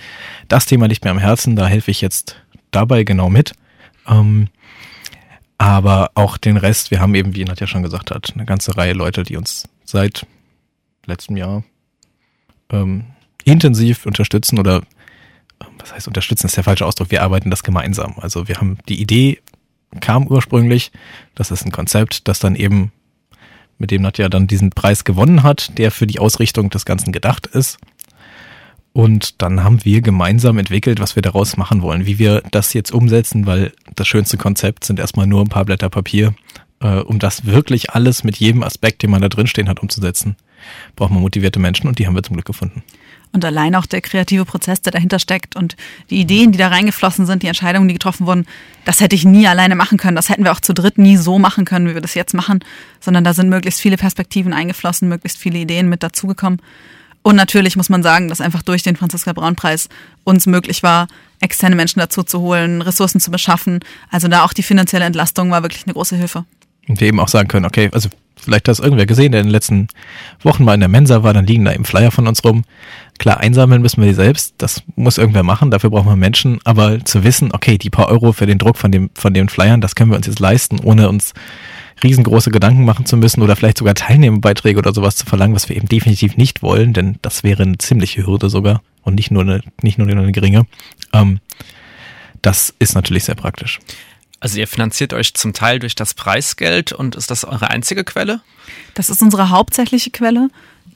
das 0.48 0.66
Thema 0.66 0.86
liegt 0.86 1.04
mir 1.04 1.10
am 1.10 1.18
Herzen, 1.18 1.56
da 1.56 1.66
helfe 1.66 1.90
ich 1.90 2.00
jetzt 2.00 2.36
dabei 2.70 3.04
genau 3.04 3.28
mit. 3.30 3.52
Ähm, 4.06 4.48
aber 5.58 6.10
auch 6.14 6.36
den 6.36 6.56
Rest, 6.56 6.90
wir 6.90 7.00
haben 7.00 7.14
eben, 7.14 7.34
wie 7.34 7.44
Nadja 7.44 7.66
schon 7.66 7.82
gesagt 7.82 8.10
hat, 8.10 8.32
eine 8.34 8.44
ganze 8.44 8.76
Reihe 8.76 8.92
Leute, 8.92 9.22
die 9.22 9.36
uns 9.36 9.68
seit 9.84 10.26
letztem 11.06 11.36
Jahr 11.36 11.64
ähm, 12.70 13.04
intensiv 13.44 14.06
unterstützen 14.06 14.58
oder 14.58 14.82
was 15.78 15.94
heißt 15.94 16.08
unterstützen 16.08 16.46
ist 16.46 16.56
der 16.56 16.64
falsche 16.64 16.84
Ausdruck, 16.84 17.10
wir 17.10 17.22
arbeiten 17.22 17.50
das 17.50 17.62
gemeinsam. 17.62 18.14
Also 18.18 18.48
wir 18.48 18.56
haben 18.56 18.78
die 18.88 19.00
Idee 19.00 19.40
kam 20.00 20.26
ursprünglich, 20.26 20.92
das 21.34 21.50
ist 21.50 21.64
ein 21.64 21.72
Konzept, 21.72 22.28
das 22.28 22.38
dann 22.38 22.56
eben 22.56 22.92
mit 23.78 23.90
dem 23.90 24.02
Nadja 24.02 24.28
dann 24.28 24.46
diesen 24.46 24.70
Preis 24.70 25.04
gewonnen 25.04 25.42
hat, 25.42 25.76
der 25.78 25.90
für 25.90 26.06
die 26.06 26.18
Ausrichtung 26.18 26.70
des 26.70 26.84
Ganzen 26.84 27.12
gedacht 27.12 27.46
ist. 27.46 27.78
Und 28.92 29.42
dann 29.42 29.62
haben 29.62 29.84
wir 29.84 30.00
gemeinsam 30.00 30.56
entwickelt, 30.56 31.00
was 31.00 31.16
wir 31.16 31.22
daraus 31.22 31.58
machen 31.58 31.82
wollen, 31.82 32.06
wie 32.06 32.18
wir 32.18 32.42
das 32.50 32.72
jetzt 32.72 32.92
umsetzen, 32.92 33.46
weil 33.46 33.72
das 33.94 34.08
schönste 34.08 34.38
Konzept 34.38 34.84
sind 34.84 34.98
erstmal 34.98 35.26
nur 35.26 35.42
ein 35.42 35.48
paar 35.48 35.66
Blätter 35.66 35.90
Papier. 35.90 36.34
Äh, 36.80 37.00
um 37.00 37.18
das 37.18 37.44
wirklich 37.44 37.90
alles 37.90 38.24
mit 38.24 38.38
jedem 38.38 38.62
Aspekt, 38.62 39.02
den 39.02 39.10
man 39.10 39.20
da 39.20 39.28
drinstehen 39.28 39.68
hat, 39.68 39.80
umzusetzen, 39.80 40.36
braucht 40.94 41.10
man 41.10 41.20
motivierte 41.20 41.58
Menschen 41.58 41.88
und 41.88 41.98
die 41.98 42.06
haben 42.06 42.14
wir 42.14 42.22
zum 42.22 42.34
Glück 42.34 42.46
gefunden. 42.46 42.82
Und 43.32 43.44
allein 43.44 43.74
auch 43.74 43.86
der 43.86 44.00
kreative 44.00 44.44
Prozess, 44.44 44.80
der 44.80 44.92
dahinter 44.92 45.18
steckt 45.18 45.56
und 45.56 45.76
die 46.08 46.20
Ideen, 46.20 46.52
die 46.52 46.58
da 46.58 46.68
reingeflossen 46.68 47.26
sind, 47.26 47.42
die 47.42 47.48
Entscheidungen, 47.48 47.86
die 47.86 47.94
getroffen 47.94 48.26
wurden, 48.26 48.46
das 48.84 49.00
hätte 49.00 49.14
ich 49.14 49.24
nie 49.24 49.46
alleine 49.46 49.76
machen 49.76 49.98
können. 49.98 50.16
Das 50.16 50.30
hätten 50.30 50.44
wir 50.44 50.52
auch 50.52 50.60
zu 50.60 50.72
dritt 50.72 50.96
nie 50.96 51.16
so 51.16 51.38
machen 51.38 51.64
können, 51.64 51.88
wie 51.88 51.94
wir 51.94 52.00
das 52.00 52.14
jetzt 52.14 52.32
machen, 52.32 52.60
sondern 53.00 53.24
da 53.24 53.34
sind 53.34 53.50
möglichst 53.50 53.80
viele 53.80 53.98
Perspektiven 53.98 54.52
eingeflossen, 54.52 55.08
möglichst 55.08 55.38
viele 55.38 55.58
Ideen 55.58 55.88
mit 55.88 56.02
dazugekommen. 56.02 56.62
Und 57.22 57.34
natürlich 57.34 57.76
muss 57.76 57.88
man 57.88 58.02
sagen, 58.02 58.28
dass 58.28 58.40
einfach 58.40 58.62
durch 58.62 58.84
den 58.84 58.96
Franziska 58.96 59.32
Braun 59.32 59.56
Preis 59.56 59.88
uns 60.24 60.46
möglich 60.46 60.82
war, 60.82 61.08
externe 61.40 61.74
Menschen 61.74 61.98
dazu 61.98 62.22
zu 62.22 62.40
holen, 62.40 62.80
Ressourcen 62.80 63.20
zu 63.20 63.30
beschaffen. 63.30 63.80
Also 64.10 64.28
da 64.28 64.44
auch 64.44 64.52
die 64.52 64.62
finanzielle 64.62 65.04
Entlastung 65.04 65.50
war 65.50 65.62
wirklich 65.62 65.84
eine 65.84 65.92
große 65.94 66.16
Hilfe. 66.16 66.44
Und 66.88 67.00
wir 67.00 67.08
eben 67.08 67.20
auch 67.20 67.28
sagen 67.28 67.48
können, 67.48 67.66
okay, 67.66 67.90
also 67.92 68.08
vielleicht 68.36 68.68
hat 68.68 68.74
es 68.74 68.80
irgendwer 68.80 69.06
gesehen, 69.06 69.32
der 69.32 69.40
in 69.40 69.48
den 69.48 69.52
letzten 69.52 69.88
Wochen 70.42 70.64
mal 70.64 70.74
in 70.74 70.80
der 70.80 70.88
Mensa 70.88 71.22
war, 71.22 71.32
dann 71.32 71.46
liegen 71.46 71.64
da 71.64 71.72
eben 71.72 71.84
Flyer 71.84 72.10
von 72.10 72.28
uns 72.28 72.44
rum. 72.44 72.64
Klar, 73.18 73.38
einsammeln 73.38 73.82
müssen 73.82 74.02
wir 74.02 74.08
die 74.08 74.14
selbst, 74.14 74.54
das 74.58 74.82
muss 74.94 75.18
irgendwer 75.18 75.42
machen, 75.42 75.70
dafür 75.70 75.90
brauchen 75.90 76.08
wir 76.08 76.16
Menschen, 76.16 76.60
aber 76.64 77.04
zu 77.04 77.24
wissen, 77.24 77.50
okay, 77.52 77.78
die 77.78 77.90
paar 77.90 78.08
Euro 78.08 78.32
für 78.32 78.46
den 78.46 78.58
Druck 78.58 78.76
von, 78.76 78.92
dem, 78.92 79.10
von 79.14 79.34
den 79.34 79.48
Flyern, 79.48 79.80
das 79.80 79.94
können 79.94 80.10
wir 80.10 80.16
uns 80.16 80.26
jetzt 80.26 80.38
leisten, 80.38 80.78
ohne 80.80 81.08
uns 81.08 81.32
riesengroße 82.02 82.50
Gedanken 82.50 82.84
machen 82.84 83.06
zu 83.06 83.16
müssen 83.16 83.42
oder 83.42 83.56
vielleicht 83.56 83.78
sogar 83.78 83.94
Teilnehmerbeiträge 83.94 84.78
oder 84.78 84.92
sowas 84.92 85.16
zu 85.16 85.24
verlangen, 85.24 85.54
was 85.54 85.68
wir 85.68 85.76
eben 85.76 85.88
definitiv 85.88 86.36
nicht 86.36 86.62
wollen, 86.62 86.92
denn 86.92 87.16
das 87.22 87.42
wäre 87.42 87.62
eine 87.62 87.78
ziemliche 87.78 88.26
Hürde 88.26 88.50
sogar 88.50 88.82
und 89.02 89.14
nicht 89.14 89.30
nur 89.30 89.42
eine, 89.42 89.62
nicht 89.82 89.98
nur 89.98 90.06
eine 90.06 90.30
geringe. 90.32 90.66
Ähm, 91.12 91.40
das 92.42 92.74
ist 92.78 92.94
natürlich 92.94 93.24
sehr 93.24 93.34
praktisch. 93.34 93.80
Also 94.46 94.60
ihr 94.60 94.68
finanziert 94.68 95.12
euch 95.12 95.34
zum 95.34 95.54
Teil 95.54 95.80
durch 95.80 95.96
das 95.96 96.14
Preisgeld 96.14 96.92
und 96.92 97.16
ist 97.16 97.32
das 97.32 97.42
eure 97.42 97.68
einzige 97.68 98.04
Quelle? 98.04 98.42
Das 98.94 99.10
ist 99.10 99.20
unsere 99.20 99.50
hauptsächliche 99.50 100.12
Quelle. 100.12 100.50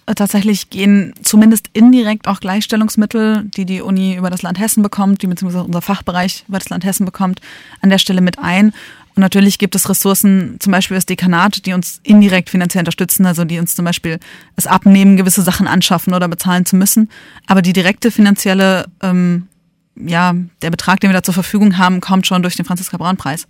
Äh, 0.07 0.15
tatsächlich 0.15 0.71
gehen 0.71 1.15
zumindest 1.25 1.67
indirekt 1.73 2.29
auch 2.29 2.39
Gleichstellungsmittel, 2.39 3.51
die 3.57 3.65
die 3.65 3.81
Uni 3.81 4.15
über 4.15 4.31
das 4.31 4.43
Land 4.43 4.61
Hessen 4.61 4.85
bekommt, 4.85 5.23
die 5.23 5.27
beziehungsweise 5.27 5.65
unser 5.65 5.83
Fachbereich 5.83 6.45
über 6.47 6.61
das 6.61 6.69
Land 6.69 6.85
Hessen 6.85 7.05
bekommt, 7.05 7.41
an 7.81 7.91
der 7.91 7.99
Stelle 7.99 8.21
mit 8.21 8.39
ein. 8.39 8.67
Und 9.17 9.21
natürlich 9.21 9.59
gibt 9.59 9.75
es 9.75 9.89
Ressourcen, 9.89 10.59
zum 10.61 10.71
Beispiel 10.71 10.95
das 10.95 11.07
Dekanat, 11.07 11.67
die 11.67 11.73
uns 11.73 11.99
indirekt 12.05 12.51
finanziell 12.51 12.83
unterstützen, 12.83 13.27
also 13.27 13.45
die 13.45 13.59
uns 13.59 13.75
zum 13.75 13.85
Beispiel 13.85 14.21
es 14.55 14.69
abnehmen, 14.69 15.17
gewisse 15.17 15.43
Sachen 15.43 15.67
anschaffen 15.67 16.15
oder 16.15 16.29
bezahlen 16.29 16.67
zu 16.67 16.77
müssen. 16.77 17.11
Aber 17.49 17.63
die 17.63 17.73
direkte 17.73 18.13
finanzielle 18.13 18.87
ähm, 19.03 19.49
ja, 20.07 20.35
der 20.63 20.71
Betrag, 20.71 21.01
den 21.01 21.11
wir 21.11 21.15
da 21.15 21.23
zur 21.23 21.35
Verfügung 21.35 21.79
haben, 21.79 22.01
kommt 22.01 22.27
schon 22.27 22.43
durch 22.43 22.57
den 22.57 22.65
Franziska 22.65 22.97
Braun 22.97 23.17
Preis. 23.17 23.47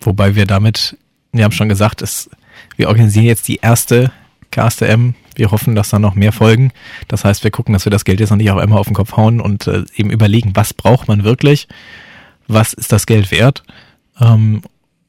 Wobei 0.00 0.34
wir 0.34 0.46
damit, 0.46 0.96
wir 1.32 1.44
haben 1.44 1.52
schon 1.52 1.68
gesagt, 1.68 2.02
es, 2.02 2.30
wir 2.76 2.88
organisieren 2.88 3.26
jetzt 3.26 3.48
die 3.48 3.56
erste 3.56 4.12
KSTM. 4.50 5.10
Wir 5.34 5.50
hoffen, 5.50 5.74
dass 5.74 5.90
da 5.90 5.98
noch 5.98 6.14
mehr 6.14 6.32
folgen. 6.32 6.70
Das 7.08 7.24
heißt, 7.24 7.42
wir 7.42 7.50
gucken, 7.50 7.72
dass 7.72 7.84
wir 7.84 7.90
das 7.90 8.04
Geld 8.04 8.20
jetzt 8.20 8.30
noch 8.30 8.36
nicht 8.36 8.50
auch 8.50 8.58
einmal 8.58 8.78
auf 8.78 8.86
den 8.86 8.94
Kopf 8.94 9.16
hauen 9.16 9.40
und 9.40 9.66
äh, 9.66 9.84
eben 9.96 10.10
überlegen, 10.10 10.52
was 10.54 10.72
braucht 10.72 11.08
man 11.08 11.24
wirklich? 11.24 11.66
Was 12.46 12.72
ist 12.72 12.92
das 12.92 13.06
Geld 13.06 13.32
wert? 13.32 13.64
Ähm, 14.20 14.62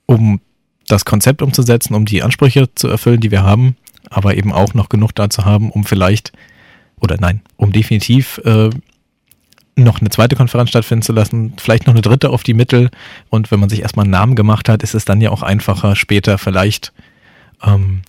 um 0.08 0.42
das 0.88 1.06
Konzept 1.06 1.42
umzusetzen, 1.42 1.94
um 1.94 2.06
die 2.06 2.24
Ansprüche 2.24 2.74
zu 2.74 2.88
erfüllen, 2.88 3.20
die 3.20 3.32
wir 3.32 3.44
haben, 3.44 3.76
aber 4.10 4.36
eben 4.36 4.52
auch 4.52 4.74
noch 4.74 4.90
genug 4.90 5.14
da 5.14 5.30
zu 5.30 5.46
haben, 5.46 5.70
um 5.70 5.84
vielleicht, 5.84 6.32
oder 7.00 7.18
nein, 7.20 7.42
um 7.58 7.72
definitiv 7.72 8.40
äh, 8.46 8.70
noch 9.76 10.00
eine 10.00 10.10
zweite 10.10 10.36
Konferenz 10.36 10.70
stattfinden 10.70 11.02
zu 11.02 11.12
lassen, 11.12 11.54
vielleicht 11.58 11.86
noch 11.86 11.94
eine 11.94 12.02
dritte 12.02 12.30
auf 12.30 12.44
die 12.44 12.54
Mittel. 12.54 12.90
Und 13.30 13.52
wenn 13.52 13.60
man 13.60 13.70
sich 13.70 13.82
erstmal 13.82 14.06
einen 14.06 14.12
Namen 14.12 14.36
gemacht 14.36 14.70
hat, 14.70 14.84
ist 14.84 14.96
es 14.96 15.06
dann 15.06 15.22
ja 15.22 15.32
auch 15.32 15.44
einfacher, 15.44 15.96
später 15.96 16.38
vielleicht 16.38 16.94
ähm, 17.64 18.02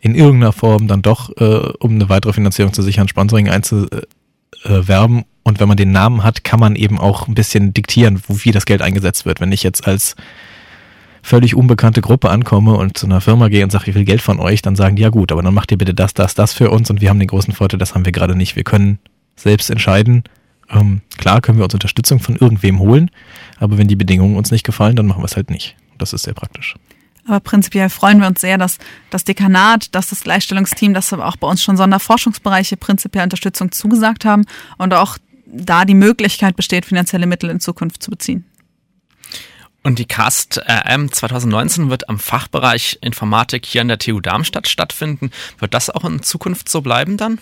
in 0.00 0.14
irgendeiner 0.14 0.52
Form 0.52 0.86
dann 0.86 1.02
doch, 1.02 1.36
äh, 1.38 1.72
um 1.78 1.92
eine 1.92 2.08
weitere 2.08 2.32
Finanzierung 2.32 2.72
zu 2.72 2.82
sichern, 2.82 3.08
Sponsoring 3.08 3.48
einzuwerben. 3.48 5.24
Und 5.44 5.58
wenn 5.58 5.68
man 5.68 5.76
den 5.76 5.90
Namen 5.90 6.22
hat, 6.22 6.44
kann 6.44 6.60
man 6.60 6.76
eben 6.76 7.00
auch 7.00 7.26
ein 7.26 7.34
bisschen 7.34 7.74
diktieren, 7.74 8.22
wo 8.28 8.36
wie 8.44 8.52
das 8.52 8.64
Geld 8.64 8.80
eingesetzt 8.80 9.26
wird. 9.26 9.40
Wenn 9.40 9.50
ich 9.50 9.64
jetzt 9.64 9.88
als 9.88 10.14
völlig 11.22 11.54
unbekannte 11.54 12.00
Gruppe 12.00 12.30
ankomme 12.30 12.74
und 12.74 12.96
zu 12.96 13.06
einer 13.06 13.20
Firma 13.20 13.48
gehe 13.48 13.64
und 13.64 13.70
sage, 13.70 13.90
ich 13.90 13.94
will 13.94 14.04
Geld 14.04 14.22
von 14.22 14.38
euch, 14.38 14.62
dann 14.62 14.76
sagen 14.76 14.96
die, 14.96 15.02
ja 15.02 15.08
gut, 15.08 15.32
aber 15.32 15.42
dann 15.42 15.54
macht 15.54 15.70
ihr 15.70 15.78
bitte 15.78 15.94
das, 15.94 16.14
das, 16.14 16.34
das 16.34 16.52
für 16.52 16.70
uns 16.70 16.90
und 16.90 17.00
wir 17.00 17.10
haben 17.10 17.18
den 17.18 17.28
großen 17.28 17.54
Vorteil, 17.54 17.78
das 17.78 17.94
haben 17.94 18.04
wir 18.04 18.12
gerade 18.12 18.34
nicht. 18.36 18.56
Wir 18.56 18.64
können 18.64 18.98
selbst 19.36 19.70
entscheiden, 19.70 20.24
ähm, 20.72 21.02
klar 21.18 21.40
können 21.40 21.58
wir 21.58 21.64
uns 21.64 21.74
Unterstützung 21.74 22.18
von 22.20 22.36
irgendwem 22.36 22.78
holen, 22.78 23.10
aber 23.58 23.78
wenn 23.78 23.88
die 23.88 23.96
Bedingungen 23.96 24.36
uns 24.36 24.50
nicht 24.50 24.64
gefallen, 24.64 24.96
dann 24.96 25.06
machen 25.06 25.22
wir 25.22 25.26
es 25.26 25.36
halt 25.36 25.50
nicht. 25.50 25.76
Das 25.98 26.12
ist 26.12 26.24
sehr 26.24 26.34
praktisch. 26.34 26.74
Aber 27.26 27.40
prinzipiell 27.40 27.88
freuen 27.88 28.20
wir 28.20 28.26
uns 28.26 28.40
sehr, 28.40 28.58
dass 28.58 28.78
das 29.10 29.24
Dekanat, 29.24 29.94
dass 29.94 30.08
das 30.08 30.22
Gleichstellungsteam, 30.22 30.92
dass 30.92 31.12
aber 31.12 31.26
auch 31.26 31.36
bei 31.36 31.46
uns 31.46 31.62
schon 31.62 31.76
Sonderforschungsbereiche 31.76 32.76
prinzipiell 32.76 33.22
Unterstützung 33.22 33.70
zugesagt 33.70 34.24
haben 34.24 34.44
und 34.78 34.92
auch 34.92 35.18
da 35.46 35.84
die 35.84 35.94
Möglichkeit 35.94 36.56
besteht, 36.56 36.86
finanzielle 36.86 37.26
Mittel 37.26 37.50
in 37.50 37.60
Zukunft 37.60 38.02
zu 38.02 38.10
beziehen. 38.10 38.44
Und 39.84 39.98
die 39.98 40.06
Cast 40.06 40.58
RM 40.58 41.12
2019 41.12 41.90
wird 41.90 42.08
am 42.08 42.18
Fachbereich 42.18 42.98
Informatik 43.02 43.66
hier 43.66 43.80
an 43.80 43.88
der 43.88 43.98
TU 43.98 44.20
Darmstadt 44.20 44.68
stattfinden. 44.68 45.30
Wird 45.58 45.74
das 45.74 45.90
auch 45.90 46.04
in 46.04 46.22
Zukunft 46.22 46.68
so 46.68 46.82
bleiben 46.82 47.16
dann? 47.16 47.38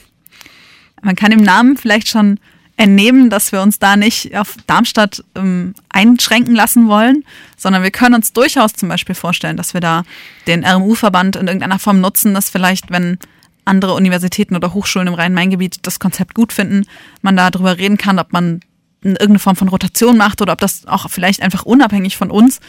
Man 1.02 1.16
kann 1.16 1.32
im 1.32 1.42
Namen 1.42 1.76
vielleicht 1.76 2.08
schon 2.08 2.40
entnehmen, 2.80 3.28
dass 3.28 3.52
wir 3.52 3.60
uns 3.60 3.78
da 3.78 3.94
nicht 3.94 4.34
auf 4.34 4.56
Darmstadt 4.66 5.22
ähm, 5.34 5.74
einschränken 5.90 6.54
lassen 6.54 6.88
wollen, 6.88 7.24
sondern 7.58 7.82
wir 7.82 7.90
können 7.90 8.14
uns 8.14 8.32
durchaus 8.32 8.72
zum 8.72 8.88
Beispiel 8.88 9.14
vorstellen, 9.14 9.58
dass 9.58 9.74
wir 9.74 9.82
da 9.82 10.04
den 10.46 10.64
RMU-Verband 10.64 11.36
in 11.36 11.46
irgendeiner 11.46 11.78
Form 11.78 12.00
nutzen, 12.00 12.32
dass 12.32 12.48
vielleicht, 12.48 12.90
wenn 12.90 13.18
andere 13.66 13.92
Universitäten 13.92 14.56
oder 14.56 14.72
Hochschulen 14.72 15.08
im 15.08 15.14
Rhein-Main-Gebiet 15.14 15.80
das 15.82 16.00
Konzept 16.00 16.34
gut 16.34 16.54
finden, 16.54 16.86
man 17.20 17.36
da 17.36 17.50
drüber 17.50 17.76
reden 17.76 17.98
kann, 17.98 18.18
ob 18.18 18.32
man 18.32 18.60
irgendeine 19.02 19.40
Form 19.40 19.56
von 19.56 19.68
Rotation 19.68 20.16
macht 20.16 20.40
oder 20.40 20.54
ob 20.54 20.60
das 20.60 20.86
auch 20.86 21.10
vielleicht 21.10 21.42
einfach 21.42 21.64
unabhängig 21.64 22.16
von 22.16 22.30
uns 22.30 22.60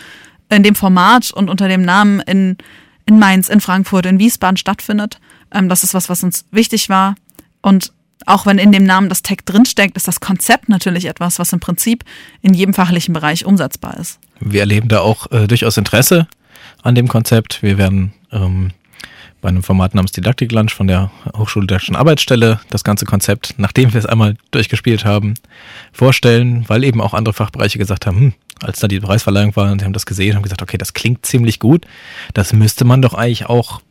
in 0.50 0.64
dem 0.64 0.76
Format 0.76 1.32
und 1.32 1.50
unter 1.50 1.70
dem 1.70 1.84
Namen 1.84 2.20
in, 2.20 2.58
in 3.06 3.18
Mainz, 3.18 3.48
in 3.48 3.62
Frankfurt, 3.62 4.06
in 4.06 4.20
Wiesbaden 4.20 4.58
stattfindet. 4.58 5.22
Ähm, 5.54 5.70
das 5.70 5.86
ist 5.86 5.94
was, 5.94 6.10
was 6.10 6.22
uns 6.22 6.44
wichtig 6.52 6.90
war. 6.90 7.16
Und 7.62 7.94
auch 8.26 8.46
wenn 8.46 8.58
in 8.58 8.72
dem 8.72 8.84
Namen 8.84 9.10
das 9.10 9.22
Tech 9.22 9.40
drinsteckt, 9.46 9.98
ist 9.98 10.08
das 10.08 10.20
Konzept 10.20 10.70
natürlich 10.70 11.06
etwas, 11.06 11.40
was 11.40 11.54
im 11.54 11.60
Prinzip 11.60 12.04
in 12.42 12.54
jedem 12.54 12.74
fachlichen 12.74 13.14
Bereich 13.14 13.46
umsetzbar 13.46 13.98
ist. 13.98 14.20
Wir 14.40 14.62
erleben 14.62 14.88
da 14.88 15.00
auch 15.02 15.32
äh, 15.32 15.48
durchaus 15.48 15.78
Interesse 15.78 16.28
an 16.84 16.96
dem 16.96 17.08
Konzept. 17.08 17.62
Wir 17.62 17.78
werden 17.78 18.14
ähm, 18.32 18.72
bei 19.42 19.50
einem 19.50 19.64
Format 19.64 19.96
namens 19.96 20.12
Didaktik 20.12 20.52
Lunch 20.52 20.74
von 20.74 20.88
der 20.88 21.12
Hochschuldidaktischen 21.36 21.96
Arbeitsstelle 21.96 22.60
das 22.70 22.84
ganze 22.84 23.06
Konzept, 23.06 23.56
nachdem 23.58 23.94
wir 23.94 24.00
es 24.00 24.06
einmal 24.06 24.36
durchgespielt 24.52 25.04
haben, 25.04 25.34
vorstellen, 25.92 26.66
weil 26.68 26.84
eben 26.84 27.02
auch 27.02 27.14
andere 27.14 27.34
Fachbereiche 27.34 27.80
gesagt 27.80 28.06
haben, 28.06 28.18
hm, 28.18 28.34
als 28.62 28.80
da 28.80 28.88
die 28.88 29.00
Preisverleihung 29.00 29.56
war, 29.56 29.72
und 29.72 29.82
die 29.82 29.86
haben 29.86 29.94
das 29.94 30.06
gesehen 30.06 30.32
und 30.32 30.36
haben 30.38 30.44
gesagt, 30.44 30.62
okay, 30.62 30.78
das 30.78 30.94
klingt 30.94 31.26
ziemlich 31.26 31.60
gut, 31.60 31.86
das 32.34 32.54
müsste 32.54 32.86
man 32.86 33.02
doch 33.02 33.16
eigentlich 33.16 33.48
auch 33.48 33.82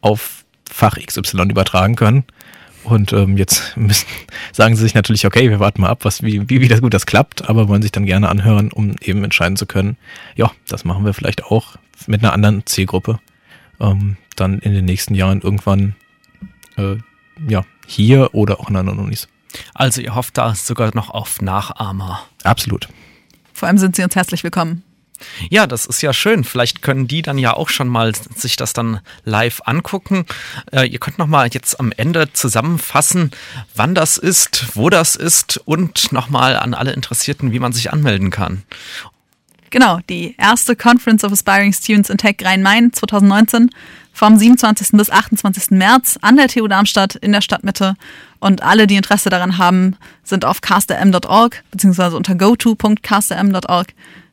auf 0.00 0.44
Fach 0.68 0.96
XY 0.96 1.42
übertragen 1.50 1.96
können. 1.96 2.24
Und 2.84 3.12
ähm, 3.12 3.36
jetzt 3.36 3.76
müssen, 3.76 4.06
sagen 4.52 4.76
sie 4.76 4.82
sich 4.82 4.94
natürlich, 4.94 5.26
okay, 5.26 5.50
wir 5.50 5.60
warten 5.60 5.82
mal 5.82 5.88
ab, 5.88 6.04
was, 6.04 6.22
wie, 6.22 6.48
wie, 6.48 6.60
wie 6.60 6.68
das 6.68 6.80
gut 6.80 6.94
das 6.94 7.06
klappt, 7.06 7.48
aber 7.48 7.68
wollen 7.68 7.82
sich 7.82 7.92
dann 7.92 8.06
gerne 8.06 8.28
anhören, 8.28 8.72
um 8.72 8.96
eben 9.00 9.22
entscheiden 9.24 9.56
zu 9.56 9.66
können, 9.66 9.96
ja, 10.36 10.50
das 10.68 10.84
machen 10.84 11.04
wir 11.04 11.14
vielleicht 11.14 11.44
auch 11.44 11.76
mit 12.06 12.22
einer 12.22 12.32
anderen 12.32 12.64
Zielgruppe 12.66 13.20
ähm, 13.80 14.16
dann 14.36 14.58
in 14.60 14.72
den 14.72 14.84
nächsten 14.84 15.14
Jahren 15.14 15.40
irgendwann 15.40 15.94
äh, 16.76 16.96
ja, 17.48 17.64
hier 17.86 18.34
oder 18.34 18.60
auch 18.60 18.70
in 18.70 18.76
anderen 18.76 18.98
Unis. 18.98 19.28
Also 19.74 20.00
ihr 20.00 20.14
hofft 20.14 20.38
da 20.38 20.54
sogar 20.54 20.94
noch 20.94 21.10
auf 21.10 21.40
Nachahmer. 21.40 22.22
Absolut. 22.44 22.88
Vor 23.52 23.68
allem 23.68 23.78
sind 23.78 23.96
Sie 23.96 24.02
uns 24.02 24.14
herzlich 24.14 24.44
willkommen. 24.44 24.82
Ja, 25.48 25.66
das 25.66 25.86
ist 25.86 26.02
ja 26.02 26.12
schön. 26.12 26.44
Vielleicht 26.44 26.82
können 26.82 27.06
die 27.06 27.22
dann 27.22 27.38
ja 27.38 27.54
auch 27.54 27.68
schon 27.68 27.88
mal 27.88 28.12
sich 28.34 28.56
das 28.56 28.72
dann 28.72 29.00
live 29.24 29.60
angucken. 29.64 30.26
Äh, 30.72 30.88
ihr 30.88 30.98
könnt 30.98 31.18
noch 31.18 31.26
mal 31.26 31.48
jetzt 31.52 31.78
am 31.80 31.92
Ende 31.96 32.32
zusammenfassen, 32.32 33.30
wann 33.74 33.94
das 33.94 34.18
ist, 34.18 34.74
wo 34.74 34.90
das 34.90 35.16
ist 35.16 35.58
und 35.64 36.12
noch 36.12 36.28
mal 36.30 36.56
an 36.56 36.74
alle 36.74 36.92
Interessierten, 36.92 37.52
wie 37.52 37.58
man 37.58 37.72
sich 37.72 37.92
anmelden 37.92 38.30
kann. 38.30 38.62
Genau, 39.70 40.00
die 40.08 40.34
erste 40.36 40.74
Conference 40.74 41.22
of 41.22 41.30
Aspiring 41.32 41.72
Students 41.72 42.10
in 42.10 42.18
Tech 42.18 42.36
Rhein-Main 42.42 42.92
2019 42.92 43.70
vom 44.12 44.36
27. 44.36 44.88
bis 44.92 45.10
28. 45.10 45.70
März 45.70 46.18
an 46.20 46.36
der 46.36 46.48
TU 46.48 46.66
Darmstadt 46.66 47.14
in 47.14 47.32
der 47.32 47.40
Stadtmitte. 47.40 47.94
Und 48.40 48.62
alle, 48.62 48.86
die 48.86 48.96
Interesse 48.96 49.30
daran 49.30 49.58
haben, 49.58 49.96
sind 50.24 50.44
auf 50.44 50.60
casterm.org 50.60 51.62
bzw. 51.70 52.16
unter 52.16 52.34
goto.casterm.org 52.34 53.88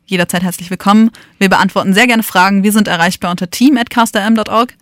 jederzeit 0.08 0.41
herzlich 0.41 0.70
willkommen. 0.70 1.12
Wir 1.38 1.50
beantworten 1.50 1.93
sehr 1.93 2.08
gerne 2.08 2.24
Fragen. 2.24 2.63
Wir 2.63 2.72
sind 2.72 2.88
erreichbar 2.88 3.32
unter 3.32 3.50
team.casterm.org 3.50 4.74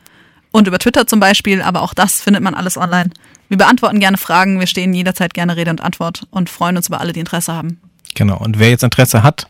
und 0.51 0.67
über 0.67 0.79
Twitter 0.79 1.07
zum 1.07 1.19
Beispiel, 1.19 1.61
aber 1.61 1.81
auch 1.81 1.93
das 1.93 2.21
findet 2.21 2.43
man 2.43 2.53
alles 2.53 2.77
online. 2.77 3.09
Wir 3.49 3.57
beantworten 3.57 3.99
gerne 3.99 4.17
Fragen, 4.17 4.59
wir 4.59 4.67
stehen 4.67 4.93
jederzeit 4.93 5.33
gerne 5.33 5.55
Rede 5.55 5.71
und 5.71 5.81
Antwort 5.81 6.27
und 6.31 6.49
freuen 6.49 6.77
uns 6.77 6.87
über 6.87 7.01
alle, 7.01 7.11
die 7.11 7.19
Interesse 7.19 7.53
haben. 7.53 7.79
Genau, 8.13 8.37
und 8.37 8.59
wer 8.59 8.69
jetzt 8.69 8.83
Interesse 8.83 9.23
hat, 9.23 9.47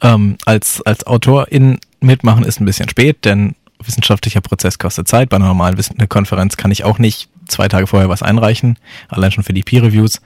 ähm, 0.00 0.36
als, 0.46 0.82
als 0.82 1.06
Autorin 1.06 1.78
mitmachen, 2.00 2.44
ist 2.44 2.60
ein 2.60 2.64
bisschen 2.64 2.88
spät, 2.88 3.24
denn 3.24 3.54
wissenschaftlicher 3.82 4.40
Prozess 4.40 4.78
kostet 4.78 5.08
Zeit. 5.08 5.28
Bei 5.28 5.36
einer 5.36 5.46
normalen 5.46 5.78
eine 5.96 6.08
Konferenz 6.08 6.56
kann 6.56 6.70
ich 6.70 6.84
auch 6.84 6.98
nicht 6.98 7.28
zwei 7.46 7.68
Tage 7.68 7.86
vorher 7.86 8.08
was 8.08 8.22
einreichen, 8.22 8.78
allein 9.08 9.32
schon 9.32 9.44
für 9.44 9.52
die 9.52 9.62
Peer-Reviews. 9.62 10.20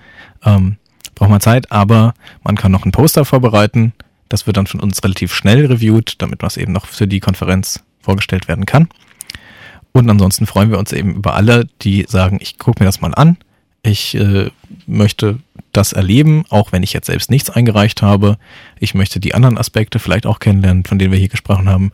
Ähm, 0.44 0.76
braucht 1.14 1.30
man 1.30 1.40
Zeit, 1.40 1.70
aber 1.70 2.14
man 2.42 2.56
kann 2.56 2.72
noch 2.72 2.84
ein 2.84 2.92
Poster 2.92 3.24
vorbereiten. 3.24 3.92
Das 4.34 4.48
wird 4.48 4.56
dann 4.56 4.66
von 4.66 4.80
uns 4.80 5.04
relativ 5.04 5.32
schnell 5.32 5.66
reviewed, 5.66 6.20
damit 6.20 6.42
was 6.42 6.56
eben 6.56 6.72
noch 6.72 6.86
für 6.86 7.06
die 7.06 7.20
Konferenz 7.20 7.84
vorgestellt 8.00 8.48
werden 8.48 8.66
kann. 8.66 8.88
Und 9.92 10.10
ansonsten 10.10 10.44
freuen 10.46 10.72
wir 10.72 10.78
uns 10.80 10.90
eben 10.90 11.14
über 11.14 11.34
alle, 11.34 11.68
die 11.82 12.04
sagen, 12.08 12.38
ich 12.40 12.58
gucke 12.58 12.82
mir 12.82 12.86
das 12.86 13.00
mal 13.00 13.14
an. 13.14 13.36
Ich 13.84 14.16
äh, 14.16 14.50
möchte 14.88 15.38
das 15.70 15.92
erleben, 15.92 16.46
auch 16.48 16.72
wenn 16.72 16.82
ich 16.82 16.92
jetzt 16.92 17.06
selbst 17.06 17.30
nichts 17.30 17.48
eingereicht 17.48 18.02
habe. 18.02 18.36
Ich 18.80 18.92
möchte 18.92 19.20
die 19.20 19.36
anderen 19.36 19.56
Aspekte 19.56 20.00
vielleicht 20.00 20.26
auch 20.26 20.40
kennenlernen, 20.40 20.84
von 20.84 20.98
denen 20.98 21.12
wir 21.12 21.18
hier 21.20 21.28
gesprochen 21.28 21.68
haben. 21.68 21.92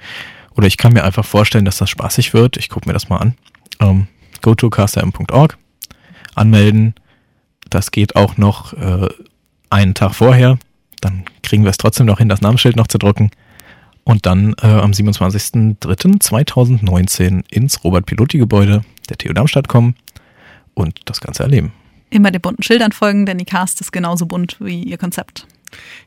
Oder 0.56 0.66
ich 0.66 0.78
kann 0.78 0.94
mir 0.94 1.04
einfach 1.04 1.26
vorstellen, 1.26 1.66
dass 1.66 1.76
das 1.76 1.90
spaßig 1.90 2.32
wird. 2.32 2.56
Ich 2.56 2.70
gucke 2.70 2.88
mir 2.88 2.94
das 2.94 3.10
mal 3.10 3.18
an. 3.18 3.34
Ähm, 3.80 4.06
go 4.40 4.54
to 4.54 4.70
castm.org, 4.70 5.58
anmelden. 6.36 6.94
Das 7.68 7.90
geht 7.90 8.16
auch 8.16 8.38
noch 8.38 8.72
äh, 8.72 9.08
einen 9.68 9.92
Tag 9.92 10.14
vorher. 10.14 10.58
Dann 11.00 11.24
kriegen 11.42 11.64
wir 11.64 11.70
es 11.70 11.78
trotzdem 11.78 12.06
noch 12.06 12.18
hin, 12.18 12.28
das 12.28 12.40
Namensschild 12.40 12.76
noch 12.76 12.88
zu 12.88 12.98
drucken. 12.98 13.30
Und 14.04 14.26
dann 14.26 14.54
äh, 14.62 14.66
am 14.66 14.92
27.03.2019 14.92 17.42
ins 17.50 17.82
Robert-Pilotti-Gebäude 17.84 18.82
der 19.08 19.18
TU 19.18 19.32
Darmstadt 19.32 19.68
kommen 19.68 19.96
und 20.74 21.00
das 21.04 21.20
Ganze 21.20 21.42
erleben. 21.42 21.72
Immer 22.10 22.30
den 22.30 22.40
bunten 22.40 22.62
Schildern 22.62 22.92
folgen, 22.92 23.26
denn 23.26 23.38
die 23.38 23.44
Cast 23.44 23.80
ist 23.80 23.92
genauso 23.92 24.26
bunt 24.26 24.56
wie 24.60 24.82
ihr 24.82 24.98
Konzept. 24.98 25.46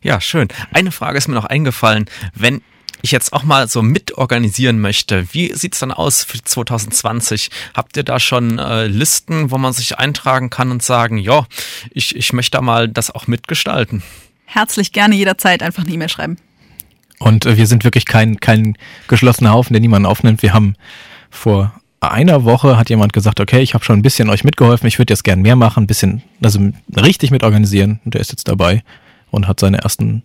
Ja, 0.01 0.19
schön. 0.19 0.49
Eine 0.71 0.91
Frage 0.91 1.17
ist 1.17 1.27
mir 1.27 1.35
noch 1.35 1.45
eingefallen. 1.45 2.05
Wenn 2.33 2.61
ich 3.01 3.11
jetzt 3.11 3.33
auch 3.33 3.43
mal 3.43 3.67
so 3.67 3.81
mitorganisieren 3.81 4.79
möchte, 4.79 5.33
wie 5.33 5.53
sieht's 5.53 5.79
dann 5.79 5.91
aus 5.91 6.23
für 6.23 6.41
2020? 6.41 7.49
Habt 7.73 7.97
ihr 7.97 8.03
da 8.03 8.19
schon 8.19 8.59
äh, 8.59 8.87
Listen, 8.87 9.51
wo 9.51 9.57
man 9.57 9.73
sich 9.73 9.97
eintragen 9.97 10.49
kann 10.49 10.71
und 10.71 10.83
sagen, 10.83 11.17
ja, 11.17 11.45
ich, 11.91 12.15
ich 12.15 12.33
möchte 12.33 12.57
da 12.57 12.61
mal 12.61 12.87
das 12.87 13.11
auch 13.11 13.27
mitgestalten? 13.27 14.03
Herzlich 14.53 14.91
gerne 14.91 15.15
jederzeit 15.15 15.63
einfach 15.63 15.83
eine 15.83 15.93
E-Mail 15.93 16.09
schreiben. 16.09 16.37
Und 17.19 17.45
äh, 17.45 17.57
wir 17.57 17.65
sind 17.65 17.83
wirklich 17.83 18.05
kein, 18.05 18.39
kein 18.39 18.77
geschlossener 19.07 19.51
Haufen, 19.51 19.73
der 19.73 19.81
niemanden 19.81 20.05
aufnimmt. 20.05 20.43
Wir 20.43 20.53
haben 20.53 20.75
vor 21.31 21.73
einer 22.01 22.43
Woche 22.43 22.77
hat 22.77 22.89
jemand 22.89 23.13
gesagt, 23.13 23.39
okay, 23.39 23.61
ich 23.61 23.73
habe 23.73 23.83
schon 23.83 23.97
ein 23.97 24.01
bisschen 24.03 24.29
euch 24.29 24.43
mitgeholfen, 24.43 24.87
ich 24.87 24.99
würde 24.99 25.11
jetzt 25.11 25.23
gern 25.23 25.41
mehr 25.41 25.55
machen, 25.55 25.83
ein 25.83 25.87
bisschen, 25.87 26.21
also 26.43 26.59
richtig 26.95 27.31
mitorganisieren. 27.31 27.99
Und 28.05 28.13
der 28.13 28.21
ist 28.21 28.31
jetzt 28.31 28.47
dabei 28.47 28.83
und 29.31 29.47
hat 29.47 29.59
seine 29.59 29.79
ersten 29.79 30.23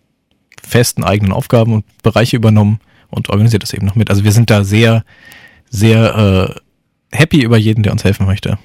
festen 0.63 1.05
eigenen 1.05 1.33
Aufgaben 1.33 1.73
und 1.73 1.85
Bereiche 2.03 2.37
übernommen 2.37 2.81
und 3.09 3.31
organisiert 3.31 3.63
das 3.63 3.73
eben 3.73 3.87
noch 3.87 3.95
mit. 3.95 4.11
Also 4.11 4.25
wir 4.25 4.33
sind 4.33 4.51
da 4.51 4.65
sehr, 4.65 5.05
sehr 5.71 6.59
äh, 7.13 7.17
happy 7.17 7.43
über 7.43 7.57
jeden, 7.57 7.83
der 7.83 7.93
uns 7.93 8.05
helfen 8.05 8.27
möchte. 8.27 8.59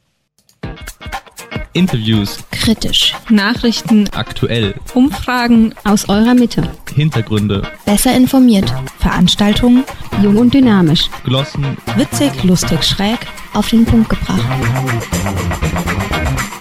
Interviews, 1.73 2.37
Kritisch. 2.51 3.15
Nachrichten, 3.29 4.09
aktuell, 4.13 4.73
Umfragen, 4.93 5.73
Aus 5.83 6.09
eurer 6.09 6.33
Mitte. 6.33 6.69
Hintergründe, 6.93 7.61
Besser 7.85 8.15
informiert. 8.15 8.73
Veranstaltungen, 8.99 9.83
Jung 10.21 10.37
und 10.37 10.53
dynamisch. 10.53 11.09
Glossen, 11.23 11.77
Witzig, 11.95 12.43
lustig, 12.43 12.83
schräg. 12.83 13.19
Auf 13.53 13.69
den 13.69 13.85
Punkt 13.85 14.09
gebracht. 14.09 14.41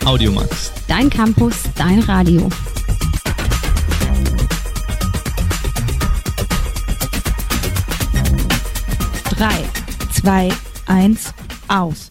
Audiomax. 0.05 0.73
Dein 0.87 1.11
Campus, 1.11 1.55
dein 1.77 2.01
Radio. 2.01 2.49
drei, 9.39 9.65
zwei, 10.13 10.49
eins, 10.87 11.33
aus. 11.69 12.11